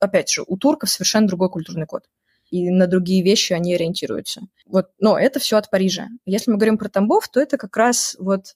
опять 0.00 0.30
же, 0.30 0.42
у 0.46 0.56
турков 0.56 0.88
совершенно 0.88 1.28
другой 1.28 1.50
культурный 1.50 1.86
код. 1.86 2.04
И 2.50 2.70
на 2.70 2.86
другие 2.86 3.22
вещи 3.22 3.52
они 3.52 3.74
ориентируются. 3.74 4.40
Вот, 4.64 4.86
но 4.98 5.18
это 5.18 5.40
все 5.40 5.58
от 5.58 5.68
Парижа. 5.68 6.08
Если 6.24 6.50
мы 6.50 6.56
говорим 6.56 6.78
про 6.78 6.88
Тамбов, 6.88 7.28
то 7.28 7.38
это 7.38 7.58
как 7.58 7.76
раз 7.76 8.16
вот 8.18 8.54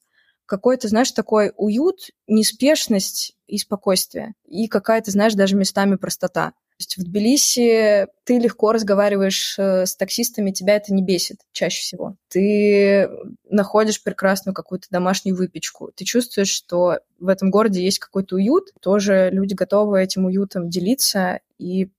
какой-то, 0.51 0.89
знаешь, 0.89 1.13
такой 1.13 1.53
уют, 1.57 2.11
неспешность 2.27 3.37
и 3.51 3.59
спокойствие. 3.59 4.35
И 4.47 4.69
какая-то, 4.69 5.11
знаешь, 5.11 5.35
даже 5.35 5.57
местами 5.57 5.97
простота 5.97 6.53
есть 6.81 6.97
в 6.97 7.05
Тбилиси 7.05 8.07
ты 8.25 8.39
легко 8.39 8.73
разговариваешь 8.73 9.57
э, 9.59 9.85
с 9.87 9.95
таксистами, 9.97 10.51
тебя 10.51 10.77
это 10.77 10.95
не 10.95 11.03
бесит 11.03 11.41
чаще 11.53 11.83
всего. 11.83 12.17
Ты 12.29 13.09
находишь 13.49 14.03
прекрасную 14.03 14.55
какую-то 14.55 14.89
домашнюю 14.91 15.37
выпечку. 15.37 15.93
Ты 15.95 16.05
чувствуешь, 16.05 16.49
что 16.49 17.01
в 17.19 17.29
этом 17.29 17.51
городе 17.51 17.85
есть 17.85 17.99
какой-то 17.99 18.37
уют. 18.37 18.71
Тоже 18.81 19.29
люди 19.31 19.55
готовы 19.55 20.03
этим 20.03 20.25
уютом 20.25 20.71
делиться 20.71 21.41
и 21.59 21.91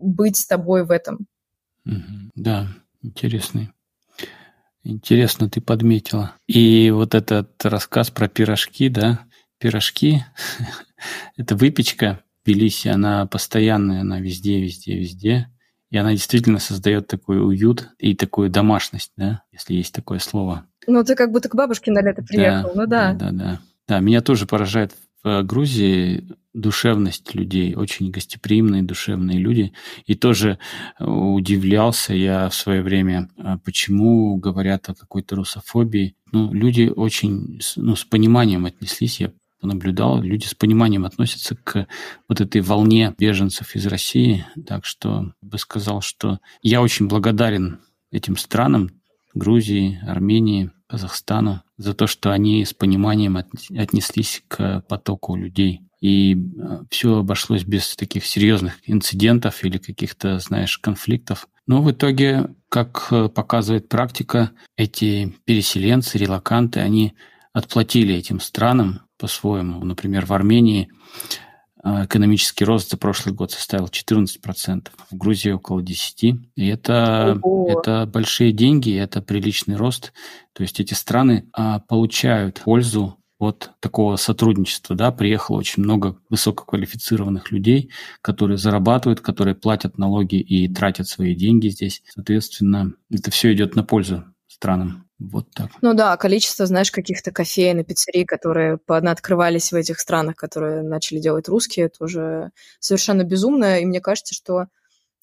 быть 0.00 0.36
с 0.36 0.46
тобой 0.46 0.84
в 0.84 0.92
этом. 0.92 1.26
Да, 2.34 2.68
интересный. 3.02 3.72
Интересно 4.84 5.50
ты 5.50 5.60
подметила. 5.60 6.34
И 6.46 6.90
вот 6.90 7.14
этот 7.14 7.64
рассказ 7.64 8.10
про 8.10 8.28
пирожки, 8.28 8.88
да, 8.88 9.26
пирожки, 9.58 10.24
это 11.36 11.56
выпечка, 11.56 12.22
Тбилиси, 12.48 12.88
она 12.88 13.26
постоянная, 13.26 14.00
она 14.00 14.20
везде, 14.20 14.58
везде, 14.58 14.96
везде. 14.96 15.48
И 15.90 15.98
она 15.98 16.12
действительно 16.12 16.58
создает 16.58 17.06
такой 17.06 17.44
уют 17.46 17.90
и 17.98 18.14
такую 18.14 18.48
домашность, 18.48 19.12
да, 19.16 19.42
если 19.52 19.74
есть 19.74 19.94
такое 19.94 20.18
слово. 20.18 20.66
Ну, 20.86 21.04
ты 21.04 21.14
как 21.14 21.30
будто 21.30 21.50
к 21.50 21.54
бабушке 21.54 21.90
на 21.90 22.02
лето 22.02 22.22
приехал, 22.22 22.70
да, 22.74 22.80
ну 22.80 22.86
да. 22.86 23.12
Да, 23.12 23.30
да, 23.30 23.32
да. 23.32 23.60
Да, 23.86 24.00
меня 24.00 24.20
тоже 24.22 24.46
поражает 24.46 24.94
в 25.22 25.42
Грузии 25.42 26.26
душевность 26.54 27.34
людей, 27.34 27.74
очень 27.74 28.10
гостеприимные, 28.10 28.82
душевные 28.82 29.38
люди. 29.38 29.72
И 30.06 30.14
тоже 30.14 30.58
удивлялся 30.98 32.14
я 32.14 32.48
в 32.48 32.54
свое 32.54 32.82
время, 32.82 33.28
а 33.36 33.58
почему 33.58 34.36
говорят 34.36 34.88
о 34.88 34.94
какой-то 34.94 35.36
русофобии. 35.36 36.16
Ну, 36.32 36.52
люди 36.52 36.90
очень 36.94 37.60
ну, 37.76 37.96
с 37.96 38.04
пониманием 38.04 38.66
отнеслись. 38.66 39.20
Я 39.20 39.32
понаблюдал, 39.60 40.22
люди 40.22 40.46
с 40.46 40.54
пониманием 40.54 41.04
относятся 41.04 41.56
к 41.56 41.86
вот 42.28 42.40
этой 42.40 42.60
волне 42.60 43.14
беженцев 43.18 43.74
из 43.74 43.86
России. 43.86 44.44
Так 44.66 44.84
что 44.84 45.32
бы 45.42 45.58
сказал, 45.58 46.00
что 46.00 46.38
я 46.62 46.82
очень 46.82 47.08
благодарен 47.08 47.80
этим 48.10 48.36
странам, 48.36 48.90
Грузии, 49.34 50.00
Армении, 50.06 50.70
Казахстану 50.88 51.62
за 51.76 51.94
то, 51.94 52.06
что 52.06 52.32
они 52.32 52.64
с 52.64 52.72
пониманием 52.72 53.36
отнеслись 53.36 54.42
к 54.48 54.82
потоку 54.88 55.36
людей. 55.36 55.82
И 56.00 56.34
э, 56.34 56.84
все 56.90 57.18
обошлось 57.18 57.64
без 57.64 57.96
таких 57.96 58.24
серьезных 58.24 58.74
инцидентов 58.84 59.64
или 59.64 59.78
каких-то, 59.78 60.38
знаешь, 60.38 60.78
конфликтов. 60.78 61.48
Но 61.66 61.82
в 61.82 61.90
итоге, 61.90 62.50
как 62.68 63.08
э, 63.10 63.28
показывает 63.28 63.88
практика, 63.88 64.52
эти 64.76 65.34
переселенцы, 65.44 66.16
релаканты, 66.16 66.80
они 66.80 67.14
отплатили 67.52 68.14
этим 68.14 68.40
странам 68.40 69.00
по-своему. 69.18 69.84
Например, 69.84 70.24
в 70.24 70.32
Армении 70.32 70.88
а, 71.82 72.06
экономический 72.06 72.64
рост 72.64 72.90
за 72.90 72.96
прошлый 72.96 73.34
год 73.34 73.52
составил 73.52 73.86
14%, 73.86 74.88
в 75.10 75.16
Грузии 75.16 75.50
около 75.50 75.80
10%. 75.80 76.38
И 76.56 76.66
это, 76.66 77.40
это 77.68 78.06
большие 78.06 78.52
деньги, 78.52 78.96
это 78.96 79.22
приличный 79.22 79.76
рост. 79.76 80.12
То 80.52 80.62
есть 80.62 80.80
эти 80.80 80.94
страны 80.94 81.48
а, 81.52 81.80
получают 81.80 82.62
пользу 82.64 83.18
от 83.38 83.70
такого 83.80 84.16
сотрудничества. 84.16 84.96
Да? 84.96 85.12
Приехало 85.12 85.58
очень 85.58 85.82
много 85.82 86.18
высококвалифицированных 86.28 87.52
людей, 87.52 87.90
которые 88.20 88.58
зарабатывают, 88.58 89.20
которые 89.20 89.54
платят 89.54 89.96
налоги 89.96 90.36
и 90.36 90.72
тратят 90.72 91.06
свои 91.06 91.34
деньги 91.34 91.68
здесь. 91.68 92.02
Соответственно, 92.08 92.92
это 93.10 93.30
все 93.30 93.52
идет 93.52 93.76
на 93.76 93.84
пользу 93.84 94.24
странам. 94.48 95.07
Вот 95.18 95.50
так. 95.52 95.70
Ну 95.80 95.94
да, 95.94 96.16
количество, 96.16 96.66
знаешь, 96.66 96.92
каких-то 96.92 97.32
кофеин 97.32 97.80
и 97.80 97.84
пиццерий, 97.84 98.24
которые 98.24 98.78
открывались 98.86 99.72
в 99.72 99.74
этих 99.74 99.98
странах, 99.98 100.36
которые 100.36 100.82
начали 100.82 101.18
делать 101.18 101.48
русские, 101.48 101.88
тоже 101.88 102.50
совершенно 102.78 103.24
безумно. 103.24 103.80
И 103.80 103.84
мне 103.84 104.00
кажется, 104.00 104.34
что 104.34 104.66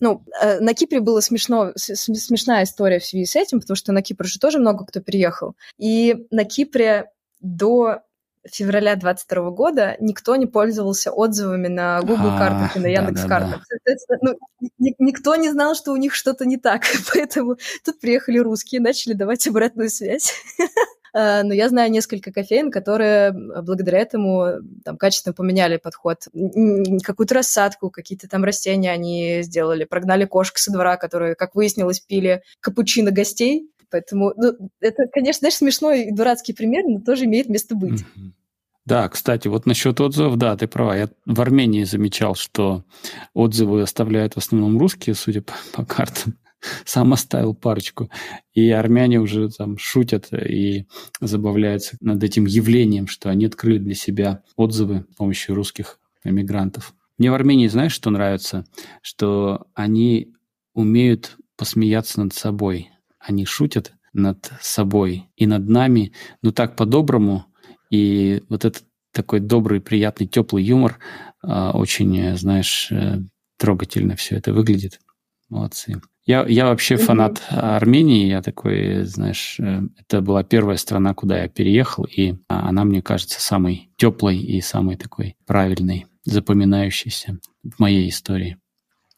ну, 0.02 0.26
э, 0.42 0.60
на 0.60 0.74
Кипре 0.74 1.00
была 1.00 1.22
смешно, 1.22 1.72
смешная 1.76 2.66
история 2.66 3.00
в 3.00 3.06
связи 3.06 3.26
с 3.26 3.38
этим, 3.38 3.62
потому 3.62 3.78
что 3.78 3.94
на 3.94 4.02
Кипр 4.02 4.26
же 4.26 4.40
тоже 4.40 4.60
много 4.60 4.86
кто 4.86 5.00
приехал. 5.00 5.56
И 5.78 6.28
на 6.32 6.44
Кипре 6.44 7.06
до 7.40 8.02
февраля 8.52 8.96
22 8.96 9.52
года 9.52 9.96
никто 10.00 10.36
не 10.36 10.46
пользовался 10.46 11.12
отзывами 11.12 11.68
на 11.68 12.02
Google 12.02 12.32
а, 12.32 12.38
картах 12.38 12.78
и 12.78 12.80
на 12.80 12.88
Яндекс 12.88 13.26
картах. 13.26 13.66
Ну, 14.22 14.38
никто 15.00 15.36
не 15.36 15.52
знал, 15.52 15.76
что 15.76 15.92
у 15.92 15.98
них 15.98 16.14
что-то 16.14 16.46
не 16.46 16.58
так, 16.58 16.84
поэтому 17.14 17.58
тут 17.84 18.00
приехали 18.00 18.38
русские, 18.38 18.82
начали 18.82 19.14
давать 19.14 19.48
обратную 19.48 19.90
связь. 19.90 20.34
А, 21.18 21.44
но 21.44 21.54
я 21.54 21.70
знаю 21.70 21.90
несколько 21.92 22.34
кофеин, 22.34 22.70
которые 22.70 23.32
благодаря 23.32 24.00
этому 24.00 24.56
там, 24.84 24.98
качественно 24.98 25.32
поменяли 25.32 25.78
подход. 25.78 26.28
Какую-то 27.04 27.36
рассадку, 27.36 27.90
какие-то 27.90 28.28
там 28.28 28.44
растения 28.44 28.92
они 28.92 29.42
сделали, 29.42 29.86
прогнали 29.86 30.26
кошек 30.26 30.58
со 30.58 30.74
двора, 30.74 30.98
которые, 30.98 31.36
как 31.36 31.56
выяснилось, 31.56 32.02
пили 32.02 32.44
капучино 32.60 33.12
гостей, 33.12 33.70
Поэтому, 33.96 34.34
ну, 34.36 34.52
это, 34.82 35.08
конечно, 35.08 35.40
знаешь, 35.40 35.54
смешной 35.54 36.08
и 36.08 36.12
дурацкий 36.12 36.52
пример, 36.52 36.84
но 36.86 37.00
тоже 37.00 37.24
имеет 37.24 37.48
место 37.48 37.76
быть. 37.76 38.04
Да, 38.86 39.08
кстати, 39.08 39.48
вот 39.48 39.66
насчет 39.66 40.02
отзывов, 40.02 40.36
да, 40.36 40.58
ты 40.58 40.68
права. 40.68 40.98
Я 40.98 41.10
в 41.26 41.40
Армении 41.40 41.86
замечал, 41.86 42.36
что 42.36 42.84
отзывы 43.34 43.82
оставляют 43.82 44.34
в 44.34 44.38
основном 44.40 44.78
русские, 44.78 45.16
судя 45.16 45.42
по, 45.42 45.54
по 45.72 45.86
картам. 45.86 46.38
Сам 46.86 47.14
оставил 47.14 47.56
парочку. 47.56 48.10
И 48.54 48.70
армяне 48.70 49.22
уже 49.22 49.48
там 49.50 49.78
шутят 49.78 50.28
и 50.34 50.88
забавляются 51.22 51.96
над 52.02 52.22
этим 52.22 52.48
явлением, 52.48 53.08
что 53.08 53.30
они 53.30 53.46
открыли 53.46 53.78
для 53.78 53.96
себя 53.96 54.44
отзывы 54.58 55.06
с 55.14 55.16
помощью 55.16 55.56
русских 55.56 56.02
эмигрантов. 56.26 56.94
Мне 57.18 57.32
в 57.32 57.34
Армении, 57.34 57.68
знаешь, 57.68 57.94
что 57.94 58.10
нравится? 58.10 58.66
Что 59.02 59.68
они 59.74 60.34
умеют 60.74 61.38
посмеяться 61.56 62.20
над 62.20 62.34
собой 62.34 62.90
они 63.28 63.46
шутят 63.46 63.94
над 64.14 64.52
собой 64.62 65.30
и 65.36 65.46
над 65.46 65.68
нами, 65.68 66.14
но 66.42 66.52
так 66.52 66.76
по-доброму. 66.76 67.46
И 67.90 68.44
вот 68.50 68.66
этот 68.66 68.84
такой 69.12 69.40
добрый, 69.40 69.82
приятный, 69.82 70.28
теплый 70.28 70.64
юмор 70.64 71.00
а, 71.42 71.72
очень, 71.72 72.36
знаешь, 72.38 72.92
э, 72.92 73.20
трогательно 73.58 74.16
все 74.16 74.36
это 74.36 74.54
выглядит. 74.54 75.00
Молодцы. 75.50 76.02
Я, 76.26 76.44
я 76.48 76.66
вообще 76.66 76.98
фанат 76.98 77.42
Армении. 77.50 78.28
Я 78.28 78.42
такой, 78.42 79.04
знаешь, 79.04 79.58
э, 79.60 79.82
это 80.00 80.22
была 80.22 80.44
первая 80.44 80.78
страна, 80.78 81.14
куда 81.14 81.44
я 81.44 81.48
переехал, 81.48 82.06
и 82.06 82.36
она, 82.48 82.84
мне 82.84 83.02
кажется, 83.02 83.40
самой 83.40 83.90
теплой 83.96 84.38
и 84.38 84.60
самой 84.60 84.98
такой 84.98 85.36
правильной, 85.46 86.08
запоминающейся 86.24 87.40
в 87.64 87.80
моей 87.80 88.10
истории. 88.10 88.58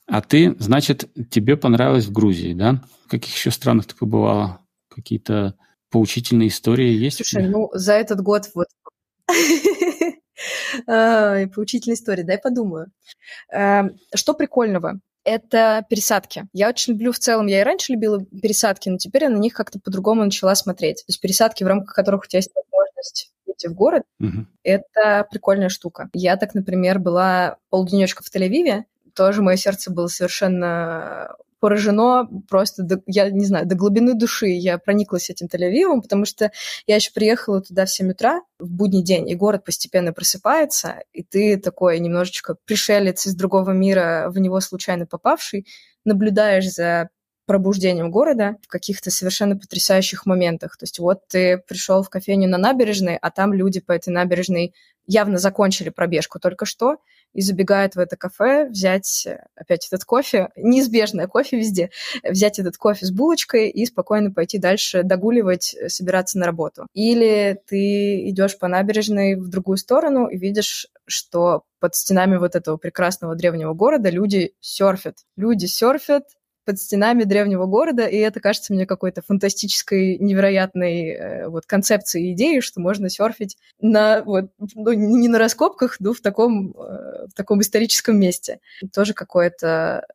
А 0.07 0.21
ты, 0.21 0.55
значит, 0.59 1.09
тебе 1.29 1.57
понравилось 1.57 2.05
в 2.05 2.11
Грузии, 2.11 2.53
да? 2.53 2.81
В 3.05 3.09
каких 3.09 3.35
еще 3.35 3.51
странах 3.51 3.85
ты 3.85 3.95
побывала? 3.95 4.61
Какие-то 4.89 5.55
поучительные 5.91 6.47
истории 6.47 6.89
есть? 6.91 7.17
Слушай, 7.17 7.47
ну, 7.47 7.69
за 7.73 7.93
этот 7.93 8.21
год 8.21 8.49
вот... 8.55 8.67
Поучительная 10.85 11.95
история, 11.95 12.23
дай 12.23 12.37
подумаю. 12.37 12.91
Эм, 13.51 13.97
что 14.15 14.33
прикольного? 14.33 14.99
это 15.27 15.85
пересадки. 15.89 16.47
Я 16.53 16.69
очень 16.69 16.93
люблю 16.93 17.11
в 17.11 17.19
целом, 17.19 17.47
я 17.47 17.59
и 17.59 17.63
раньше 17.63 17.91
любила 17.91 18.23
пересадки, 18.23 18.87
но 18.87 18.97
теперь 18.97 19.23
я 19.23 19.29
на 19.29 19.37
них 19.37 19.53
как-то 19.53 19.77
по-другому 19.77 20.23
начала 20.23 20.55
смотреть. 20.55 20.99
То 20.99 21.09
есть 21.09 21.19
пересадки, 21.19 21.65
в 21.65 21.67
рамках 21.67 21.93
которых 21.93 22.23
у 22.23 22.27
тебя 22.27 22.37
есть 22.37 22.51
возможность 22.55 23.33
идти 23.45 23.67
в 23.67 23.73
город, 23.73 24.03
угу. 24.21 24.45
это 24.63 25.27
прикольная 25.29 25.67
штука. 25.67 26.09
Я 26.13 26.37
так, 26.37 26.53
например, 26.53 26.99
была 26.99 27.57
полденечка 27.69 28.23
в 28.23 28.33
Тель-Авиве, 28.33 28.83
тоже 29.17 29.41
мое 29.41 29.57
сердце 29.57 29.91
было 29.91 30.07
совершенно 30.07 31.35
поражено 31.59 32.29
просто, 32.47 32.83
до, 32.83 33.01
я 33.07 33.31
не 33.31 33.45
знаю, 33.45 33.65
до 33.65 33.75
глубины 33.75 34.13
души. 34.13 34.47
Я 34.47 34.77
прониклась 34.77 35.31
этим 35.31 35.47
Тель-Авивом, 35.47 36.01
потому 36.01 36.25
что 36.25 36.51
я 36.85 36.95
еще 36.95 37.11
приехала 37.11 37.61
туда 37.61 37.85
в 37.85 37.91
7 37.91 38.11
утра 38.11 38.41
в 38.59 38.69
будний 38.69 39.03
день, 39.03 39.27
и 39.27 39.35
город 39.35 39.65
постепенно 39.65 40.13
просыпается, 40.13 41.01
и 41.13 41.23
ты 41.23 41.57
такой 41.57 41.99
немножечко 41.99 42.55
пришелец 42.65 43.25
из 43.25 43.35
другого 43.35 43.71
мира, 43.71 44.27
в 44.29 44.37
него 44.37 44.59
случайно 44.59 45.07
попавший, 45.07 45.65
наблюдаешь 46.05 46.69
за 46.71 47.09
пробуждением 47.47 48.11
города 48.11 48.57
в 48.61 48.67
каких-то 48.67 49.09
совершенно 49.09 49.57
потрясающих 49.57 50.25
моментах. 50.25 50.77
То 50.77 50.83
есть 50.83 50.99
вот 50.99 51.27
ты 51.29 51.57
пришел 51.57 52.03
в 52.03 52.09
кофейню 52.09 52.47
на 52.47 52.57
набережной, 52.57 53.17
а 53.17 53.31
там 53.31 53.53
люди 53.53 53.79
по 53.79 53.93
этой 53.93 54.09
набережной 54.09 54.75
явно 55.07 55.39
закончили 55.39 55.89
пробежку 55.89 56.39
только 56.39 56.65
что, 56.65 56.97
и 57.33 57.41
забегают 57.41 57.95
в 57.95 57.99
это 57.99 58.15
кафе, 58.17 58.67
взять 58.69 59.25
э, 59.25 59.45
опять 59.55 59.87
этот 59.87 60.05
кофе, 60.05 60.49
неизбежное 60.55 61.27
кофе 61.27 61.57
везде, 61.57 61.89
взять 62.23 62.59
этот 62.59 62.77
кофе 62.77 63.05
с 63.05 63.11
булочкой 63.11 63.69
и 63.69 63.85
спокойно 63.85 64.31
пойти 64.31 64.57
дальше 64.57 65.03
догуливать, 65.03 65.75
э, 65.75 65.89
собираться 65.89 66.39
на 66.39 66.45
работу. 66.45 66.87
Или 66.93 67.61
ты 67.67 68.29
идешь 68.29 68.57
по 68.57 68.67
набережной 68.67 69.35
в 69.35 69.49
другую 69.49 69.77
сторону 69.77 70.27
и 70.27 70.37
видишь, 70.37 70.87
что 71.05 71.63
под 71.79 71.95
стенами 71.95 72.37
вот 72.37 72.55
этого 72.55 72.77
прекрасного 72.77 73.35
древнего 73.35 73.73
города 73.73 74.09
люди 74.09 74.53
серфят. 74.59 75.17
Люди 75.35 75.65
серфят, 75.65 76.23
под 76.67 76.79
стенами 76.79 77.23
древнего 77.23 77.65
города, 77.65 78.05
и 78.05 78.17
это 78.17 78.41
кажется 78.41 78.73
мне 78.73 78.85
какой-то 78.85 79.21
фантастической, 79.21 80.17
невероятной 80.17 81.11
э, 81.11 81.47
вот 81.47 81.65
концепцией 81.65 82.33
идеей, 82.33 82.59
что 82.59 82.81
можно 82.81 83.09
серфить 83.09 83.57
на 83.79 84.21
вот 84.23 84.51
ну, 84.75 84.91
не 84.91 85.29
на 85.29 85.39
раскопках, 85.39 85.95
но 86.01 86.11
в 86.11 86.19
таком 86.19 86.71
э, 86.71 87.27
в 87.27 87.33
таком 87.33 87.61
историческом 87.61 88.19
месте. 88.19 88.59
Тоже 88.93 89.13
какое-то 89.13 90.05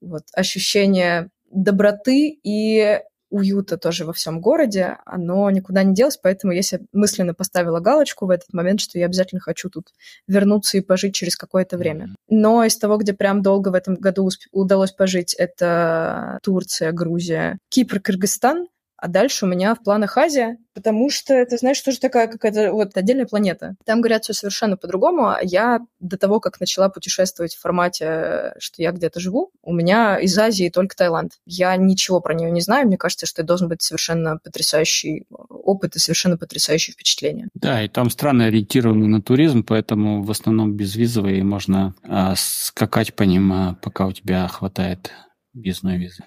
вот 0.00 0.24
ощущение 0.34 1.30
доброты 1.52 2.40
и 2.42 3.00
уюта 3.34 3.76
тоже 3.76 4.04
во 4.04 4.12
всем 4.12 4.40
городе, 4.40 4.98
оно 5.04 5.50
никуда 5.50 5.82
не 5.82 5.92
делось, 5.92 6.16
поэтому 6.16 6.52
я 6.52 6.62
себе 6.62 6.86
мысленно 6.92 7.34
поставила 7.34 7.80
галочку 7.80 8.26
в 8.26 8.30
этот 8.30 8.52
момент, 8.52 8.80
что 8.80 8.98
я 8.98 9.06
обязательно 9.06 9.40
хочу 9.40 9.68
тут 9.68 9.88
вернуться 10.28 10.78
и 10.78 10.80
пожить 10.80 11.14
через 11.14 11.34
какое-то 11.34 11.76
время. 11.76 12.14
Но 12.28 12.64
из 12.64 12.76
того, 12.78 12.96
где 12.96 13.12
прям 13.12 13.42
долго 13.42 13.70
в 13.70 13.74
этом 13.74 13.96
году 13.96 14.30
удалось 14.52 14.92
пожить, 14.92 15.34
это 15.34 16.38
Турция, 16.42 16.92
Грузия, 16.92 17.58
Кипр, 17.70 17.98
Кыргызстан, 17.98 18.68
а 19.04 19.08
дальше 19.08 19.44
у 19.44 19.48
меня 19.48 19.74
в 19.74 19.82
планах 19.82 20.16
Азия, 20.16 20.56
потому 20.72 21.10
что 21.10 21.34
это, 21.34 21.58
знаешь, 21.58 21.78
тоже 21.82 22.00
такая 22.00 22.26
какая-то 22.26 22.72
вот 22.72 22.96
отдельная 22.96 23.26
планета. 23.26 23.74
Там 23.84 24.00
говорят 24.00 24.24
все 24.24 24.32
совершенно 24.32 24.78
по-другому. 24.78 25.28
А 25.28 25.40
я 25.42 25.80
до 26.00 26.16
того, 26.16 26.40
как 26.40 26.58
начала 26.58 26.88
путешествовать 26.88 27.54
в 27.54 27.60
формате, 27.60 28.54
что 28.58 28.80
я 28.80 28.92
где-то 28.92 29.20
живу, 29.20 29.50
у 29.62 29.74
меня 29.74 30.18
из 30.18 30.38
Азии 30.38 30.70
только 30.70 30.96
Таиланд. 30.96 31.32
Я 31.44 31.76
ничего 31.76 32.20
про 32.20 32.32
нее 32.32 32.50
не 32.50 32.62
знаю. 32.62 32.86
Мне 32.86 32.96
кажется, 32.96 33.26
что 33.26 33.42
это 33.42 33.48
должен 33.48 33.68
быть 33.68 33.82
совершенно 33.82 34.38
потрясающий 34.38 35.26
опыт 35.28 35.96
и 35.96 35.98
совершенно 35.98 36.38
потрясающее 36.38 36.94
впечатление. 36.94 37.48
Да, 37.52 37.82
и 37.82 37.88
там 37.88 38.08
страны 38.08 38.44
ориентированы 38.44 39.06
на 39.06 39.20
туризм, 39.20 39.64
поэтому 39.64 40.22
в 40.22 40.30
основном 40.30 40.78
безвизовые 40.78 41.44
можно 41.44 41.94
а, 42.04 42.32
скакать 42.38 43.12
по 43.12 43.24
ним, 43.24 43.52
а, 43.52 43.76
пока 43.82 44.06
у 44.06 44.12
тебя 44.12 44.48
хватает 44.48 45.10
визной 45.52 45.98
визы. 45.98 46.24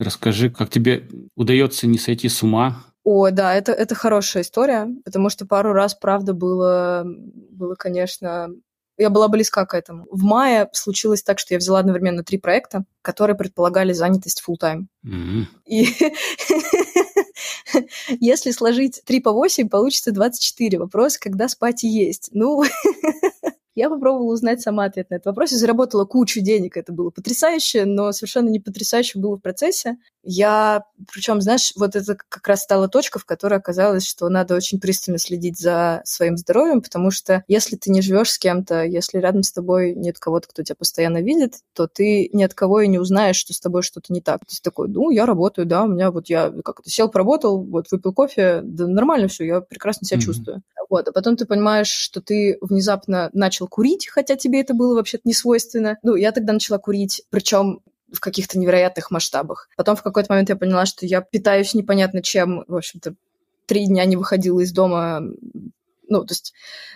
Расскажи, 0.00 0.48
как 0.48 0.70
тебе 0.70 1.06
удается 1.36 1.86
не 1.86 1.98
сойти 1.98 2.30
с 2.30 2.42
ума? 2.42 2.82
О, 3.04 3.30
да, 3.30 3.54
это, 3.54 3.72
это 3.72 3.94
хорошая 3.94 4.42
история, 4.42 4.88
потому 5.04 5.28
что 5.28 5.46
пару 5.46 5.74
раз, 5.74 5.94
правда, 5.94 6.32
было, 6.32 7.04
было, 7.04 7.74
конечно, 7.74 8.48
я 8.96 9.10
была 9.10 9.28
близка 9.28 9.66
к 9.66 9.74
этому. 9.74 10.06
В 10.10 10.22
мае 10.22 10.70
случилось 10.72 11.22
так, 11.22 11.38
что 11.38 11.52
я 11.52 11.58
взяла 11.58 11.80
одновременно 11.80 12.24
три 12.24 12.38
проекта, 12.38 12.84
которые 13.02 13.36
предполагали 13.36 13.92
занятость 13.92 14.42
full 14.46 14.56
time. 14.58 14.86
Mm-hmm. 15.06 15.44
И 15.66 15.88
если 18.20 18.52
сложить 18.52 19.02
3 19.04 19.20
по 19.20 19.32
8, 19.32 19.68
получится 19.68 20.12
24. 20.12 20.78
Вопрос, 20.78 21.18
когда 21.18 21.46
спать 21.48 21.84
и 21.84 21.88
есть. 21.88 22.30
Ну, 22.32 22.64
Я 23.80 23.88
попробовала 23.88 24.34
узнать 24.34 24.60
сама 24.60 24.84
ответ 24.84 25.08
на 25.08 25.14
этот 25.14 25.24
вопрос 25.24 25.52
и 25.52 25.56
заработала 25.56 26.04
кучу 26.04 26.42
денег. 26.42 26.76
Это 26.76 26.92
было 26.92 27.08
потрясающе, 27.08 27.86
но 27.86 28.12
совершенно 28.12 28.50
не 28.50 28.60
потрясающе 28.60 29.18
было 29.18 29.36
в 29.38 29.40
процессе. 29.40 29.96
Я, 30.22 30.84
причем, 31.12 31.40
знаешь, 31.40 31.72
вот 31.76 31.96
это 31.96 32.16
как 32.28 32.46
раз 32.46 32.62
стала 32.62 32.88
точка, 32.88 33.18
в 33.18 33.24
которой 33.24 33.58
оказалось, 33.58 34.06
что 34.06 34.28
надо 34.28 34.54
очень 34.54 34.80
пристально 34.80 35.18
следить 35.18 35.58
за 35.58 36.02
своим 36.04 36.36
здоровьем, 36.36 36.82
потому 36.82 37.10
что 37.10 37.42
если 37.48 37.76
ты 37.76 37.90
не 37.90 38.02
живешь 38.02 38.30
с 38.30 38.38
кем-то, 38.38 38.84
если 38.84 39.18
рядом 39.18 39.42
с 39.42 39.52
тобой 39.52 39.94
нет 39.94 40.18
кого-то, 40.18 40.48
кто 40.48 40.62
тебя 40.62 40.76
постоянно 40.76 41.22
видит, 41.22 41.56
то 41.74 41.86
ты 41.86 42.28
ни 42.32 42.42
от 42.42 42.54
кого 42.54 42.80
и 42.80 42.88
не 42.88 42.98
узнаешь, 42.98 43.36
что 43.36 43.54
с 43.54 43.60
тобой 43.60 43.82
что-то 43.82 44.12
не 44.12 44.20
так. 44.20 44.40
Есть 44.48 44.62
такой, 44.62 44.88
ну, 44.88 45.10
я 45.10 45.26
работаю, 45.26 45.66
да, 45.66 45.84
у 45.84 45.88
меня 45.88 46.10
вот 46.10 46.28
я 46.28 46.52
как-то 46.64 46.90
сел, 46.90 47.08
поработал, 47.08 47.62
вот 47.62 47.90
выпил 47.90 48.12
кофе, 48.12 48.60
да 48.62 48.86
нормально 48.86 49.28
все, 49.28 49.44
я 49.44 49.60
прекрасно 49.60 50.06
себя 50.06 50.18
mm-hmm. 50.18 50.22
чувствую. 50.22 50.62
Вот, 50.90 51.06
а 51.06 51.12
потом 51.12 51.36
ты 51.36 51.46
понимаешь, 51.46 51.88
что 51.88 52.20
ты 52.20 52.58
внезапно 52.60 53.30
начал 53.32 53.68
курить, 53.68 54.08
хотя 54.08 54.36
тебе 54.36 54.60
это 54.60 54.74
было 54.74 54.96
вообще-то 54.96 55.22
не 55.24 55.32
свойственно. 55.32 55.98
Ну, 56.02 56.16
я 56.16 56.32
тогда 56.32 56.52
начала 56.52 56.78
курить, 56.78 57.22
причем 57.30 57.80
в 58.12 58.20
каких-то 58.20 58.58
невероятных 58.58 59.10
масштабах. 59.10 59.68
Потом 59.76 59.96
в 59.96 60.02
какой-то 60.02 60.32
момент 60.32 60.48
я 60.48 60.56
поняла, 60.56 60.86
что 60.86 61.06
я 61.06 61.20
питаюсь 61.20 61.74
непонятно 61.74 62.22
чем, 62.22 62.64
в 62.66 62.76
общем-то, 62.76 63.14
три 63.66 63.86
дня 63.86 64.04
не 64.04 64.16
выходила 64.16 64.60
из 64.60 64.72
дома, 64.72 65.22
ну, 66.10 66.24
то 66.24 66.32
есть 66.32 66.52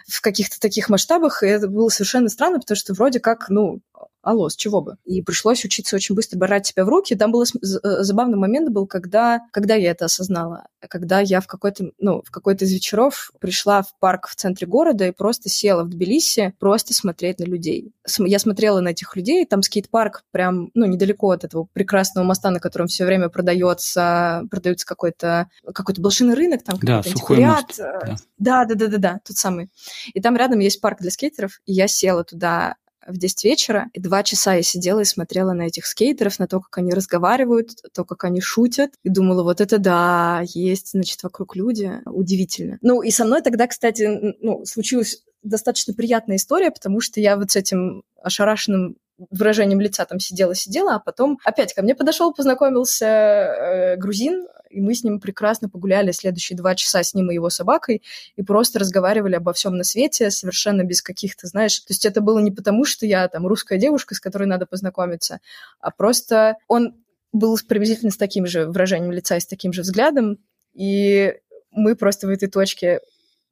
в 0.07 0.21
каких-то 0.21 0.61
таких 0.61 0.91
масштабах, 0.91 1.43
это 1.43 1.69
было 1.69 1.89
совершенно 1.89 2.29
странно, 2.29 2.59
потому 2.59 2.77
что 2.77 2.93
вроде 2.93 3.21
как, 3.21 3.49
ну, 3.49 3.81
алло, 4.25 4.49
с 4.49 4.57
чего 4.57 4.81
бы? 4.81 4.97
И 5.05 5.23
пришлось 5.23 5.65
учиться 5.65 5.97
очень 5.97 6.15
быстро 6.15 6.39
брать 6.39 6.67
себя 6.67 6.85
в 6.85 6.89
руки. 6.89 7.15
Там 7.15 7.31
был 7.31 7.43
э, 7.43 7.47
забавный 7.63 8.37
момент 8.37 8.71
был, 8.71 8.87
когда, 8.87 9.41
когда 9.53 9.75
я 9.75 9.91
это 9.91 10.07
осознала. 10.07 10.67
Когда 10.89 11.21
я 11.21 11.41
в 11.41 11.47
какой-то, 11.47 11.91
ну, 11.99 12.23
в 12.25 12.31
какой-то 12.31 12.65
из 12.65 12.73
вечеров 12.73 13.31
пришла 13.39 13.83
в 13.83 13.97
парк 14.01 14.29
в 14.29 14.35
центре 14.35 14.67
города 14.67 15.07
и 15.07 15.13
просто 15.13 15.49
села 15.49 15.85
в 15.85 15.91
Тбилиси 15.91 16.55
просто 16.59 16.95
смотреть 16.95 17.39
на 17.39 17.45
людей. 17.45 17.93
Я 18.19 18.39
смотрела 18.39 18.81
на 18.81 18.89
этих 18.89 19.15
людей, 19.17 19.47
там 19.47 19.63
скейт-парк 19.63 20.25
прям, 20.31 20.71
ну, 20.75 20.87
недалеко 20.87 21.31
от 21.31 21.45
этого 21.45 21.69
прекрасного 21.73 22.25
моста, 22.25 22.51
на 22.51 22.61
котором 22.61 22.87
все 22.87 23.05
время 23.05 23.29
продается, 23.29 24.45
продается 24.51 24.87
какой-то 24.87 25.49
какой-то 25.73 26.01
блошиный 26.01 26.35
рынок, 26.35 26.63
там 26.63 26.79
да, 26.81 26.99
какой-то 26.99 27.19
сухой 27.19 27.39
мост. 27.41 27.79
Да. 27.79 28.17
да, 28.39 28.65
да, 28.65 28.75
да, 28.75 28.87
да, 28.89 28.99
да, 29.05 29.21
тот 29.23 29.37
самый. 29.37 29.69
И 30.15 30.21
там 30.21 30.35
рядом 30.35 30.61
есть 30.61 30.81
парк 30.81 31.01
для 31.01 31.11
скейтеров, 31.11 31.61
и 31.67 31.75
я 31.75 31.89
села 31.89 32.25
туда 32.25 32.77
в 33.07 33.19
10 33.19 33.45
вечера, 33.45 33.91
и 33.93 34.01
два 34.01 34.23
часа 34.23 34.55
я 34.55 34.63
сидела 34.63 35.01
и 35.01 35.05
смотрела 35.05 35.53
на 35.53 35.67
этих 35.67 35.85
скейтеров, 35.85 36.39
на 36.39 36.47
то, 36.47 36.59
как 36.59 36.79
они 36.79 36.95
разговаривают, 36.95 37.73
то, 37.93 38.07
как 38.07 38.25
они 38.25 38.41
шутят, 38.41 38.95
и 39.03 39.11
думала, 39.11 39.43
вот 39.43 39.61
это 39.61 39.77
да, 39.77 40.43
есть, 40.47 40.93
значит, 40.93 41.23
вокруг 41.23 41.55
люди, 41.55 42.01
удивительно. 42.07 42.79
Ну, 42.81 43.03
и 43.03 43.11
со 43.11 43.27
мной 43.27 43.43
тогда, 43.43 43.67
кстати, 43.67 44.35
ну, 44.41 44.65
случилась 44.65 45.23
достаточно 45.43 45.93
приятная 45.93 46.37
история, 46.37 46.71
потому 46.71 47.03
что 47.03 47.21
я 47.21 47.37
вот 47.37 47.51
с 47.51 47.57
этим 47.57 48.05
ошарашенным 48.23 48.97
выражением 49.31 49.81
лица 49.81 50.05
там 50.05 50.19
сидела-сидела, 50.19 50.97
а 50.97 50.99
потом 50.99 51.39
опять 51.45 51.73
ко 51.73 51.83
мне 51.83 51.95
подошел, 51.95 52.33
познакомился 52.33 53.07
э, 53.07 53.97
грузин, 53.97 54.47
и 54.71 54.81
мы 54.81 54.95
с 54.95 55.05
ним 55.05 55.21
прекрасно 55.21 55.69
погуляли 55.69 56.11
следующие 56.11 56.57
два 56.57 56.75
часа 56.75 57.03
с 57.03 57.15
ним 57.15 57.31
и 57.31 57.35
его 57.35 57.49
собакой, 57.49 58.03
и 58.35 58.43
просто 58.43 58.79
разговаривали 58.79 59.37
обо 59.37 59.53
всем 59.53 59.77
на 59.77 59.85
свете, 59.85 60.31
совершенно 60.31 60.83
без 60.83 61.01
каких-то, 61.01 61.47
знаешь, 61.47 61.79
то 61.79 61.93
есть 61.93 62.05
это 62.05 62.21
было 62.21 62.41
не 62.41 62.51
потому, 62.51 62.85
что 62.85 63.07
я 63.07 63.29
там 63.29 63.47
русская 63.47 63.79
девушка, 63.79 64.15
с 64.15 64.21
которой 64.21 64.47
надо 64.47 64.67
познакомиться, 64.67 65.41
а 65.81 65.91
просто 65.91 66.57
он 66.67 66.95
был 67.33 67.57
приблизительно 67.69 68.11
с 68.11 68.17
таким 68.17 68.47
же 68.47 68.67
выражением 68.67 69.13
лица 69.13 69.37
и 69.37 69.41
с 69.41 69.47
таким 69.47 69.73
же 69.73 69.83
взглядом, 69.83 70.39
и 70.73 71.35
мы 71.71 71.95
просто 71.97 72.27
в 72.27 72.31
этой 72.31 72.49
точке 72.49 73.01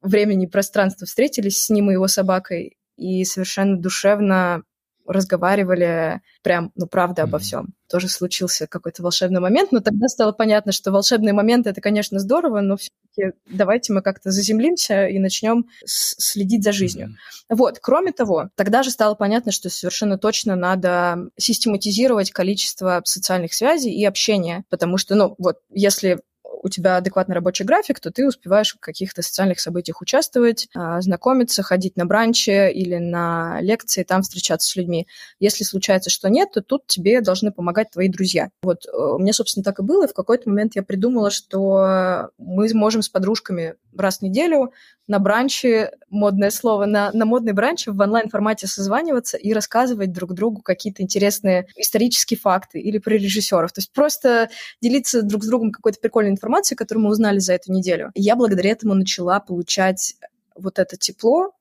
времени 0.01 0.45
и 0.45 0.49
пространства 0.49 1.07
встретились 1.07 1.61
с 1.61 1.69
ним 1.69 1.89
и 1.89 1.93
его 1.93 2.07
собакой, 2.07 2.77
и 2.97 3.23
совершенно 3.23 3.77
душевно 3.77 4.63
разговаривали 5.05 6.21
прям, 6.41 6.71
ну, 6.75 6.87
правда 6.87 7.23
обо 7.23 7.39
всем. 7.39 7.73
Тоже 7.89 8.07
случился 8.07 8.67
какой-то 8.67 9.03
волшебный 9.03 9.39
момент, 9.39 9.71
но 9.71 9.79
тогда 9.79 10.07
стало 10.07 10.31
понятно, 10.31 10.71
что 10.71 10.91
волшебные 10.91 11.33
моменты 11.33 11.69
это, 11.69 11.81
конечно, 11.81 12.19
здорово, 12.19 12.61
но 12.61 12.77
все-таки 12.77 13.37
давайте 13.45 13.93
мы 13.93 14.01
как-то 14.01 14.31
заземлимся 14.31 15.07
и 15.07 15.19
начнем 15.19 15.65
следить 15.85 16.63
за 16.63 16.71
жизнью. 16.71 17.09
Mm-hmm. 17.09 17.55
Вот, 17.55 17.79
кроме 17.81 18.11
того, 18.11 18.49
тогда 18.55 18.83
же 18.83 18.89
стало 18.89 19.15
понятно, 19.15 19.51
что 19.51 19.69
совершенно 19.69 20.17
точно 20.17 20.55
надо 20.55 21.29
систематизировать 21.37 22.31
количество 22.31 23.01
социальных 23.05 23.53
связей 23.53 23.91
и 23.91 24.05
общения, 24.05 24.63
потому 24.69 24.97
что, 24.97 25.15
ну, 25.15 25.35
вот, 25.37 25.57
если 25.69 26.21
у 26.63 26.69
тебя 26.69 26.97
адекватный 26.97 27.35
рабочий 27.35 27.65
график, 27.65 27.99
то 27.99 28.09
ты 28.09 28.25
успеваешь 28.25 28.73
в 28.73 28.79
каких-то 28.79 29.21
социальных 29.21 29.59
событиях 29.59 30.01
участвовать, 30.01 30.67
а, 30.73 31.01
знакомиться, 31.01 31.61
ходить 31.61 31.97
на 31.97 32.05
бранчи 32.05 32.71
или 32.71 32.97
на 32.97 33.59
лекции, 33.61 34.03
там 34.03 34.21
встречаться 34.21 34.69
с 34.69 34.75
людьми. 34.75 35.07
Если 35.39 35.63
случается, 35.63 36.09
что 36.09 36.29
нет, 36.29 36.51
то 36.53 36.61
тут 36.61 36.87
тебе 36.87 37.21
должны 37.21 37.51
помогать 37.51 37.91
твои 37.91 38.07
друзья. 38.07 38.49
Вот 38.63 38.85
э, 38.85 38.91
у 38.95 39.19
меня, 39.19 39.33
собственно, 39.33 39.63
так 39.63 39.79
и 39.79 39.83
было. 39.83 40.05
И 40.05 40.09
в 40.09 40.13
какой-то 40.13 40.49
момент 40.49 40.75
я 40.75 40.83
придумала, 40.83 41.29
что 41.29 42.29
мы 42.37 42.69
можем 42.73 43.01
с 43.01 43.09
подружками 43.09 43.75
раз 43.97 44.19
в 44.19 44.21
неделю 44.21 44.71
на 45.07 45.19
бранче, 45.19 45.91
модное 46.09 46.49
слово, 46.49 46.85
на, 46.85 47.11
на 47.11 47.25
модной 47.25 47.53
бранче 47.53 47.91
в 47.91 47.99
онлайн-формате 47.99 48.67
созваниваться 48.67 49.37
и 49.37 49.51
рассказывать 49.53 50.11
друг 50.11 50.33
другу 50.33 50.61
какие-то 50.61 51.03
интересные 51.03 51.67
исторические 51.75 52.39
факты 52.39 52.79
или 52.79 52.99
про 52.99 53.13
режиссеров. 53.15 53.71
То 53.73 53.79
есть 53.79 53.91
просто 53.91 54.49
делиться 54.81 55.21
друг 55.21 55.43
с 55.43 55.47
другом 55.47 55.71
какой-то 55.71 55.99
прикольной 55.99 56.31
информацией, 56.31 56.77
которую 56.77 57.05
мы 57.05 57.11
узнали 57.11 57.39
за 57.39 57.53
эту 57.53 57.71
неделю. 57.71 58.11
Я 58.15 58.35
благодаря 58.35 58.71
этому 58.71 58.93
начала 58.93 59.39
получать 59.39 60.15
вот 60.55 60.79
это 60.79 60.95
тепло 60.95 61.51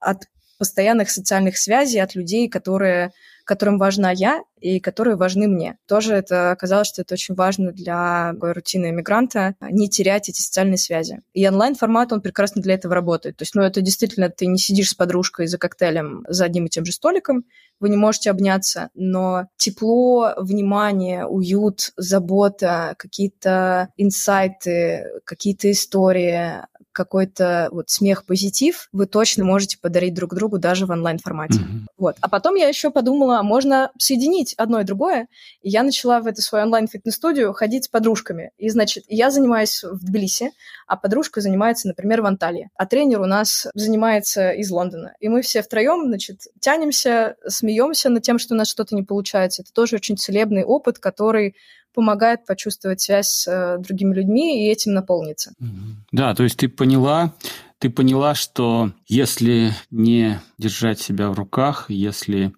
от 0.00 0.24
постоянных 0.58 1.10
социальных 1.10 1.56
связей, 1.58 1.98
от 1.98 2.14
людей, 2.14 2.48
которые 2.48 3.12
которым 3.48 3.78
важна 3.78 4.10
я 4.10 4.42
и 4.60 4.78
которые 4.78 5.16
важны 5.16 5.48
мне. 5.48 5.78
Тоже 5.86 6.14
это 6.14 6.50
оказалось, 6.50 6.88
что 6.88 7.00
это 7.00 7.14
очень 7.14 7.34
важно 7.34 7.72
для 7.72 8.34
рутины 8.38 8.90
иммигранта, 8.90 9.54
не 9.62 9.88
терять 9.88 10.28
эти 10.28 10.42
социальные 10.42 10.76
связи. 10.76 11.22
И 11.32 11.48
онлайн-формат, 11.48 12.12
он 12.12 12.20
прекрасно 12.20 12.60
для 12.60 12.74
этого 12.74 12.94
работает. 12.94 13.38
То 13.38 13.42
есть, 13.44 13.54
ну, 13.54 13.62
это 13.62 13.80
действительно, 13.80 14.28
ты 14.28 14.46
не 14.46 14.58
сидишь 14.58 14.90
с 14.90 14.94
подружкой 14.94 15.46
за 15.46 15.56
коктейлем 15.56 16.26
за 16.28 16.44
одним 16.44 16.66
и 16.66 16.68
тем 16.68 16.84
же 16.84 16.92
столиком, 16.92 17.44
вы 17.80 17.88
не 17.88 17.96
можете 17.96 18.30
обняться, 18.30 18.90
но 18.94 19.46
тепло, 19.56 20.34
внимание, 20.36 21.24
уют, 21.24 21.92
забота, 21.96 22.96
какие-то 22.98 23.88
инсайты, 23.96 25.06
какие-то 25.24 25.70
истории, 25.70 26.66
какой-то 26.98 27.68
вот 27.70 27.90
смех, 27.90 28.24
позитив 28.24 28.88
вы 28.90 29.06
точно 29.06 29.44
можете 29.44 29.78
подарить 29.78 30.14
друг 30.14 30.34
другу 30.34 30.58
даже 30.58 30.84
в 30.84 30.90
онлайн-формате. 30.90 31.60
Mm-hmm. 31.60 31.86
Вот. 31.96 32.16
А 32.20 32.28
потом 32.28 32.56
я 32.56 32.66
еще 32.66 32.90
подумала, 32.90 33.42
можно 33.42 33.92
соединить 33.98 34.54
одно 34.54 34.80
и 34.80 34.84
другое. 34.84 35.28
И 35.62 35.70
я 35.70 35.84
начала 35.84 36.20
в 36.20 36.26
эту 36.26 36.42
свою 36.42 36.64
онлайн-фитнес-студию 36.64 37.52
ходить 37.52 37.84
с 37.84 37.88
подружками. 37.88 38.50
И, 38.58 38.68
значит, 38.68 39.04
я 39.06 39.30
занимаюсь 39.30 39.84
в 39.84 40.04
Тбилиси, 40.04 40.50
а 40.88 40.96
подружка 40.96 41.40
занимается, 41.40 41.86
например, 41.86 42.22
в 42.22 42.26
Анталии. 42.26 42.68
А 42.74 42.84
тренер 42.84 43.20
у 43.20 43.26
нас 43.26 43.68
занимается 43.74 44.50
из 44.50 44.68
Лондона. 44.72 45.14
И 45.20 45.28
мы 45.28 45.42
все 45.42 45.62
втроем, 45.62 46.08
значит, 46.08 46.48
тянемся, 46.58 47.36
смеемся 47.46 48.08
над 48.08 48.24
тем, 48.24 48.40
что 48.40 48.54
у 48.54 48.56
нас 48.56 48.68
что-то 48.68 48.96
не 48.96 49.04
получается. 49.04 49.62
Это 49.62 49.72
тоже 49.72 49.94
очень 49.94 50.16
целебный 50.16 50.64
опыт, 50.64 50.98
который 50.98 51.54
помогает 51.94 52.46
почувствовать 52.46 53.00
связь 53.00 53.28
с 53.28 53.48
э, 53.48 53.78
другими 53.78 54.14
людьми 54.14 54.66
и 54.66 54.70
этим 54.70 54.94
наполниться. 54.94 55.52
Да, 56.12 56.34
то 56.34 56.44
есть 56.44 56.56
ты 56.56 56.68
поняла, 56.68 57.34
ты 57.78 57.90
поняла, 57.90 58.34
что 58.34 58.92
если 59.06 59.72
не 59.90 60.40
держать 60.58 61.00
себя 61.00 61.30
в 61.30 61.34
руках, 61.34 61.86
если 61.88 62.52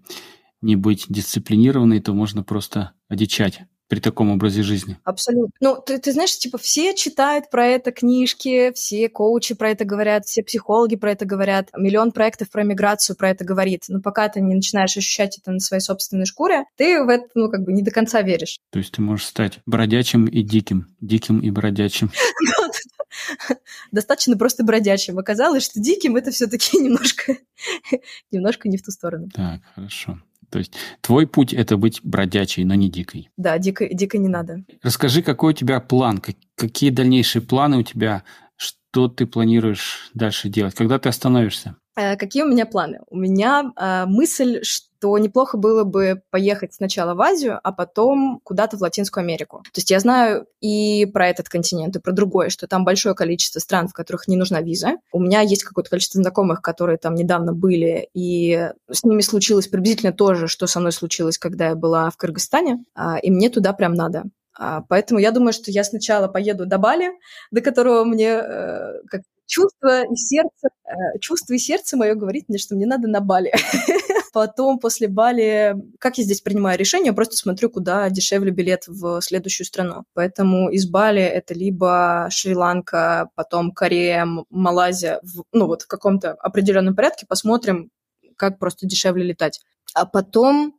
не 0.63 0.77
быть 0.77 1.07
дисциплинированной, 1.09 2.01
то 2.01 2.13
можно 2.13 2.43
просто 2.43 2.93
одичать 3.09 3.63
при 3.91 3.99
таком 3.99 4.31
образе 4.31 4.63
жизни. 4.63 4.97
Абсолютно. 5.03 5.51
Ну, 5.61 5.83
ты, 5.85 5.99
ты 5.99 6.13
знаешь, 6.13 6.39
типа, 6.39 6.59
все 6.59 6.95
читают 6.95 7.51
про 7.51 7.67
это 7.67 7.91
книжки, 7.91 8.71
все 8.73 9.09
коучи 9.09 9.57
про 9.57 9.71
это 9.71 9.85
говорят, 9.85 10.27
все 10.27 10.45
психологи 10.45 10.95
про 10.95 11.11
это 11.11 11.25
говорят, 11.25 11.71
миллион 11.77 12.13
проектов 12.13 12.51
про 12.51 12.63
миграцию 12.63 13.17
про 13.17 13.31
это 13.31 13.45
говорит. 13.45 13.83
Но 13.89 14.01
пока 14.01 14.29
ты 14.29 14.41
не 14.41 14.55
начинаешь 14.55 14.97
ощущать 14.97 15.39
это 15.39 15.51
на 15.51 15.59
своей 15.59 15.81
собственной 15.81 16.25
шкуре, 16.25 16.67
ты 16.77 17.03
в 17.03 17.09
это, 17.09 17.27
ну, 17.35 17.51
как 17.51 17.65
бы 17.65 17.73
не 17.73 17.83
до 17.83 17.91
конца 17.91 18.23
веришь. 18.23 18.59
То 18.71 18.79
есть 18.79 18.93
ты 18.93 19.03
можешь 19.03 19.27
стать 19.27 19.59
бродячим 19.67 20.27
и 20.27 20.43
диким, 20.43 20.87
диким 21.01 21.41
и 21.41 21.51
бродячим. 21.51 22.13
Достаточно 23.91 24.37
просто 24.37 24.63
бродячим. 24.63 25.19
Оказалось, 25.19 25.65
что 25.65 25.81
диким 25.81 26.15
это 26.15 26.31
все-таки 26.31 26.79
немножко, 26.81 27.39
немножко 28.31 28.69
не 28.69 28.77
в 28.77 28.85
ту 28.85 28.93
сторону. 28.93 29.29
Так, 29.35 29.63
хорошо. 29.75 30.21
То 30.51 30.59
есть 30.59 30.75
твой 31.01 31.27
путь– 31.27 31.53
это 31.55 31.77
быть 31.77 32.01
бродячей, 32.03 32.65
но 32.65 32.75
не 32.75 32.91
дикой. 32.91 33.31
Да, 33.37 33.57
дико, 33.59 33.89
дико 33.93 34.19
не 34.19 34.29
надо. 34.29 34.65
Расскажи, 34.83 35.23
какой 35.23 35.53
у 35.53 35.57
тебя 35.57 35.81
план, 35.81 36.21
какие 36.57 36.91
дальнейшие 36.91 37.43
планы 37.43 37.79
у 37.79 37.83
тебя, 37.83 38.25
что 38.57 39.09
ты 39.09 39.27
планируешь 39.27 40.11
дальше 40.15 40.49
делать, 40.49 40.75
когда 40.75 40.99
ты 40.99 41.09
остановишься? 41.09 41.77
Э, 41.97 42.17
какие 42.17 42.43
у 42.43 42.49
меня 42.49 42.67
планы? 42.67 43.01
У 43.09 43.17
меня 43.17 43.73
э, 43.77 44.05
мысль, 44.07 44.61
что 44.63 45.19
неплохо 45.19 45.57
было 45.57 45.85
бы 45.85 46.23
поехать 46.31 46.75
сначала 46.75 47.15
в 47.15 47.21
Азию, 47.21 47.59
а 47.63 47.73
потом 47.73 48.41
куда-то 48.45 48.77
в 48.77 48.81
Латинскую 48.83 49.23
Америку. 49.23 49.63
То 49.65 49.79
есть 49.79 49.91
я 49.91 49.99
знаю 49.99 50.47
и 50.61 51.07
про 51.07 51.29
этот 51.29 51.49
континент, 51.49 51.97
и 51.97 52.01
про 52.01 52.13
другой, 52.13 52.51
что 52.51 52.67
там 52.67 52.85
большое 52.85 53.15
количество 53.15 53.61
стран, 53.61 53.89
в 53.89 53.93
которых 53.93 54.29
не 54.29 54.37
нужна 54.37 54.61
виза. 54.61 54.97
У 55.13 55.21
меня 55.21 55.41
есть 55.41 55.65
какое-то 55.65 55.91
количество 55.91 56.21
знакомых, 56.21 56.63
которые 56.63 56.99
там 56.99 57.15
недавно 57.15 57.53
были, 57.53 58.09
и 58.15 58.71
с 58.91 59.05
ними 59.05 59.23
случилось 59.23 59.69
приблизительно 59.69 60.13
то 60.13 60.35
же, 60.35 60.49
что 60.49 60.67
со 60.67 60.81
мной 60.81 60.93
случилось, 60.93 61.39
когда 61.39 61.69
я 61.69 61.75
была 61.75 62.11
в 62.11 62.17
Кыргызстане, 62.17 62.85
а, 62.95 63.19
и 63.19 63.31
мне 63.31 63.49
туда 63.49 63.73
прям 63.73 63.95
надо. 63.95 64.25
А, 64.57 64.83
поэтому 64.89 65.19
я 65.19 65.31
думаю, 65.31 65.53
что 65.53 65.71
я 65.71 65.85
сначала 65.85 66.29
поеду 66.29 66.67
до 66.67 66.79
Бали, 66.79 67.13
до 67.51 67.63
которого 67.63 68.05
мне 68.05 68.29
э, 68.29 69.01
как 69.09 69.23
чувство 69.51 70.05
и 70.05 70.17
сердце, 70.17 70.69
э, 70.85 71.19
чувство 71.21 71.55
и 71.55 71.59
сердце 71.59 71.97
мое 71.97 72.15
говорит 72.15 72.49
мне, 72.49 72.57
что 72.59 72.77
мне 72.77 72.87
надо 72.87 73.09
на 73.09 73.21
Бали. 73.21 73.53
Потом 74.33 74.79
после 74.79 75.09
Бали, 75.09 75.75
как 75.99 76.19
я 76.19 76.25
здесь 76.25 76.41
принимаю 76.41 76.79
решение, 76.79 77.09
я 77.09 77.13
просто 77.13 77.37
смотрю, 77.37 77.69
куда 77.69 78.09
дешевле 78.11 78.53
билет 78.53 78.85
в 78.87 79.21
следующую 79.21 79.67
страну. 79.67 80.05
Поэтому 80.15 80.71
из 80.71 80.89
Бали 80.89 81.21
это 81.21 81.53
либо 81.53 82.29
Шри-Ланка, 82.31 83.31
потом 83.35 83.73
Корея, 83.73 84.25
Малайзия, 84.51 85.21
ну 85.53 85.67
вот 85.67 85.83
в 85.83 85.89
каком-то 85.89 86.33
определенном 86.35 86.95
порядке 86.95 87.27
посмотрим, 87.29 87.91
как 88.37 88.61
просто 88.61 88.87
дешевле 88.87 89.25
летать. 89.25 89.61
А 89.95 90.07
потом 90.07 90.77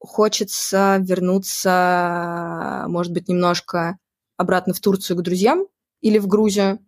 хочется 0.00 0.98
вернуться, 1.00 2.84
может 2.88 3.12
быть, 3.12 3.28
немножко 3.28 3.96
обратно 4.36 4.74
в 4.74 4.80
Турцию 4.80 5.16
к 5.18 5.22
друзьям 5.22 5.66
или 6.00 6.18
в 6.18 6.26
Грузию, 6.26 6.80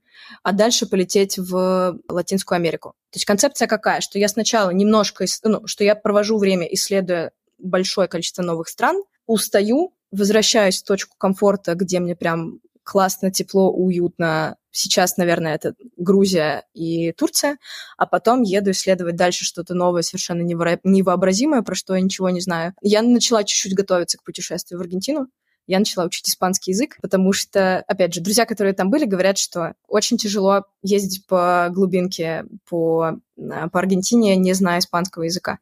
а 0.43 0.53
дальше 0.53 0.87
полететь 0.87 1.39
в 1.39 1.99
Латинскую 2.09 2.57
Америку. 2.57 2.95
То 3.11 3.17
есть 3.17 3.27
концепция 3.27 3.69
какая? 3.69 4.01
Что 4.01 4.19
я 4.19 4.29
сначала 4.29 4.71
немножко, 4.71 5.25
ну, 5.45 5.67
что 5.67 5.85
я 5.85 5.95
провожу 5.95 6.39
время, 6.39 6.67
исследуя 6.67 7.33
большое 7.59 8.09
количество 8.09 8.43
новых 8.43 8.69
стран, 8.69 9.03
устаю, 9.27 9.95
возвращаюсь 10.11 10.81
в 10.81 10.87
точку 10.87 11.17
комфорта, 11.19 11.75
где 11.75 12.01
мне 12.01 12.17
прям 12.17 12.61
классно, 12.83 13.31
тепло, 13.31 13.71
уютно. 13.71 14.57
Сейчас, 14.73 15.17
наверное, 15.17 15.55
это 15.55 15.75
Грузия 15.97 16.65
и 16.75 17.13
Турция, 17.13 17.59
а 17.97 18.07
потом 18.07 18.43
еду 18.43 18.71
исследовать 18.71 19.17
дальше 19.17 19.45
что-то 19.45 19.75
новое, 19.75 20.03
совершенно 20.03 20.43
невообразимое, 20.43 21.63
про 21.63 21.75
что 21.75 21.95
я 21.95 22.01
ничего 22.01 22.31
не 22.31 22.41
знаю. 22.41 22.75
Я 22.81 23.03
начала 23.03 23.45
чуть-чуть 23.45 23.75
готовиться 23.75 24.19
к 24.19 24.25
путешествию 24.25 24.79
в 24.79 24.83
Аргентину, 24.83 25.27
я 25.71 25.79
начала 25.79 26.05
учить 26.05 26.29
испанский 26.29 26.73
язык, 26.73 26.99
потому 27.01 27.33
что, 27.33 27.79
опять 27.87 28.13
же, 28.13 28.21
друзья, 28.21 28.45
которые 28.45 28.75
там 28.75 28.91
были, 28.91 29.05
говорят, 29.05 29.39
что 29.39 29.75
очень 29.87 30.19
тяжело 30.19 30.65
ездить 30.83 31.27
по 31.27 31.69
глубинке 31.71 32.45
по, 32.69 33.19
а, 33.39 33.69
по 33.69 33.79
Аргентине, 33.79 34.37
не 34.37 34.53
зная 34.53 34.81
испанского 34.81 35.23
языка 35.23 35.59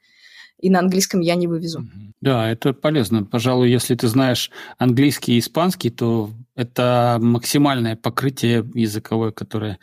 и 0.60 0.70
на 0.70 0.80
английском 0.80 1.20
я 1.20 1.36
не 1.36 1.46
вывезу. 1.46 1.86
Да, 2.20 2.50
это 2.50 2.72
полезно. 2.72 3.24
Пожалуй, 3.24 3.70
если 3.70 3.94
ты 3.94 4.08
знаешь 4.08 4.50
английский 4.76 5.36
и 5.36 5.38
испанский, 5.38 5.90
то 5.90 6.30
это 6.56 7.18
максимальное 7.20 7.94
покрытие 7.94 8.68
языковое, 8.74 9.30
которое 9.30 9.78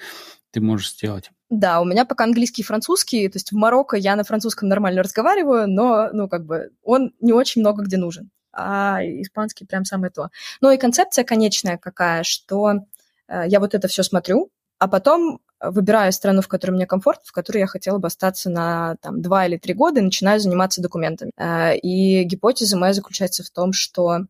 ты 0.51 0.59
можешь 0.59 0.91
сделать. 0.91 1.31
Да, 1.49 1.79
у 1.79 1.85
меня 1.85 2.03
пока 2.03 2.25
английский 2.25 2.63
и 2.63 2.65
французский, 2.65 3.29
то 3.29 3.37
есть 3.37 3.51
в 3.51 3.55
Марокко 3.55 3.95
я 3.95 4.17
на 4.17 4.25
французском 4.25 4.67
нормально 4.67 5.03
разговариваю, 5.03 5.69
но, 5.69 6.09
ну, 6.11 6.27
как 6.27 6.45
бы, 6.45 6.71
он 6.83 7.13
не 7.21 7.31
очень 7.31 7.61
много 7.61 7.83
где 7.83 7.95
нужен 7.95 8.31
а 8.55 8.99
испанский 9.03 9.65
прям 9.65 9.85
самое 9.85 10.11
то. 10.11 10.29
Ну 10.61 10.71
и 10.71 10.77
концепция 10.77 11.23
конечная 11.23 11.77
какая, 11.77 12.23
что 12.23 12.73
э, 13.27 13.43
я 13.47 13.59
вот 13.59 13.75
это 13.75 13.87
все 13.87 14.03
смотрю, 14.03 14.49
а 14.79 14.87
потом 14.87 15.39
выбираю 15.61 16.11
страну, 16.11 16.41
в 16.41 16.47
которой 16.47 16.71
мне 16.71 16.85
комфортно, 16.85 17.23
в 17.25 17.31
которой 17.31 17.59
я 17.59 17.67
хотела 17.67 17.97
бы 17.97 18.07
остаться 18.07 18.49
на 18.49 18.97
там, 19.01 19.21
два 19.21 19.45
или 19.45 19.57
три 19.57 19.73
года 19.73 19.99
и 19.99 20.03
начинаю 20.03 20.39
заниматься 20.39 20.81
документами. 20.81 21.31
Э, 21.37 21.75
и 21.77 22.23
гипотеза 22.23 22.77
моя 22.77 22.93
заключается 22.93 23.43
в 23.43 23.49
том, 23.49 23.73
что 23.73 24.25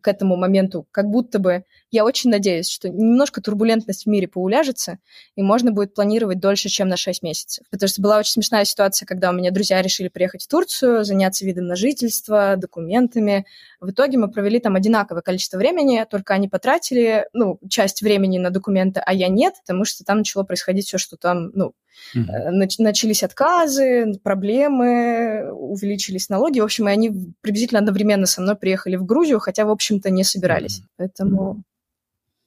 к 0.00 0.08
этому 0.08 0.36
моменту, 0.36 0.86
как 0.90 1.06
будто 1.06 1.38
бы 1.38 1.64
я 1.94 2.04
очень 2.04 2.28
надеюсь, 2.28 2.68
что 2.68 2.88
немножко 2.88 3.40
турбулентность 3.40 4.04
в 4.04 4.08
мире 4.08 4.26
поуляжется, 4.26 4.98
и 5.36 5.42
можно 5.42 5.70
будет 5.70 5.94
планировать 5.94 6.40
дольше, 6.40 6.68
чем 6.68 6.88
на 6.88 6.96
6 6.96 7.22
месяцев. 7.22 7.64
Потому 7.70 7.88
что 7.88 8.02
была 8.02 8.18
очень 8.18 8.32
смешная 8.32 8.64
ситуация, 8.64 9.06
когда 9.06 9.30
у 9.30 9.32
меня 9.32 9.52
друзья 9.52 9.80
решили 9.80 10.08
приехать 10.08 10.42
в 10.42 10.48
Турцию, 10.48 11.04
заняться 11.04 11.46
видом 11.46 11.66
на 11.66 11.76
жительство, 11.76 12.56
документами. 12.56 13.46
В 13.80 13.90
итоге 13.90 14.18
мы 14.18 14.28
провели 14.28 14.58
там 14.58 14.74
одинаковое 14.74 15.22
количество 15.22 15.56
времени, 15.56 16.04
только 16.10 16.34
они 16.34 16.48
потратили, 16.48 17.28
ну, 17.32 17.60
часть 17.70 18.02
времени 18.02 18.38
на 18.38 18.50
документы, 18.50 19.00
а 19.00 19.14
я 19.14 19.28
нет, 19.28 19.54
потому 19.64 19.84
что 19.84 20.04
там 20.04 20.18
начало 20.18 20.42
происходить 20.42 20.86
все, 20.86 20.98
что 20.98 21.16
там, 21.16 21.50
ну, 21.54 21.74
Mm-hmm. 22.16 22.68
Начались 22.78 23.22
отказы, 23.22 24.18
проблемы, 24.22 25.52
увеличились 25.52 26.28
налоги. 26.28 26.60
В 26.60 26.64
общем, 26.64 26.88
и 26.88 26.92
они 26.92 27.10
приблизительно 27.40 27.80
одновременно 27.80 28.26
со 28.26 28.40
мной 28.40 28.56
приехали 28.56 28.96
в 28.96 29.04
Грузию, 29.04 29.38
хотя, 29.40 29.64
в 29.64 29.70
общем-то, 29.70 30.10
не 30.10 30.24
собирались. 30.24 30.80
Mm-hmm. 30.80 30.94
Поэтому 30.96 31.62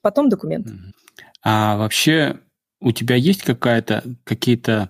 потом 0.07 0.29
документ. 0.29 0.67
А 1.43 1.75
вообще 1.75 2.39
у 2.79 2.93
тебя 2.93 3.15
есть 3.15 3.43
какая-то, 3.43 4.05
какие-то 4.23 4.89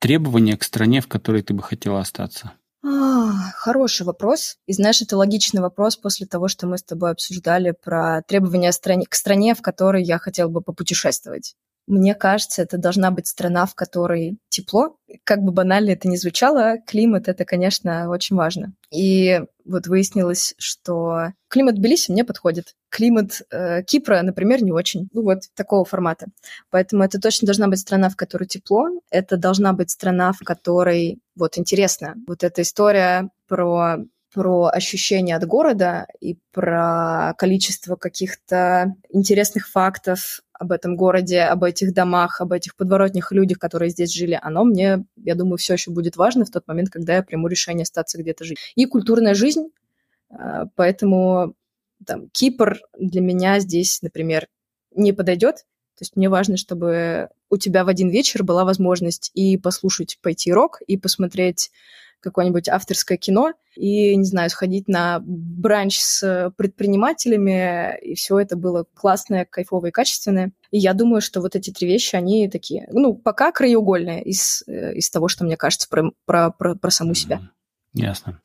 требования 0.00 0.58
к 0.58 0.64
стране, 0.64 1.00
в 1.00 1.08
которой 1.08 1.40
ты 1.40 1.54
бы 1.54 1.62
хотела 1.62 2.00
остаться? 2.00 2.52
А, 2.84 3.32
хороший 3.54 4.04
вопрос. 4.04 4.58
И 4.66 4.74
знаешь, 4.74 5.00
это 5.00 5.16
логичный 5.16 5.62
вопрос 5.62 5.96
после 5.96 6.26
того, 6.26 6.48
что 6.48 6.66
мы 6.66 6.76
с 6.76 6.82
тобой 6.82 7.10
обсуждали 7.12 7.70
про 7.70 8.20
требования 8.28 8.70
к 8.70 9.14
стране, 9.14 9.54
в 9.54 9.62
которой 9.62 10.02
я 10.02 10.18
хотела 10.18 10.50
бы 10.50 10.60
попутешествовать. 10.60 11.54
Мне 11.86 12.14
кажется, 12.14 12.62
это 12.62 12.78
должна 12.78 13.10
быть 13.10 13.26
страна, 13.26 13.66
в 13.66 13.74
которой 13.74 14.38
тепло. 14.48 14.96
Как 15.24 15.40
бы 15.40 15.52
банально 15.52 15.90
это 15.90 16.08
ни 16.08 16.16
звучало, 16.16 16.78
климат— 16.86 17.28
это, 17.28 17.44
конечно, 17.44 18.08
очень 18.08 18.36
важно. 18.36 18.72
И 18.90 19.42
вот 19.66 19.86
выяснилось, 19.86 20.54
что 20.58 21.32
климат 21.48 21.74
Тбилиси 21.76 22.10
мне 22.10 22.24
подходит. 22.24 22.74
Климат 22.88 23.42
э, 23.50 23.82
Кипра, 23.82 24.22
например, 24.22 24.62
не 24.62 24.72
очень. 24.72 25.08
Ну 25.12 25.22
вот 25.22 25.42
такого 25.54 25.84
формата. 25.84 26.26
Поэтому 26.70 27.04
это 27.04 27.20
точно 27.20 27.46
должна 27.46 27.68
быть 27.68 27.80
страна, 27.80 28.08
в 28.08 28.16
которой 28.16 28.46
тепло. 28.46 28.88
Это 29.10 29.36
должна 29.36 29.72
быть 29.72 29.90
страна, 29.90 30.32
в 30.32 30.38
которой, 30.38 31.20
вот 31.36 31.58
интересно, 31.58 32.14
вот 32.26 32.44
эта 32.44 32.62
история 32.62 33.28
про 33.46 33.98
про 34.34 34.66
ощущения 34.66 35.36
от 35.36 35.46
города 35.46 36.08
и 36.20 36.36
про 36.52 37.34
количество 37.38 37.94
каких-то 37.94 38.96
интересных 39.10 39.68
фактов 39.68 40.40
об 40.52 40.72
этом 40.72 40.96
городе, 40.96 41.42
об 41.42 41.62
этих 41.62 41.94
домах, 41.94 42.40
об 42.40 42.50
этих 42.50 42.74
подворотнях 42.74 43.30
людях, 43.30 43.60
которые 43.60 43.90
здесь 43.90 44.12
жили, 44.12 44.38
оно 44.42 44.64
мне, 44.64 45.04
я 45.16 45.36
думаю, 45.36 45.56
все 45.56 45.74
еще 45.74 45.92
будет 45.92 46.16
важно 46.16 46.44
в 46.44 46.50
тот 46.50 46.66
момент, 46.66 46.90
когда 46.90 47.14
я 47.14 47.22
приму 47.22 47.46
решение 47.46 47.84
остаться 47.84 48.18
где-то 48.18 48.44
жить. 48.44 48.58
И 48.74 48.86
культурная 48.86 49.34
жизнь, 49.34 49.68
а, 50.30 50.66
поэтому 50.74 51.54
там, 52.04 52.28
Кипр 52.30 52.80
для 52.98 53.20
меня 53.20 53.60
здесь, 53.60 54.02
например, 54.02 54.48
не 54.94 55.12
подойдет. 55.12 55.58
То 55.96 56.02
есть 56.02 56.16
мне 56.16 56.28
важно, 56.28 56.56
чтобы 56.56 57.28
у 57.50 57.56
тебя 57.56 57.84
в 57.84 57.88
один 57.88 58.08
вечер 58.08 58.42
была 58.42 58.64
возможность 58.64 59.30
и 59.34 59.56
послушать, 59.56 60.18
пойти 60.20 60.52
рок, 60.52 60.80
и 60.88 60.96
посмотреть 60.96 61.70
какое-нибудь 62.24 62.68
авторское 62.68 63.16
кино 63.16 63.52
и, 63.76 64.16
не 64.16 64.24
знаю, 64.24 64.50
сходить 64.50 64.88
на 64.88 65.20
бранч 65.24 65.98
с 66.00 66.52
предпринимателями, 66.56 67.98
и 68.00 68.14
все 68.14 68.38
это 68.38 68.56
было 68.56 68.86
классное, 68.94 69.44
кайфовое 69.44 69.90
и 69.90 69.92
качественное. 69.92 70.52
И 70.70 70.78
я 70.78 70.92
думаю, 70.94 71.20
что 71.20 71.40
вот 71.40 71.54
эти 71.54 71.70
три 71.70 71.86
вещи, 71.86 72.16
они 72.16 72.48
такие, 72.48 72.88
ну, 72.90 73.14
пока 73.14 73.52
краеугольные 73.52 74.22
из, 74.24 74.64
э, 74.66 74.94
из 74.94 75.10
того, 75.10 75.28
что 75.28 75.44
мне 75.44 75.56
кажется 75.56 75.88
про, 75.88 76.10
про, 76.26 76.50
про, 76.50 76.74
про 76.74 76.90
саму 76.90 77.14
себя. 77.14 77.40
Ясно. 77.92 78.40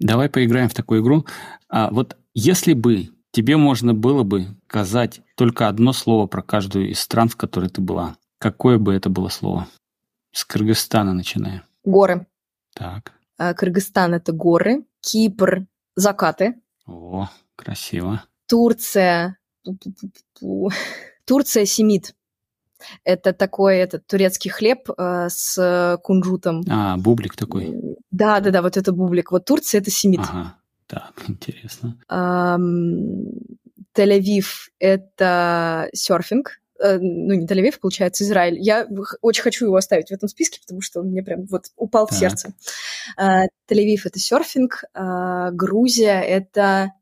Давай 0.00 0.28
поиграем 0.30 0.68
в 0.68 0.74
такую 0.74 1.02
игру. 1.02 1.26
А 1.68 1.90
вот 1.90 2.16
если 2.34 2.72
бы 2.72 3.10
тебе 3.32 3.56
можно 3.56 3.94
было 3.94 4.22
бы 4.22 4.46
сказать 4.68 5.20
только 5.36 5.68
одно 5.68 5.92
слово 5.92 6.26
про 6.26 6.42
каждую 6.42 6.90
из 6.90 7.00
стран, 7.00 7.28
в 7.28 7.36
которой 7.36 7.68
ты 7.68 7.80
была, 7.80 8.16
какое 8.38 8.78
бы 8.78 8.94
это 8.94 9.10
было 9.10 9.28
слово? 9.28 9.68
С 10.32 10.44
Кыргызстана 10.44 11.12
начиная. 11.12 11.64
Горы. 11.84 12.26
Так. 12.74 13.12
А, 13.38 13.54
Кыргызстан– 13.54 14.14
это 14.14 14.32
горы. 14.32 14.84
Кипр– 15.00 15.66
закаты. 15.96 16.60
О, 16.86 17.28
красиво. 17.56 18.22
Турция. 18.46 19.38
Турция– 21.24 21.64
семит. 21.66 22.14
Это 23.04 23.32
такой 23.32 23.76
этот 23.76 24.06
турецкий 24.06 24.50
хлеб 24.50 24.88
э, 24.96 25.28
с 25.28 25.98
кунжутом. 26.02 26.62
А, 26.68 26.96
бублик 26.96 27.36
такой. 27.36 27.74
Да, 28.10 28.40
да, 28.40 28.50
да, 28.50 28.62
вот 28.62 28.76
это 28.76 28.92
бублик. 28.92 29.32
Вот 29.32 29.44
Турция 29.44 29.80
это 29.80 29.90
семит. 29.90 30.20
Ага, 30.20 30.56
так, 30.86 31.12
интересно. 31.28 31.98
Эм, 32.08 33.28
Тель-Авив 33.94 34.70
это 34.78 35.88
серфинг. 35.92 36.59
Э, 36.80 36.98
ну, 36.98 37.34
не 37.34 37.46
Тель-Авив, 37.46 37.78
получается, 37.80 38.24
Израиль. 38.24 38.58
Я 38.58 38.86
очень 39.20 39.42
хочу 39.42 39.66
его 39.66 39.76
оставить 39.76 40.08
в 40.08 40.12
этом 40.12 40.28
списке, 40.28 40.60
потому 40.60 40.80
что 40.80 41.00
он 41.00 41.08
мне 41.08 41.22
прям 41.22 41.44
вот 41.44 41.66
упал 41.76 42.06
так. 42.06 42.16
в 42.16 42.18
сердце. 42.18 42.54
Э, 43.16 43.44
Тель-Авив— 43.68 44.02
это 44.04 44.18
серфинг, 44.18 44.84
э, 44.94 45.50
Грузия— 45.52 46.20
это, 46.22 46.92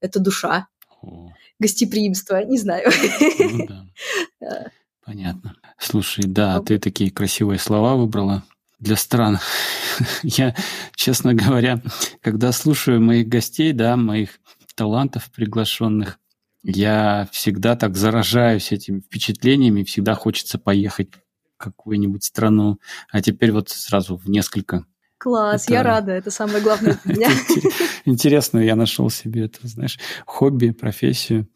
это 0.00 0.18
душа, 0.18 0.66
О. 1.00 1.32
гостеприимство, 1.58 2.44
не 2.44 2.58
знаю. 2.58 2.90
Ну, 3.38 3.66
да. 4.40 4.70
Понятно. 5.04 5.56
Слушай, 5.78 6.24
да, 6.26 6.56
ну, 6.56 6.64
ты 6.64 6.78
такие 6.78 7.10
красивые 7.10 7.58
слова 7.58 7.94
выбрала 7.94 8.42
для 8.80 8.96
стран. 8.96 9.38
Я, 10.22 10.56
честно 10.94 11.34
говоря, 11.34 11.80
когда 12.20 12.52
слушаю 12.52 13.00
моих 13.00 13.28
гостей, 13.28 13.72
да, 13.72 13.96
моих 13.96 14.40
талантов 14.74 15.30
приглашенных, 15.30 16.18
я 16.62 17.28
всегда 17.32 17.76
так 17.76 17.96
заражаюсь 17.96 18.72
этими 18.72 19.00
впечатлениями, 19.00 19.84
всегда 19.84 20.14
хочется 20.14 20.58
поехать 20.58 21.10
в 21.14 21.56
какую-нибудь 21.56 22.24
страну, 22.24 22.78
а 23.10 23.22
теперь 23.22 23.52
вот 23.52 23.68
сразу 23.70 24.16
в 24.16 24.28
несколько. 24.28 24.84
Класс, 25.18 25.64
это... 25.64 25.74
я 25.74 25.82
рада, 25.82 26.12
это 26.12 26.30
самое 26.30 26.62
главное 26.62 26.98
для 27.04 27.14
меня. 27.14 27.28
Интересно, 28.06 28.58
я 28.58 28.74
нашел 28.74 29.10
себе 29.10 29.44
это, 29.44 29.66
знаешь, 29.68 29.98
хобби, 30.24 30.70
профессию. 30.70 31.46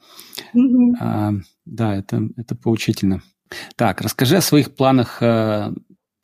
А, 1.00 1.32
да, 1.64 1.96
это, 1.96 2.28
поучительно. 2.62 3.22
Так, 3.76 4.02
расскажи 4.02 4.36
о 4.36 4.42
своих 4.42 4.74
планах 4.74 5.22
э, 5.22 5.72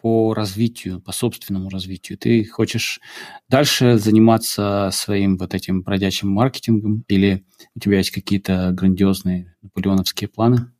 по 0.03 0.35
развитию, 0.35 1.01
по 1.01 1.13
собственному 1.13 1.69
развитию? 1.69 2.19
Ты 2.19 2.45
хочешь 2.45 3.01
дальше 3.49 3.99
заниматься 3.99 4.91
своим 4.93 5.37
вот 5.37 5.55
этим 5.55 5.83
бродячим 5.83 6.31
маркетингом 6.31 7.05
или 7.09 7.45
у 7.75 7.81
тебя 7.81 7.99
есть 7.99 8.11
какие-то 8.11 8.71
грандиозные 8.73 9.55
наполеоновские 9.63 10.29
планы? 10.29 10.73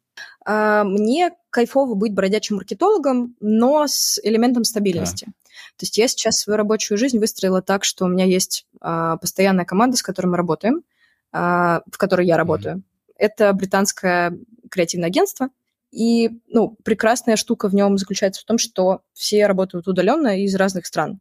А, 0.45 0.85
мне 0.85 1.31
кайфово 1.51 1.95
быть 1.95 2.15
бродячим 2.15 2.57
маркетологом, 2.57 3.37
но 3.41 3.87
с 3.87 4.19
элементом 4.23 4.65
стабильности. 4.65 5.27
Да. 5.27 5.33
То 5.77 5.85
есть 5.85 5.99
я 5.99 6.09
сейчас 6.09 6.37
свою 6.37 6.57
рабочую 6.57 6.99
жизнь 6.99 7.19
выстроила 7.19 7.63
так, 7.63 7.85
что 7.85 8.05
у 8.05 8.09
меня 8.09 8.25
есть 8.25 8.67
а, 8.81 9.17
постоянная 9.17 9.65
команда, 9.65 9.97
с 9.97 10.03
которой 10.03 10.27
мы 10.27 10.37
работаем, 10.37 10.83
а, 11.33 11.83
в 11.91 11.99
которой 11.99 12.27
я 12.27 12.37
работаю. 12.37 12.77
Mm-hmm. 12.77 13.15
Это 13.17 13.53
британское 13.53 14.39
креативное 14.71 15.09
агентство, 15.09 15.51
и 15.91 16.31
ну, 16.49 16.77
прекрасная 16.85 17.37
штука 17.37 17.69
в 17.69 17.75
нем 17.75 17.99
заключается 17.99 18.43
в 18.43 18.45
том, 18.45 18.59
что 18.59 19.03
все 19.13 19.47
работают 19.47 19.89
удаленно 19.89 20.41
из 20.41 20.55
разных 20.55 20.87
стран. 20.87 21.21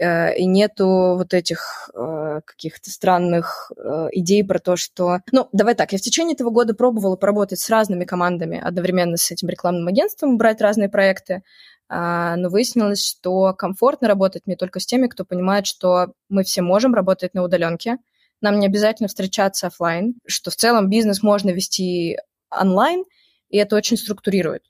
Э, 0.00 0.34
и 0.34 0.46
нету 0.46 1.16
вот 1.16 1.34
этих 1.34 1.90
э, 1.94 2.40
каких-то 2.44 2.90
странных 2.90 3.70
э, 3.76 4.08
идей 4.12 4.44
про 4.44 4.58
то, 4.58 4.76
что... 4.76 5.18
Ну, 5.32 5.48
давай 5.52 5.74
так, 5.74 5.92
я 5.92 5.98
в 5.98 6.02
течение 6.02 6.34
этого 6.34 6.50
года 6.50 6.74
пробовала 6.74 7.16
поработать 7.16 7.60
с 7.60 7.68
разными 7.68 8.04
командами 8.04 8.60
одновременно 8.62 9.16
с 9.16 9.30
этим 9.30 9.48
рекламным 9.48 9.88
агентством, 9.88 10.38
брать 10.38 10.60
разные 10.60 10.88
проекты, 10.88 11.42
а, 11.88 12.36
но 12.36 12.48
выяснилось, 12.48 13.04
что 13.04 13.52
комфортно 13.52 14.06
работать 14.06 14.46
мне 14.46 14.56
только 14.56 14.78
с 14.78 14.86
теми, 14.86 15.08
кто 15.08 15.24
понимает, 15.24 15.66
что 15.66 16.12
мы 16.28 16.44
все 16.44 16.62
можем 16.62 16.94
работать 16.94 17.34
на 17.34 17.42
удаленке, 17.42 17.98
нам 18.40 18.58
не 18.58 18.66
обязательно 18.66 19.08
встречаться 19.08 19.66
офлайн, 19.66 20.14
что 20.26 20.50
в 20.50 20.56
целом 20.56 20.88
бизнес 20.88 21.22
можно 21.22 21.50
вести 21.50 22.16
онлайн– 22.50 23.04
и 23.50 23.58
это 23.58 23.76
очень 23.76 23.96
структурирует. 23.96 24.62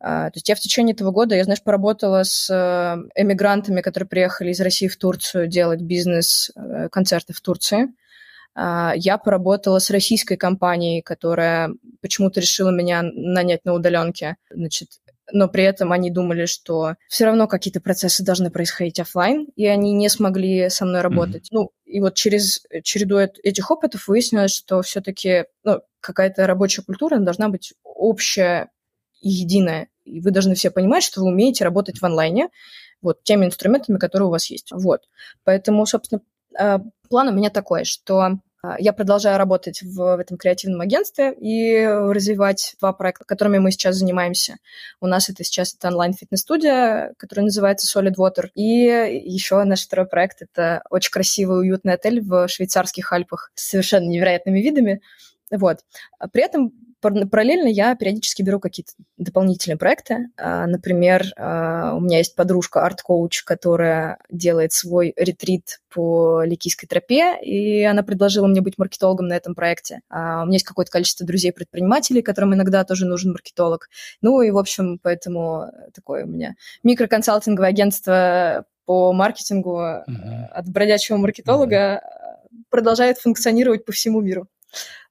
А, 0.00 0.30
то 0.30 0.36
есть 0.36 0.48
я 0.48 0.54
в 0.54 0.60
течение 0.60 0.94
этого 0.94 1.10
года, 1.10 1.34
я, 1.34 1.44
знаешь, 1.44 1.62
поработала 1.62 2.24
с 2.24 2.50
э, 2.50 2.96
эмигрантами, 3.14 3.80
которые 3.80 4.08
приехали 4.08 4.50
из 4.50 4.60
России 4.60 4.88
в 4.88 4.96
Турцию 4.96 5.46
делать 5.46 5.80
бизнес-концерты 5.80 7.32
э, 7.32 7.36
в 7.36 7.40
Турции. 7.40 7.88
А, 8.54 8.92
я 8.96 9.18
поработала 9.18 9.78
с 9.78 9.90
российской 9.90 10.36
компанией, 10.36 11.00
которая 11.00 11.70
почему-то 12.02 12.40
решила 12.40 12.70
меня 12.70 13.02
нанять 13.02 13.64
на 13.64 13.72
удаленке. 13.72 14.36
Значит, 14.50 14.90
но 15.32 15.48
при 15.48 15.64
этом 15.64 15.92
они 15.92 16.10
думали, 16.10 16.46
что 16.46 16.96
все 17.08 17.24
равно 17.24 17.48
какие-то 17.48 17.80
процессы 17.80 18.22
должны 18.22 18.50
происходить 18.50 19.00
офлайн, 19.00 19.46
и 19.56 19.66
они 19.66 19.92
не 19.92 20.08
смогли 20.08 20.68
со 20.68 20.84
мной 20.84 21.00
работать. 21.00 21.44
Mm-hmm. 21.44 21.56
Ну, 21.56 21.70
и 21.86 22.00
вот 22.00 22.14
через 22.14 22.62
череду 22.82 23.18
этих 23.18 23.70
опытов 23.70 24.08
выяснилось, 24.08 24.54
что 24.54 24.82
все-таки 24.82 25.44
ну, 25.62 25.80
какая-то 26.00 26.46
рабочая 26.46 26.82
культура 26.82 27.18
должна 27.18 27.48
быть 27.48 27.72
общая 27.94 28.70
и 29.20 29.30
единая. 29.30 29.88
И 30.04 30.20
вы 30.20 30.30
должны 30.30 30.54
все 30.54 30.70
понимать, 30.70 31.02
что 31.02 31.20
вы 31.20 31.28
умеете 31.28 31.64
работать 31.64 31.98
в 31.98 32.04
онлайне 32.04 32.48
вот 33.00 33.22
теми 33.22 33.46
инструментами, 33.46 33.98
которые 33.98 34.28
у 34.28 34.30
вас 34.30 34.46
есть. 34.50 34.70
Вот. 34.72 35.02
Поэтому, 35.44 35.86
собственно, 35.86 36.20
а, 36.58 36.80
план 37.08 37.28
у 37.28 37.32
меня 37.32 37.50
такой, 37.50 37.84
что 37.84 38.38
а, 38.62 38.76
я 38.78 38.92
продолжаю 38.92 39.38
работать 39.38 39.82
в, 39.82 39.94
в 39.94 40.18
этом 40.18 40.36
креативном 40.36 40.80
агентстве 40.80 41.32
и 41.32 41.84
развивать 41.86 42.76
два 42.80 42.92
проекта, 42.92 43.24
которыми 43.24 43.58
мы 43.58 43.70
сейчас 43.72 43.96
занимаемся. 43.96 44.56
У 45.00 45.06
нас 45.06 45.28
это 45.28 45.44
сейчас 45.44 45.74
это 45.74 45.88
онлайн-фитнес-студия, 45.88 47.14
которая 47.18 47.44
называется 47.44 47.86
Solid 47.86 48.14
Water. 48.18 48.48
И 48.54 48.62
еще 49.26 49.62
наш 49.64 49.84
второй 49.84 50.06
проект— 50.06 50.38
это 50.42 50.82
очень 50.90 51.10
красивый, 51.10 51.60
уютный 51.60 51.94
отель 51.94 52.22
в 52.22 52.48
швейцарских 52.48 53.12
Альпах 53.12 53.52
с 53.54 53.68
совершенно 53.70 54.08
невероятными 54.08 54.60
видами. 54.60 55.02
Вот. 55.50 55.80
При 56.32 56.42
этом 56.42 56.72
Параллельно 57.04 57.68
я 57.68 57.94
периодически 57.94 58.42
беру 58.42 58.60
какие-то 58.60 58.92
дополнительные 59.16 59.76
проекты. 59.76 60.28
А, 60.36 60.66
например, 60.66 61.24
а, 61.36 61.94
у 61.96 62.00
меня 62.00 62.18
есть 62.18 62.34
подружка, 62.34 62.84
арт-коуч, 62.84 63.42
которая 63.42 64.18
делает 64.30 64.72
свой 64.72 65.12
ретрит 65.16 65.80
по 65.92 66.42
Ликийской 66.44 66.88
тропе, 66.88 67.38
и 67.42 67.82
она 67.82 68.02
предложила 68.02 68.46
мне 68.46 68.60
быть 68.60 68.78
маркетологом 68.78 69.28
на 69.28 69.34
этом 69.34 69.54
проекте. 69.54 70.00
А, 70.08 70.42
у 70.42 70.46
меня 70.46 70.56
есть 70.56 70.64
какое-то 70.66 70.90
количество 70.90 71.26
друзей-предпринимателей, 71.26 72.22
которым 72.22 72.54
иногда 72.54 72.84
тоже 72.84 73.06
нужен 73.06 73.32
маркетолог. 73.32 73.88
Ну 74.22 74.40
и, 74.40 74.50
в 74.50 74.58
общем, 74.58 74.98
поэтому 75.02 75.70
такое 75.94 76.24
у 76.24 76.28
меня 76.28 76.54
микроконсалтинговое 76.82 77.68
агентство 77.68 78.64
по 78.86 79.12
маркетингу 79.12 79.80
uh-huh. 79.80 80.46
от 80.50 80.68
бродячего 80.68 81.16
маркетолога 81.16 81.76
uh-huh. 81.76 82.62
продолжает 82.70 83.18
функционировать 83.18 83.84
по 83.84 83.92
всему 83.92 84.20
миру. 84.20 84.46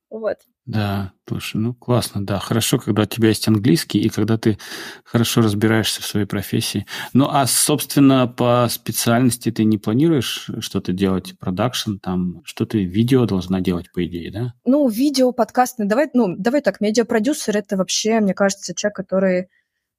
Вот. 0.09 0.37
Да, 0.65 1.11
слушай, 1.27 1.57
ну 1.57 1.73
классно, 1.73 2.25
да, 2.25 2.39
хорошо, 2.39 2.79
когда 2.79 3.01
у 3.01 3.05
тебя 3.05 3.27
есть 3.27 3.47
английский 3.49 3.99
и 3.99 4.07
когда 4.07 4.37
ты 4.37 4.57
хорошо 5.03 5.41
разбираешься 5.41 6.01
в 6.01 6.05
своей 6.05 6.25
профессии. 6.25 6.85
Ну, 7.11 7.27
а, 7.29 7.45
собственно, 7.47 8.27
по 8.27 8.67
специальности 8.69 9.51
ты 9.51 9.65
не 9.65 9.77
планируешь 9.77 10.49
что-то 10.59 10.93
делать, 10.93 11.37
продакшн, 11.37 11.97
там, 11.97 12.41
что 12.45 12.65
ты 12.65 12.85
видео 12.85 13.25
должна 13.25 13.59
делать, 13.59 13.91
по 13.91 14.05
идее, 14.05 14.31
да? 14.31 14.53
Ну, 14.63 14.87
видео, 14.87 15.33
подкасты, 15.33 15.83
давай, 15.83 16.09
ну, 16.13 16.33
давай 16.37 16.61
так, 16.61 16.79
медиапродюсер– 16.79 17.57
это 17.57 17.75
вообще, 17.75 18.21
мне 18.21 18.33
кажется, 18.33 18.73
человек, 18.73 18.95
который 18.95 19.47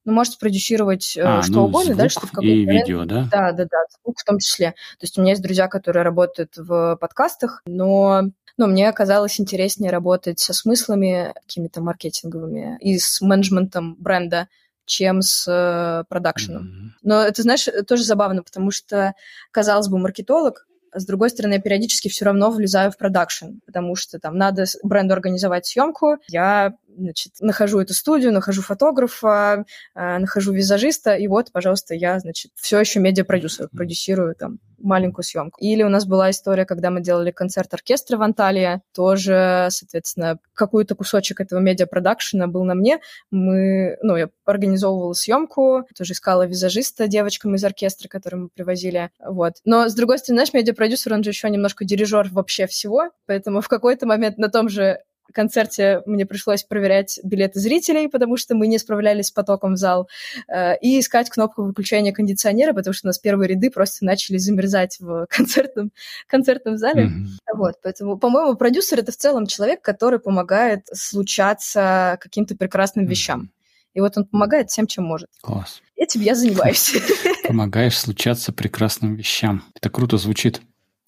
ну, 0.05 0.13
может 0.13 0.33
спродюсировать 0.33 1.17
э, 1.17 1.21
а, 1.23 1.41
что 1.41 1.53
ну, 1.53 1.65
угодно, 1.65 1.95
да, 1.95 2.09
что 2.09 2.27
в 2.27 2.31
какой-то 2.31 2.47
и 2.47 2.65
момент... 2.65 2.87
видео, 2.87 3.05
да? 3.05 3.27
Да, 3.31 3.51
да, 3.51 3.65
да, 3.65 3.77
звук 4.01 4.19
в 4.19 4.23
том 4.23 4.39
числе. 4.39 4.71
То 4.71 5.03
есть 5.03 5.17
у 5.17 5.21
меня 5.21 5.31
есть 5.31 5.41
друзья, 5.41 5.67
которые 5.67 6.03
работают 6.03 6.55
в 6.55 6.95
подкастах, 6.97 7.61
но 7.65 8.23
но 8.57 8.67
мне 8.67 8.87
оказалось 8.87 9.39
интереснее 9.39 9.91
работать 9.91 10.39
со 10.39 10.53
смыслами 10.53 11.33
какими-то 11.41 11.81
маркетинговыми 11.81 12.77
и 12.79 12.97
с 12.97 13.19
менеджментом 13.19 13.95
бренда, 13.95 14.47
чем 14.85 15.21
с 15.21 15.45
э, 15.47 16.05
продакшеном. 16.07 16.63
Mm-hmm. 16.63 16.89
Но 17.03 17.21
это, 17.21 17.41
знаешь, 17.41 17.67
тоже 17.87 18.03
забавно, 18.03 18.43
потому 18.43 18.71
что, 18.71 19.13
казалось 19.51 19.89
бы, 19.89 19.97
маркетолог, 19.97 20.67
а 20.95 20.99
с 21.01 21.05
другой 21.05 21.29
стороны, 21.29 21.55
я 21.55 21.59
периодически 21.59 22.07
все 22.07 22.23
равно 22.23 22.49
влезаю 22.51 22.89
в 22.89 22.97
продакшн, 22.97 23.57
потому 23.65 23.97
что 23.97 24.17
там 24.17 24.37
надо 24.37 24.63
бренду 24.81 25.13
организовать 25.13 25.65
съемку. 25.65 26.19
Я 26.29 26.75
значит, 26.97 27.33
нахожу 27.39 27.79
эту 27.79 27.93
студию, 27.93 28.33
нахожу 28.33 28.61
фотографа, 28.61 29.65
э, 29.95 30.17
нахожу 30.17 30.53
визажиста, 30.53 31.15
и 31.15 31.27
вот, 31.27 31.51
пожалуйста, 31.51 31.93
я, 31.95 32.19
значит, 32.19 32.51
все 32.55 32.79
еще 32.79 32.99
медиапродюсер, 32.99 33.69
продюсирую 33.69 34.35
там 34.35 34.59
маленькую 34.77 35.23
съемку. 35.23 35.59
Или 35.59 35.83
у 35.83 35.89
нас 35.89 36.05
была 36.05 36.29
история, 36.29 36.65
когда 36.65 36.91
мы 36.91 37.01
делали 37.01 37.31
концерт 37.31 37.73
оркестра 37.73 38.17
в 38.17 38.21
Анталии, 38.21 38.81
тоже, 38.93 39.67
соответственно, 39.69 40.37
какой-то 40.53 40.95
кусочек 40.95 41.41
этого 41.41 41.59
медиапродакшена 41.59 42.47
был 42.47 42.63
на 42.63 42.75
мне. 42.75 42.99
Мы, 43.31 43.97
ну, 44.01 44.15
я 44.15 44.29
организовывала 44.45 45.13
съемку, 45.13 45.87
тоже 45.97 46.13
искала 46.13 46.45
визажиста 46.45 47.07
девочкам 47.07 47.55
из 47.55 47.63
оркестра, 47.63 48.07
которые 48.07 48.43
мы 48.43 48.49
привозили, 48.49 49.09
вот. 49.25 49.53
Но, 49.65 49.89
с 49.89 49.95
другой 49.95 50.19
стороны, 50.19 50.41
наш 50.41 50.53
медиапродюсер, 50.53 51.13
он 51.13 51.23
же 51.23 51.31
еще 51.31 51.49
немножко 51.49 51.85
дирижер 51.85 52.29
вообще 52.31 52.67
всего, 52.67 53.09
поэтому 53.25 53.61
в 53.61 53.67
какой-то 53.67 54.05
момент 54.05 54.37
на 54.37 54.49
том 54.49 54.69
же 54.69 54.99
концерте 55.33 56.01
мне 56.05 56.25
пришлось 56.25 56.63
проверять 56.63 57.19
билеты 57.23 57.59
зрителей, 57.59 58.07
потому 58.07 58.37
что 58.37 58.55
мы 58.55 58.67
не 58.67 58.77
справлялись 58.77 59.27
с 59.27 59.31
потоком 59.31 59.73
в 59.73 59.77
зал, 59.77 60.09
э, 60.47 60.77
и 60.79 60.99
искать 60.99 61.29
кнопку 61.29 61.63
выключения 61.63 62.13
кондиционера, 62.13 62.73
потому 62.73 62.93
что 62.93 63.07
у 63.07 63.09
нас 63.09 63.19
первые 63.19 63.49
ряды 63.49 63.69
просто 63.69 64.05
начали 64.05 64.37
замерзать 64.37 64.97
в 64.99 65.27
концертном, 65.29 65.91
концертном 66.27 66.77
зале. 66.77 67.05
Mm-hmm. 67.05 67.55
Вот, 67.55 67.75
поэтому, 67.83 68.17
по-моему, 68.17 68.55
продюсер— 68.55 68.99
это 68.99 69.11
в 69.11 69.17
целом 69.17 69.47
человек, 69.47 69.81
который 69.81 70.19
помогает 70.19 70.87
случаться 70.93 72.17
каким-то 72.21 72.55
прекрасным 72.55 73.05
вещам. 73.05 73.51
И 73.93 74.01
вот 74.01 74.17
он 74.17 74.25
помогает 74.25 74.69
всем, 74.69 74.87
чем 74.87 75.05
может. 75.05 75.29
Класс. 75.41 75.81
Этим 75.95 76.21
я 76.21 76.35
занимаюсь. 76.35 76.93
Помогаешь 77.47 77.97
случаться 77.97 78.51
прекрасным 78.51 79.15
вещам. 79.15 79.63
Это 79.73 79.89
круто 79.89 80.17
звучит. 80.17 80.61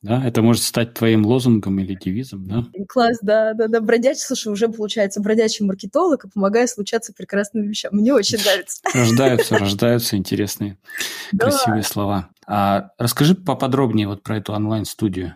Да, 0.03 0.23
это 0.23 0.43
может 0.43 0.61
стать 0.61 0.93
твоим 0.93 1.25
лозунгом 1.25 1.79
или 1.79 1.95
девизом, 1.95 2.45
да? 2.45 2.65
Класс, 2.87 3.17
да, 3.21 3.53
да, 3.53 3.67
да. 3.67 3.81
Бродячий, 3.81 4.21
слушай, 4.21 4.49
уже 4.51 4.69
получается 4.69 5.21
бродячий 5.21 5.65
маркетолог 5.65 6.25
и 6.25 6.29
помогая 6.29 6.67
случаться 6.67 7.13
прекрасным 7.13 7.67
вещам. 7.67 7.95
Мне 7.95 8.13
очень 8.13 8.37
нравится. 8.37 8.81
Рождаются, 8.93 9.57
рождаются 9.57 10.15
интересные, 10.15 10.77
красивые 11.37 11.83
слова. 11.83 12.29
А 12.45 12.91
расскажи 12.99 13.33
поподробнее 13.35 14.07
вот 14.07 14.21
про 14.21 14.37
эту 14.37 14.53
онлайн-студию. 14.53 15.35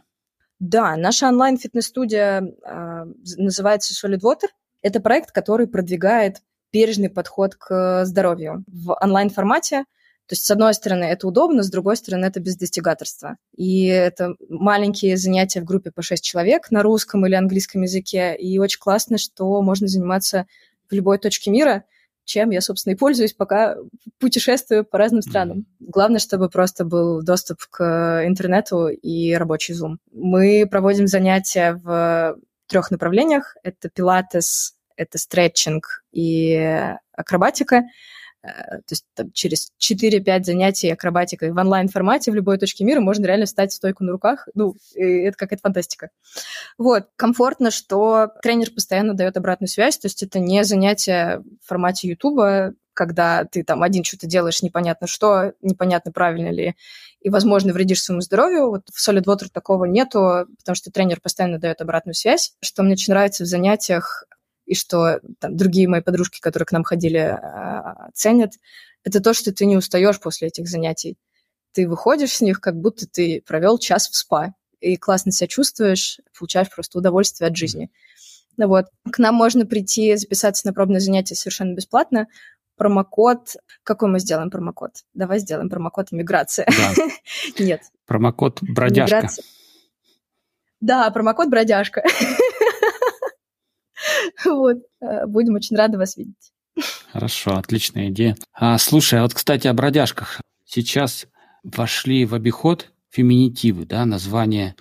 Да, 0.60 0.96
наша 0.96 1.28
онлайн-фитнес-студия 1.28 2.44
а, 2.64 3.06
называется 3.38 3.96
Solid 3.96 4.20
Water. 4.20 4.48
Это 4.84 5.00
проект, 5.00 5.32
который 5.32 5.68
продвигает 5.68 6.38
бережный 6.72 7.10
подход 7.10 7.56
к 7.56 8.06
здоровью 8.06 8.64
в 8.68 8.96
онлайн-формате. 9.02 9.86
То 10.32 10.34
есть, 10.34 10.46
с 10.46 10.52
одной 10.52 10.74
стороны, 10.74 11.04
это 11.04 11.28
удобно, 11.28 11.62
с 11.62 11.70
другой 11.70 11.98
стороны, 11.98 12.24
это 12.24 12.40
без 12.40 12.56
достигаторства. 12.56 13.36
И 13.54 13.88
это 13.88 14.36
маленькие 14.48 15.18
занятия 15.18 15.60
в 15.60 15.66
группе 15.66 15.92
по 15.92 16.02
6 16.02 16.24
человек 16.24 16.72
на 16.72 16.84
русском 16.84 17.26
или 17.26 17.36
английском 17.36 17.82
языке. 17.82 18.34
И 18.38 18.58
очень 18.58 18.80
классно, 18.80 19.18
что 19.18 19.62
можно 19.62 19.90
заниматься 19.90 20.48
в 20.90 20.94
любой 20.94 21.18
точке 21.18 21.52
мира, 21.52 21.84
чем 22.24 22.52
я, 22.52 22.62
собственно, 22.62 22.94
и 22.94 22.96
пользуюсь, 22.96 23.34
пока 23.34 23.76
путешествую 24.20 24.86
по 24.86 24.98
разным 24.98 25.22
странам. 25.22 25.66
Главное, 25.82 26.20
чтобы 26.20 26.50
просто 26.50 26.86
был 26.86 27.22
доступ 27.22 27.66
к 27.70 28.24
интернету 28.26 28.88
и 28.88 29.34
рабочий 29.34 29.74
Zoom. 29.74 29.98
Мы 30.14 30.66
проводим 30.66 31.08
занятия 31.08 31.74
в 31.74 32.38
трех 32.68 32.90
направлениях. 32.90 33.58
Это 33.64 33.90
пилатес, 33.90 34.78
это 34.96 35.18
стретчинг 35.18 36.06
и 36.14 36.56
акробатика. 37.12 37.84
Э, 38.44 38.78
то 38.78 38.92
есть 38.92 39.06
там, 39.16 39.32
через 39.32 39.72
4-5 39.80 40.44
занятий 40.44 40.90
акробатикой 40.90 41.52
в 41.52 41.58
онлайн-формате 41.58 42.32
в 42.32 42.36
любой 42.36 42.58
точке 42.58 42.84
мира 42.84 43.00
можно 43.00 43.26
реально 43.26 43.46
встать 43.46 43.72
в 43.72 43.76
стойку 43.76 44.04
на 44.04 44.12
руках. 44.12 44.48
Ну, 44.54 44.76
это 44.96 45.38
какая-то 45.38 45.62
фантастика. 45.62 46.10
Вот. 46.78 47.08
Комфортно, 47.16 47.72
что 47.72 48.30
тренер 48.42 48.72
постоянно 48.72 49.14
дает 49.14 49.38
обратную 49.38 49.70
связь, 49.70 49.98
то 49.98 50.08
есть 50.08 50.24
это 50.24 50.40
не 50.40 50.64
занятие 50.64 51.44
в 51.62 51.68
формате 51.68 52.08
Ютуба, 52.10 52.74
когда 52.94 53.46
ты 53.46 53.64
там 53.64 53.84
один 53.84 54.04
что-то 54.04 54.28
делаешь 54.28 54.62
непонятно 54.62 55.08
что, 55.08 55.54
непонятно 55.62 56.12
правильно 56.12 56.50
ли, 56.50 56.76
и, 57.22 57.30
возможно, 57.30 57.72
вредишь 57.72 58.04
своему 58.04 58.22
здоровью. 58.22 58.70
Вот 58.70 58.84
в 58.92 59.08
SolidWater 59.08 59.50
такого 59.52 59.86
нету, 59.86 60.48
потому 60.58 60.76
что 60.76 60.92
тренер 60.92 61.22
постоянно 61.22 61.60
дает 61.60 61.82
обратную 61.82 62.16
связь. 62.16 62.54
Что 62.62 62.84
мне 62.84 62.94
очень 62.94 63.14
нравится 63.14 63.44
в 63.44 63.48
занятиях, 63.48 64.26
и 64.72 64.74
что 64.74 65.20
там, 65.40 65.58
другие 65.58 65.90
мои 65.90 66.00
подружки, 66.00 66.40
которые 66.40 66.66
к 66.66 66.72
нам 66.72 66.86
ходили, 66.86 67.18
а, 67.18 68.10
ценят, 68.14 68.54
это 69.04 69.22
то, 69.22 69.34
что 69.34 69.52
ты 69.52 69.66
не 69.66 69.76
устаешь 69.76 70.18
после 70.22 70.48
этих 70.48 70.70
занятий. 70.70 71.18
Ты 71.74 71.90
выходишь 71.90 72.32
с 72.32 72.42
них, 72.42 72.62
как 72.62 72.80
будто 72.80 73.06
ты 73.06 73.44
провел 73.46 73.78
час 73.78 74.08
в 74.08 74.16
спа, 74.16 74.54
и 74.80 74.96
классно 74.96 75.34
себя 75.34 75.50
чувствуешь, 75.50 76.22
получаешь 76.40 76.74
просто 76.74 77.00
удовольствие 77.00 77.50
от 77.50 77.58
жизни. 77.58 77.92
Ну 78.56 78.70
вот. 78.70 78.86
К 79.12 79.20
нам 79.20 79.36
можно 79.36 79.66
прийти, 79.66 80.16
записаться 80.16 80.66
на 80.66 80.74
пробное 80.74 81.02
занятие 81.02 81.36
совершенно 81.36 81.74
бесплатно. 81.74 82.28
Промокод... 82.78 83.58
Какой 83.84 84.08
мы 84.08 84.20
сделаем 84.22 84.50
промокод? 84.50 84.92
Давай 85.14 85.40
сделаем 85.40 85.70
промокод 85.70 86.14
«Миграция». 86.14 86.66
Нет. 87.60 87.82
Промокод 88.06 88.60
«Бродяжка». 88.62 89.28
Да, 90.80 91.12
промокод 91.12 91.50
«Бродяжка». 91.50 92.04
Вот. 94.46 94.78
Э, 95.02 95.26
будем 95.26 95.56
очень 95.56 95.76
рады 95.76 95.98
вас 95.98 96.18
видеть. 96.18 96.52
Хорошо, 97.12 97.58
отличная 97.58 98.10
идея. 98.10 98.36
А, 98.54 98.78
слушай, 98.78 99.20
а 99.20 99.24
вот, 99.24 99.34
кстати, 99.34 99.68
о 99.68 99.74
бродяжках. 99.74 100.42
Сейчас 100.66 101.28
вошли 101.64 102.26
в 102.26 102.34
обиход 102.34 102.92
феминитивы, 103.10 103.86
да, 103.86 104.06
название 104.06 104.76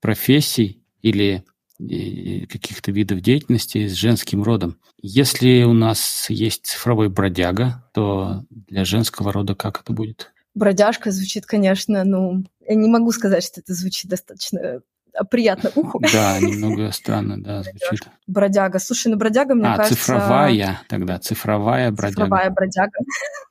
профессий 0.00 0.82
или 1.02 1.44
э, 1.78 2.46
каких-то 2.46 2.90
видов 2.92 3.20
деятельности 3.20 3.86
с 3.86 3.92
женским 3.92 4.42
родом. 4.42 4.78
Если 5.00 5.62
у 5.62 5.74
нас 5.74 6.30
есть 6.30 6.66
цифровой 6.66 7.08
бродяга, 7.08 7.84
то 7.92 8.44
для 8.50 8.84
женского 8.84 9.32
рода 9.32 9.54
как 9.54 9.82
это 9.82 9.92
будет? 9.92 10.32
Бродяжка 10.54 11.12
звучит, 11.12 11.46
конечно, 11.46 12.02
ну, 12.04 12.44
я 12.66 12.74
не 12.74 12.88
могу 12.88 13.12
сказать, 13.12 13.44
что 13.44 13.60
это 13.60 13.74
звучит 13.74 14.10
достаточно 14.10 14.80
приятно 15.24 15.70
уху. 15.74 16.00
Да, 16.12 16.38
немного 16.40 16.92
странно, 16.92 17.42
да, 17.42 17.62
звучит. 17.62 18.08
Бродяга. 18.26 18.78
Слушай, 18.78 19.08
ну 19.08 19.16
бродяга, 19.16 19.54
мне 19.54 19.68
а, 19.68 19.76
кажется... 19.76 19.96
цифровая 19.96 20.80
тогда, 20.88 21.18
цифровая 21.18 21.90
бродяга. 21.90 22.22
Цифровая 22.22 22.50
бродяга. 22.50 22.98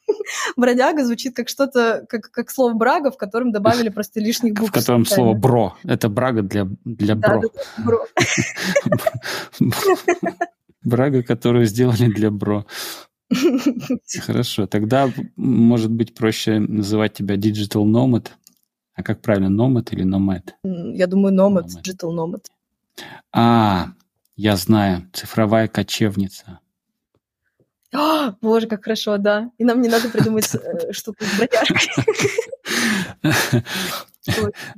Бродяга 0.57 1.05
звучит 1.05 1.35
как 1.35 1.49
что-то, 1.49 2.05
как, 2.09 2.31
как 2.31 2.49
слово 2.49 2.73
брага, 2.73 3.11
в 3.11 3.17
котором 3.17 3.51
добавили 3.51 3.89
просто 3.89 4.19
лишних 4.19 4.53
букв. 4.53 4.69
В 4.69 4.73
котором 4.73 5.05
слово 5.05 5.33
бро. 5.33 5.75
Это 5.83 6.09
брага 6.09 6.41
для, 6.41 6.67
для 6.85 7.15
бро. 7.15 7.43
Брага, 10.83 11.21
которую 11.21 11.65
сделали 11.65 12.07
для 12.07 12.31
бро. 12.31 12.65
Хорошо, 14.21 14.67
тогда, 14.67 15.11
может 15.35 15.91
быть, 15.91 16.15
проще 16.15 16.59
называть 16.59 17.13
тебя 17.13 17.35
Digital 17.35 17.83
Nomad. 17.83 18.27
А 18.97 19.03
как 19.03 19.21
правильно, 19.21 19.49
Nomad 19.49 19.89
или 19.91 20.03
Nomad? 20.03 20.53
Я 20.63 21.05
думаю, 21.05 21.33
Nomad, 21.35 21.65
nomad. 21.65 21.83
Digital 21.83 22.15
Nomad. 22.15 22.43
А, 23.31 23.89
я 24.35 24.55
знаю, 24.55 25.07
цифровая 25.13 25.67
кочевница. 25.67 26.59
О, 27.93 28.31
боже, 28.41 28.67
как 28.67 28.83
хорошо, 28.83 29.17
да. 29.17 29.51
И 29.59 29.63
нам 29.63 29.81
не 29.81 29.87
надо 29.87 30.09
придумать 30.09 30.53
э, 30.55 30.91
штуку 30.91 31.23
с 31.23 31.37
бродяжкой. 31.37 31.93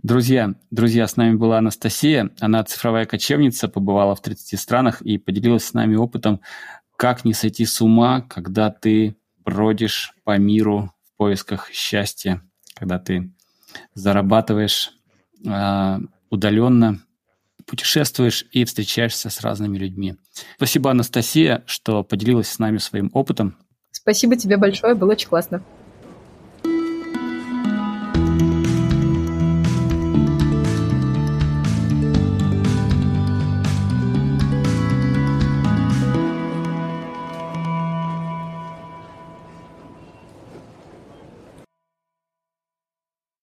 Друзья, 0.04 0.54
друзья, 0.70 1.08
с 1.08 1.16
нами 1.16 1.36
была 1.36 1.58
Анастасия. 1.58 2.30
Она 2.40 2.64
цифровая 2.66 3.06
кочевница, 3.06 3.68
побывала 3.70 4.16
в 4.16 4.22
30 4.22 4.60
странах 4.60 5.02
и 5.02 5.18
поделилась 5.18 5.64
с 5.64 5.74
нами 5.74 5.96
опытом, 5.96 6.42
как 6.98 7.26
не 7.26 7.34
сойти 7.34 7.66
с 7.66 7.82
ума, 7.82 8.22
когда 8.22 8.70
ты 8.70 9.16
бродишь 9.44 10.14
по 10.24 10.38
миру 10.38 10.94
в 11.04 11.18
поисках 11.18 11.72
счастья, 11.72 12.42
когда 12.76 13.00
ты 13.00 13.32
зарабатываешь 13.94 14.92
э, 15.46 16.00
удаленно, 16.30 17.00
путешествуешь 17.66 18.46
и 18.52 18.66
встречаешься 18.66 19.30
с 19.30 19.42
разными 19.42 19.78
людьми. 19.78 20.16
Спасибо, 20.58 20.92
Анастасия, 20.92 21.64
что 21.68 22.04
поделилась 22.04 22.50
с 22.50 22.60
нами 22.60 22.78
своим 22.78 23.12
опытом. 23.14 23.58
Спасибо 23.92 24.36
тебе 24.36 24.58
большое, 24.58 24.96
было 24.96 25.12
очень 25.12 25.30
классно. 25.30 25.64